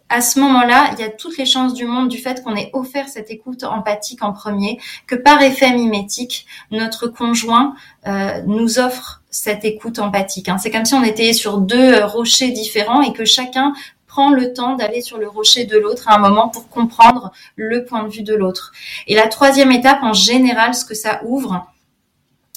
à 0.08 0.20
ce 0.20 0.38
moment-là, 0.40 0.90
il 0.92 1.00
y 1.00 1.02
a 1.04 1.10
toutes 1.10 1.36
les 1.38 1.46
chances 1.46 1.74
du 1.74 1.86
monde 1.86 2.08
du 2.08 2.18
fait 2.18 2.42
qu'on 2.42 2.54
ait 2.54 2.70
offert 2.72 3.08
cette 3.08 3.30
écoute 3.30 3.64
empathique 3.64 4.22
en 4.22 4.32
premier, 4.32 4.78
que 5.06 5.16
par 5.16 5.42
effet 5.42 5.72
mimétique, 5.72 6.46
notre 6.70 7.08
conjoint 7.08 7.74
euh, 8.06 8.42
nous 8.46 8.78
offre 8.78 9.22
cette 9.36 9.64
écoute 9.64 9.98
empathique. 9.98 10.48
Hein. 10.48 10.58
C'est 10.58 10.70
comme 10.70 10.86
si 10.86 10.94
on 10.94 11.04
était 11.04 11.32
sur 11.32 11.58
deux 11.58 11.94
euh, 11.94 12.06
rochers 12.06 12.50
différents 12.50 13.02
et 13.02 13.12
que 13.12 13.24
chacun 13.24 13.74
prend 14.06 14.30
le 14.30 14.54
temps 14.54 14.76
d'aller 14.76 15.02
sur 15.02 15.18
le 15.18 15.28
rocher 15.28 15.66
de 15.66 15.76
l'autre 15.76 16.08
à 16.08 16.14
un 16.14 16.18
moment 16.18 16.48
pour 16.48 16.68
comprendre 16.70 17.32
le 17.54 17.84
point 17.84 18.04
de 18.04 18.08
vue 18.08 18.22
de 18.22 18.34
l'autre. 18.34 18.72
Et 19.06 19.14
la 19.14 19.28
troisième 19.28 19.72
étape, 19.72 19.98
en 20.02 20.14
général, 20.14 20.74
ce 20.74 20.86
que 20.86 20.94
ça 20.94 21.20
ouvre, 21.24 21.66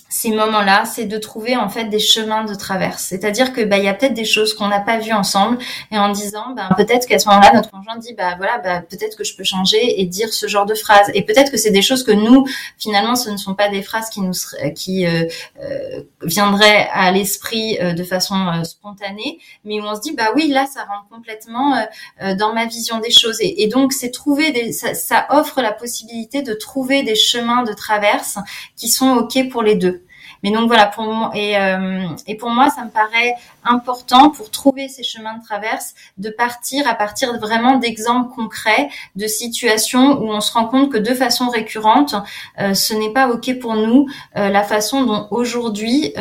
ces 0.10 0.32
moments-là, 0.32 0.86
c'est 0.86 1.06
de 1.06 1.18
trouver 1.20 1.56
en 1.56 1.70
fait 1.70 1.86
des 1.86 2.00
chemins 2.00 2.44
de 2.44 2.56
traverse. 2.56 3.04
C'est-à-dire 3.04 3.54
que 3.54 3.62
bah 3.62 3.78
il 3.78 3.86
y 3.86 3.88
a 3.88 3.94
peut-être 3.94 4.16
des 4.16 4.26
choses 4.26 4.56
qu'on 4.56 4.68
n'a 4.68 4.80
pas 4.80 4.98
vues 4.98 5.14
ensemble 5.14 5.60
et 5.92 6.00
en 6.00 6.10
disant 6.10 6.54
bah 6.56 6.70
peut-être 6.76 7.08
qu'à 7.08 7.20
ce 7.20 7.30
moment-là 7.30 7.52
notre 7.54 7.70
conjoint 7.70 7.98
dit 7.98 8.16
bah 8.16 8.34
voilà 8.38 8.58
bah 8.58 8.82
peut-être 8.82 9.16
que 9.16 9.24
je 9.24 9.36
peux 9.36 9.44
changer 9.44 10.02
et 10.02 10.06
dire 10.06 10.34
ce 10.34 10.48
genre 10.48 10.66
de 10.66 10.74
phrase 10.74 11.12
et 11.14 11.24
peut-être 11.24 11.52
que 11.52 11.58
c'est 11.58 11.70
des 11.70 11.84
choses 11.84 12.04
que 12.04 12.12
nous 12.12 12.44
finalement 12.80 13.16
ce 13.16 13.30
ne 13.30 13.38
sont 13.38 13.54
pas 13.54 13.70
des 13.70 13.84
phrases 13.84 14.10
qui 14.10 14.22
nous 14.22 14.34
qui 14.76 15.06
euh, 15.06 15.26
euh, 15.62 16.02
viendraient 16.24 16.90
à 16.92 17.12
l'esprit 17.12 17.78
euh, 17.80 17.94
de 17.94 18.04
façon 18.04 18.36
euh, 18.36 18.64
spontanée 18.64 19.40
mais 19.64 19.80
où 19.80 19.84
on 19.84 19.96
se 19.96 20.02
dit 20.02 20.16
bah 20.16 20.32
oui 20.36 20.48
là 20.48 20.66
ça 20.66 20.86
rentre 20.86 21.08
complètement 21.12 21.76
euh, 22.24 22.34
dans 22.36 22.54
ma 22.54 22.66
vision 22.66 23.00
des 23.00 23.12
choses 23.12 23.40
et, 23.42 23.62
et 23.64 23.68
donc 23.68 23.94
c'est 23.94 24.10
trouver 24.10 24.52
des 24.52 24.72
ça, 24.72 24.96
ça 24.96 25.28
offre 25.30 25.62
la 25.62 25.72
possibilité 25.72 26.42
de 26.42 26.54
trouver 26.54 27.04
des 27.04 27.16
chemins 27.16 27.64
de 27.64 27.74
traverse 27.74 28.40
qui 28.76 28.90
sont 28.90 29.12
ok 29.12 29.50
pour 29.50 29.62
les 29.62 29.76
deux. 29.76 29.99
Mais 30.44 30.52
donc 30.52 30.68
voilà, 30.68 30.88
pour 30.88 31.06
moi, 31.06 31.32
et, 31.34 31.58
euh, 31.58 32.06
et 32.28 32.36
pour 32.36 32.50
moi, 32.50 32.70
ça 32.70 32.84
me 32.86 32.90
paraît 32.90 33.36
important 33.64 34.30
pour 34.30 34.52
trouver 34.52 34.88
ces 34.88 35.04
chemins 35.04 35.38
de 35.38 35.44
traverse, 35.44 35.94
de 36.18 36.30
partir 36.30 36.88
à 36.88 36.96
partir 36.96 37.38
vraiment 37.40 37.78
d'exemples 37.78 38.34
concrets, 38.34 38.90
de 39.16 39.28
situations 39.28 40.20
où 40.22 40.32
on 40.32 40.42
se 40.42 40.54
rend 40.54 40.66
compte 40.66 40.92
que 40.92 40.98
de 40.98 41.14
façon 41.14 41.50
récurrente, 41.50 42.16
euh, 42.60 42.74
ce 42.74 42.94
n'est 42.94 43.12
pas 43.12 43.30
ok 43.30 43.60
pour 43.60 43.76
nous 43.76 44.08
euh, 44.38 44.50
la 44.50 44.64
façon 44.64 45.04
dont 45.04 45.28
aujourd'hui 45.32 46.14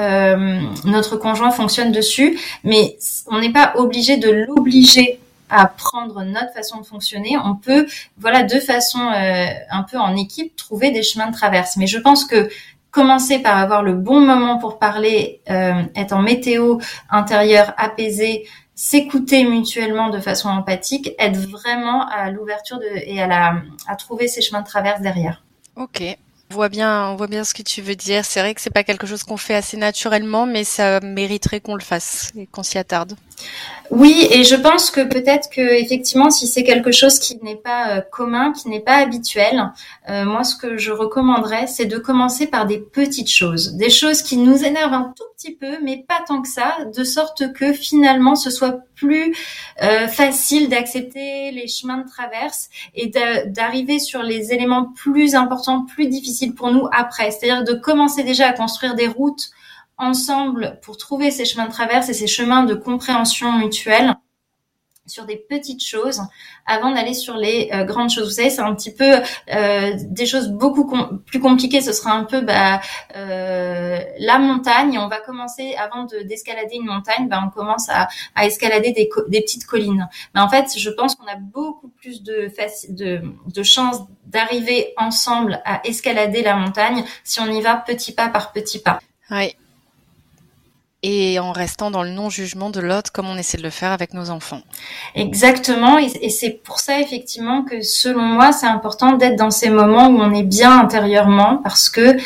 notre 0.84 1.16
conjoint 1.16 1.50
fonctionne 1.50 1.92
dessus, 1.92 2.38
mais 2.64 2.96
on 3.26 3.38
n'est 3.40 3.52
pas 3.52 3.72
obligé 3.76 4.16
de 4.16 4.30
l'obliger 4.30 5.20
à 5.50 5.66
prendre 5.66 6.22
notre 6.24 6.52
façon 6.52 6.78
de 6.80 6.86
fonctionner, 6.86 7.36
on 7.42 7.54
peut, 7.54 7.86
voilà, 8.18 8.42
de 8.42 8.58
façon 8.60 8.98
un 9.00 9.82
peu 9.82 9.98
en 9.98 10.16
équipe, 10.16 10.54
trouver 10.56 10.90
des 10.90 11.02
chemins 11.02 11.28
de 11.28 11.32
traverse. 11.34 11.76
Mais 11.76 11.86
je 11.86 11.98
pense 11.98 12.24
que 12.24 12.48
commencer 12.98 13.38
par 13.38 13.56
avoir 13.58 13.84
le 13.84 13.94
bon 13.94 14.20
moment 14.20 14.58
pour 14.58 14.80
parler, 14.80 15.40
euh, 15.50 15.82
être 15.94 16.12
en 16.12 16.20
météo 16.20 16.78
intérieure 17.10 17.72
apaisée, 17.76 18.48
s'écouter 18.74 19.44
mutuellement 19.44 20.08
de 20.10 20.18
façon 20.18 20.48
empathique, 20.48 21.14
être 21.16 21.38
vraiment 21.48 22.08
à 22.08 22.32
l'ouverture 22.32 22.80
et 22.82 23.22
à 23.22 23.54
à 23.86 23.94
trouver 23.94 24.26
ses 24.26 24.42
chemins 24.42 24.62
de 24.62 24.66
traverse 24.66 25.00
derrière. 25.00 25.44
Ok. 25.76 26.18
On 26.50 26.54
voit 26.54 26.68
bien, 26.70 27.44
ce 27.44 27.52
que 27.52 27.62
tu 27.62 27.82
veux 27.82 27.94
dire. 27.94 28.24
C'est 28.24 28.40
vrai 28.40 28.54
que 28.54 28.60
c'est 28.60 28.72
pas 28.72 28.82
quelque 28.82 29.06
chose 29.06 29.22
qu'on 29.22 29.36
fait 29.36 29.54
assez 29.54 29.76
naturellement, 29.76 30.46
mais 30.46 30.64
ça 30.64 30.98
mériterait 31.00 31.60
qu'on 31.60 31.74
le 31.74 31.82
fasse 31.82 32.32
et 32.36 32.46
qu'on 32.46 32.62
s'y 32.62 32.78
attarde. 32.78 33.14
Oui, 33.90 34.26
et 34.30 34.44
je 34.44 34.56
pense 34.56 34.90
que 34.90 35.00
peut-être 35.00 35.48
que 35.48 35.60
effectivement, 35.60 36.30
si 36.30 36.46
c'est 36.46 36.64
quelque 36.64 36.90
chose 36.90 37.18
qui 37.18 37.38
n'est 37.42 37.56
pas 37.56 37.90
euh, 37.90 38.00
commun, 38.00 38.52
qui 38.52 38.68
n'est 38.68 38.80
pas 38.80 38.96
habituel, 38.96 39.72
euh, 40.10 40.24
moi, 40.24 40.42
ce 40.42 40.56
que 40.56 40.76
je 40.76 40.90
recommanderais, 40.90 41.66
c'est 41.66 41.86
de 41.86 41.96
commencer 41.98 42.46
par 42.48 42.66
des 42.66 42.78
petites 42.78 43.30
choses, 43.30 43.74
des 43.76 43.88
choses 43.88 44.22
qui 44.22 44.36
nous 44.36 44.64
énervent 44.64 44.92
un 44.92 45.12
tout 45.16 45.24
petit 45.36 45.54
peu, 45.54 45.78
mais 45.82 46.04
pas 46.06 46.22
tant 46.26 46.42
que 46.42 46.48
ça, 46.48 46.76
de 46.94 47.04
sorte 47.04 47.52
que 47.54 47.72
finalement, 47.72 48.34
ce 48.34 48.50
soit 48.50 48.80
plus 48.94 49.34
euh, 49.82 50.08
facile 50.08 50.68
d'accepter 50.68 51.50
les 51.52 51.68
chemins 51.68 51.98
de 51.98 52.08
traverse 52.08 52.68
et 52.94 53.10
d'arriver 53.46 54.00
sur 54.00 54.22
les 54.22 54.52
éléments 54.52 54.92
plus 54.96 55.34
importants, 55.34 55.86
plus 55.86 56.08
difficiles 56.08 56.37
pour 56.46 56.70
nous 56.70 56.88
après. 56.92 57.30
C'est-à-dire 57.30 57.64
de 57.64 57.74
commencer 57.74 58.24
déjà 58.24 58.48
à 58.48 58.52
construire 58.52 58.94
des 58.94 59.08
routes 59.08 59.50
ensemble 59.96 60.78
pour 60.82 60.96
trouver 60.96 61.30
ces 61.30 61.44
chemins 61.44 61.66
de 61.66 61.72
traverse 61.72 62.08
et 62.08 62.14
ces 62.14 62.26
chemins 62.26 62.64
de 62.64 62.74
compréhension 62.74 63.52
mutuelle 63.52 64.14
sur 65.08 65.24
des 65.24 65.36
petites 65.36 65.84
choses 65.84 66.22
avant 66.66 66.92
d'aller 66.92 67.14
sur 67.14 67.36
les 67.36 67.70
euh, 67.72 67.84
grandes 67.84 68.10
choses. 68.10 68.24
Vous 68.28 68.34
savez, 68.34 68.50
c'est 68.50 68.60
un 68.60 68.74
petit 68.74 68.94
peu 68.94 69.20
euh, 69.54 69.92
des 70.04 70.26
choses 70.26 70.48
beaucoup 70.48 70.86
plus 71.26 71.40
compliquées. 71.40 71.80
Ce 71.80 71.92
sera 71.92 72.12
un 72.12 72.24
peu 72.24 72.40
bah, 72.40 72.80
euh, 73.16 73.98
la 74.18 74.38
montagne. 74.38 74.98
On 74.98 75.08
va 75.08 75.20
commencer 75.20 75.74
avant 75.76 76.04
de 76.04 76.18
d'escalader 76.22 76.76
une 76.76 76.86
montagne, 76.86 77.28
bah, 77.28 77.42
on 77.44 77.50
commence 77.50 77.88
à, 77.88 78.08
escalader 78.44 78.92
des, 78.92 79.08
des, 79.28 79.40
petites 79.40 79.66
collines. 79.66 80.08
Mais 80.34 80.40
en 80.40 80.48
fait, 80.48 80.66
je 80.76 80.90
pense 80.90 81.14
qu'on 81.14 81.26
a 81.26 81.36
beaucoup 81.36 81.88
plus 81.88 82.22
de, 82.22 82.50
de, 82.90 83.22
de 83.46 83.62
chances 83.62 84.02
d'arriver 84.26 84.92
ensemble 84.96 85.60
à 85.64 85.80
escalader 85.86 86.42
la 86.42 86.54
montagne 86.56 87.04
si 87.24 87.40
on 87.40 87.46
y 87.46 87.60
va 87.60 87.76
petit 87.76 88.12
pas 88.12 88.28
par 88.28 88.52
petit 88.52 88.78
pas. 88.78 89.00
Oui, 89.30 89.54
et 91.02 91.38
en 91.38 91.52
restant 91.52 91.90
dans 91.90 92.02
le 92.02 92.10
non-jugement 92.10 92.70
de 92.70 92.80
l'autre 92.80 93.12
comme 93.12 93.28
on 93.28 93.36
essaie 93.36 93.56
de 93.56 93.62
le 93.62 93.70
faire 93.70 93.92
avec 93.92 94.14
nos 94.14 94.30
enfants. 94.30 94.62
Exactement, 95.14 95.98
et, 95.98 96.30
c'est 96.30 96.50
pour 96.50 96.80
ça 96.80 97.00
effectivement 97.00 97.62
que 97.62 97.82
selon 97.82 98.22
moi 98.22 98.52
c'est 98.52 98.66
important 98.66 99.12
d'être 99.12 99.36
dans 99.36 99.50
ces 99.50 99.70
moments 99.70 100.08
où 100.08 100.18
on 100.18 100.34
est 100.34 100.42
bien 100.42 100.78
intérieurement 100.80 101.60
parce 101.62 101.88
que 101.88 102.16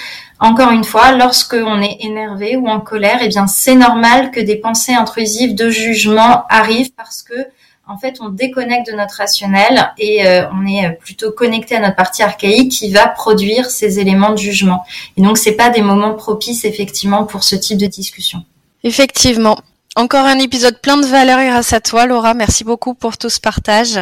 encore 0.40 0.72
une 0.72 0.82
fois, 0.82 1.12
lorsque 1.12 1.54
on 1.54 1.80
est 1.80 1.98
énervé 2.00 2.56
ou 2.56 2.66
en 2.66 2.80
colère, 2.80 3.20
eh 3.22 3.28
bien 3.28 3.46
c'est 3.46 3.76
normal 3.76 4.32
que 4.32 4.40
des 4.40 4.56
pensées 4.56 4.92
intrusives 4.92 5.54
de 5.54 5.70
jugement 5.70 6.44
arrivent 6.48 6.92
parce 6.96 7.22
que 7.22 7.46
en 7.88 7.98
fait, 7.98 8.18
on 8.20 8.28
déconnecte 8.28 8.90
de 8.90 8.96
notre 8.96 9.16
rationnel 9.16 9.92
et 9.98 10.26
euh, 10.26 10.48
on 10.52 10.66
est 10.66 10.92
plutôt 11.00 11.30
connecté 11.32 11.76
à 11.76 11.80
notre 11.80 11.96
partie 11.96 12.22
archaïque 12.22 12.72
qui 12.72 12.90
va 12.90 13.08
produire 13.08 13.70
ces 13.70 13.98
éléments 13.98 14.30
de 14.30 14.38
jugement. 14.38 14.84
Et 15.16 15.22
donc, 15.22 15.36
c'est 15.36 15.56
pas 15.56 15.68
des 15.68 15.82
moments 15.82 16.14
propices 16.14 16.64
effectivement 16.64 17.24
pour 17.24 17.42
ce 17.42 17.56
type 17.56 17.78
de 17.78 17.86
discussion. 17.86 18.44
Effectivement. 18.84 19.62
Encore 19.94 20.24
un 20.24 20.38
épisode 20.38 20.78
plein 20.78 20.96
de 20.96 21.04
valeur 21.04 21.44
grâce 21.44 21.74
à 21.74 21.80
toi, 21.80 22.06
Laura. 22.06 22.32
Merci 22.32 22.64
beaucoup 22.64 22.94
pour 22.94 23.18
tout 23.18 23.28
ce 23.28 23.38
partage. 23.38 24.00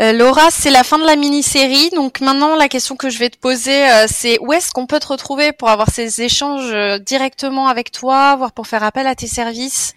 Euh, 0.00 0.12
Laura, 0.12 0.50
c'est 0.50 0.70
la 0.70 0.82
fin 0.82 0.98
de 0.98 1.04
la 1.04 1.14
mini-série. 1.14 1.90
Donc 1.90 2.20
maintenant, 2.20 2.56
la 2.56 2.68
question 2.68 2.96
que 2.96 3.08
je 3.08 3.20
vais 3.20 3.30
te 3.30 3.38
poser, 3.38 3.88
euh, 3.88 4.06
c'est 4.08 4.40
où 4.40 4.52
est-ce 4.52 4.72
qu'on 4.72 4.86
peut 4.86 4.98
te 4.98 5.06
retrouver 5.06 5.52
pour 5.52 5.68
avoir 5.68 5.90
ces 5.90 6.22
échanges 6.22 6.72
euh, 6.72 6.98
directement 6.98 7.68
avec 7.68 7.92
toi, 7.92 8.34
voire 8.34 8.50
pour 8.50 8.66
faire 8.66 8.82
appel 8.82 9.06
à 9.06 9.14
tes 9.14 9.28
services? 9.28 9.94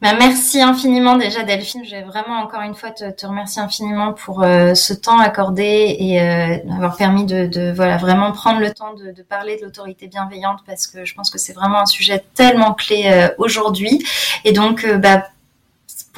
Ben, 0.00 0.16
Merci 0.16 0.62
infiniment 0.62 1.16
déjà, 1.16 1.42
Delphine. 1.42 1.84
Je 1.84 1.96
vais 1.96 2.02
vraiment 2.02 2.38
encore 2.38 2.60
une 2.60 2.76
fois 2.76 2.92
te, 2.92 3.26
remercier 3.26 3.60
infiniment 3.60 4.12
pour 4.12 4.44
ce 4.44 4.94
temps 4.94 5.18
accordé 5.18 5.96
et 5.98 6.20
avoir 6.20 6.96
permis 6.96 7.24
de, 7.24 7.46
de, 7.46 7.72
voilà 7.72 7.96
vraiment 7.96 8.30
prendre 8.30 8.60
le 8.60 8.72
temps 8.72 8.94
de, 8.94 9.10
de 9.10 9.22
parler 9.22 9.56
de 9.56 9.64
l'autorité 9.64 10.06
bienveillante 10.06 10.60
parce 10.66 10.86
que 10.86 11.04
je 11.04 11.14
pense 11.14 11.30
que 11.30 11.38
c'est 11.38 11.52
vraiment 11.52 11.80
un 11.80 11.86
sujet 11.86 12.24
tellement 12.34 12.74
clé 12.74 13.28
aujourd'hui. 13.38 14.04
Et 14.44 14.52
donc 14.52 14.67
donc, 14.68 14.84
euh, 14.84 14.98
bah, 14.98 15.30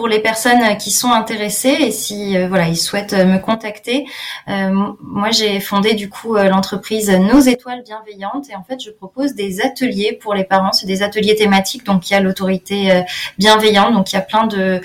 pour 0.01 0.09
les 0.09 0.20
personnes 0.20 0.78
qui 0.78 0.92
sont 0.92 1.12
intéressées 1.12 1.76
et 1.78 1.90
si 1.90 2.34
euh, 2.34 2.48
voilà 2.48 2.68
ils 2.68 2.78
souhaitent 2.78 3.12
me 3.12 3.36
contacter, 3.36 4.07
euh, 4.48 4.70
moi 5.03 5.30
j'ai 5.30 5.61
fondé 5.61 5.92
du 5.92 6.09
coup 6.09 6.36
euh, 6.36 6.48
l'entreprise 6.48 7.11
Nos 7.11 7.40
Étoiles 7.40 7.82
Bienveillantes 7.84 8.48
et 8.48 8.57
en 8.57 8.64
fait 8.64 8.80
je 8.82 8.90
propose 8.92 9.34
des 9.34 9.61
ateliers 9.61 10.14
pour 10.14 10.32
les 10.32 10.44
parents, 10.44 10.72
c'est 10.72 10.86
des 10.86 11.03
ateliers 11.03 11.34
thématiques. 11.34 11.84
Donc 11.84 12.09
il 12.09 12.14
y 12.14 12.16
a 12.16 12.20
l'autorité 12.20 13.05
bienveillante. 13.36 13.92
Donc 13.92 14.11
il 14.12 14.14
y 14.14 14.18
a 14.18 14.22
plein 14.22 14.46
de 14.46 14.80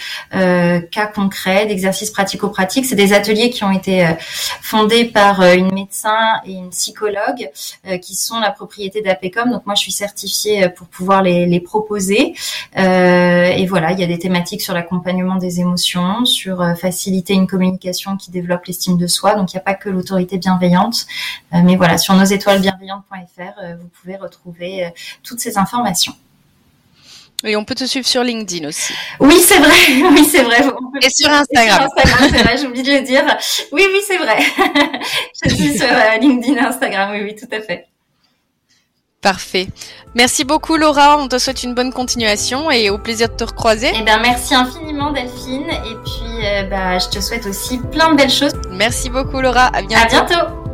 cas 0.91 1.07
concrets, 1.07 1.65
d'exercices 1.65 2.11
pratico-pratiques, 2.11 2.85
c'est 2.85 2.97
des 2.97 3.13
ateliers 3.13 3.51
qui 3.51 3.63
ont 3.63 3.71
été 3.71 4.05
fondés 4.61 5.05
par 5.05 5.41
une 5.43 5.71
médecin 5.73 6.41
et 6.45 6.51
une 6.51 6.71
psychologue 6.71 7.49
qui 8.01 8.15
sont 8.15 8.41
la 8.41 8.51
propriété 8.51 9.01
d'APECOM. 9.01 9.49
Donc 9.49 9.65
moi 9.65 9.75
je 9.75 9.81
suis 9.81 9.93
certifiée 9.93 10.67
pour 10.67 10.87
pouvoir 10.87 11.21
les, 11.21 11.45
les 11.45 11.61
proposer. 11.61 12.33
Et 12.75 13.65
voilà 13.65 13.93
il 13.93 13.99
y 14.01 14.03
a 14.03 14.07
des 14.07 14.19
thématiques 14.19 14.61
sur 14.61 14.73
la 14.73 14.83
accompagnement 15.05 15.35
des 15.35 15.59
émotions, 15.59 16.25
sur 16.25 16.61
euh, 16.61 16.73
faciliter 16.73 17.33
une 17.33 17.45
communication 17.45 18.17
qui 18.17 18.31
développe 18.31 18.65
l'estime 18.65 18.97
de 18.97 19.05
soi. 19.05 19.35
Donc 19.35 19.53
il 19.53 19.55
n'y 19.55 19.59
a 19.59 19.63
pas 19.63 19.75
que 19.75 19.89
l'autorité 19.89 20.37
bienveillante, 20.37 21.05
euh, 21.53 21.57
mais 21.63 21.75
voilà, 21.75 21.97
sur 21.97 22.15
nosétoilesbienveillantes.fr, 22.15 23.41
euh, 23.63 23.75
vous 23.79 23.87
pouvez 24.01 24.15
retrouver 24.15 24.91
toutes 25.21 25.39
ces 25.39 25.57
informations. 25.57 26.13
Et 27.43 27.55
on 27.55 27.63
peut 27.65 27.75
te 27.75 27.83
suivre 27.83 28.07
sur 28.07 28.23
LinkedIn 28.23 28.67
aussi. 28.67 28.93
Oui, 29.19 29.35
c'est 29.39 29.59
vrai. 29.59 29.75
Oui, 30.11 30.25
c'est 30.25 30.41
vrai. 30.41 30.61
Et 31.01 31.09
sur 31.09 31.29
Instagram. 31.29 31.77
sur 31.77 31.83
Instagram, 31.83 32.29
c'est 32.31 32.43
vrai. 32.43 32.57
J'oublie 32.57 32.81
de 32.81 32.91
le 32.91 33.01
dire. 33.01 33.23
Oui, 33.71 33.83
oui, 33.85 33.99
c'est 34.07 34.17
vrai. 34.17 34.39
Je 35.43 35.49
suis 35.53 35.77
sur 35.77 35.87
LinkedIn 36.19 36.55
et 36.55 36.65
Instagram. 36.65 37.11
Oui, 37.11 37.21
oui, 37.23 37.35
tout 37.35 37.53
à 37.53 37.61
fait. 37.61 37.87
Parfait. 39.25 39.69
Merci 40.13 40.43
beaucoup 40.43 40.77
Laura, 40.77 41.17
on 41.17 41.27
te 41.27 41.39
souhaite 41.39 41.63
une 41.63 41.73
bonne 41.73 41.91
continuation 41.91 42.69
et 42.69 42.91
au 42.91 42.99
plaisir 42.99 43.27
de 43.27 43.33
te 43.33 43.43
recroiser. 43.43 43.91
Eh 43.95 44.03
bien 44.03 44.19
merci 44.19 44.53
infiniment 44.53 45.11
Delphine 45.11 45.67
et 45.67 45.95
puis 46.05 46.45
euh, 46.45 46.69
bah, 46.69 46.99
je 46.99 47.09
te 47.09 47.19
souhaite 47.19 47.47
aussi 47.47 47.79
plein 47.79 48.11
de 48.11 48.17
belles 48.17 48.29
choses. 48.29 48.53
Merci 48.69 49.09
beaucoup 49.09 49.41
Laura, 49.41 49.71
à 49.73 49.81
bientôt. 49.81 50.15
À 50.15 50.25
bientôt. 50.25 50.64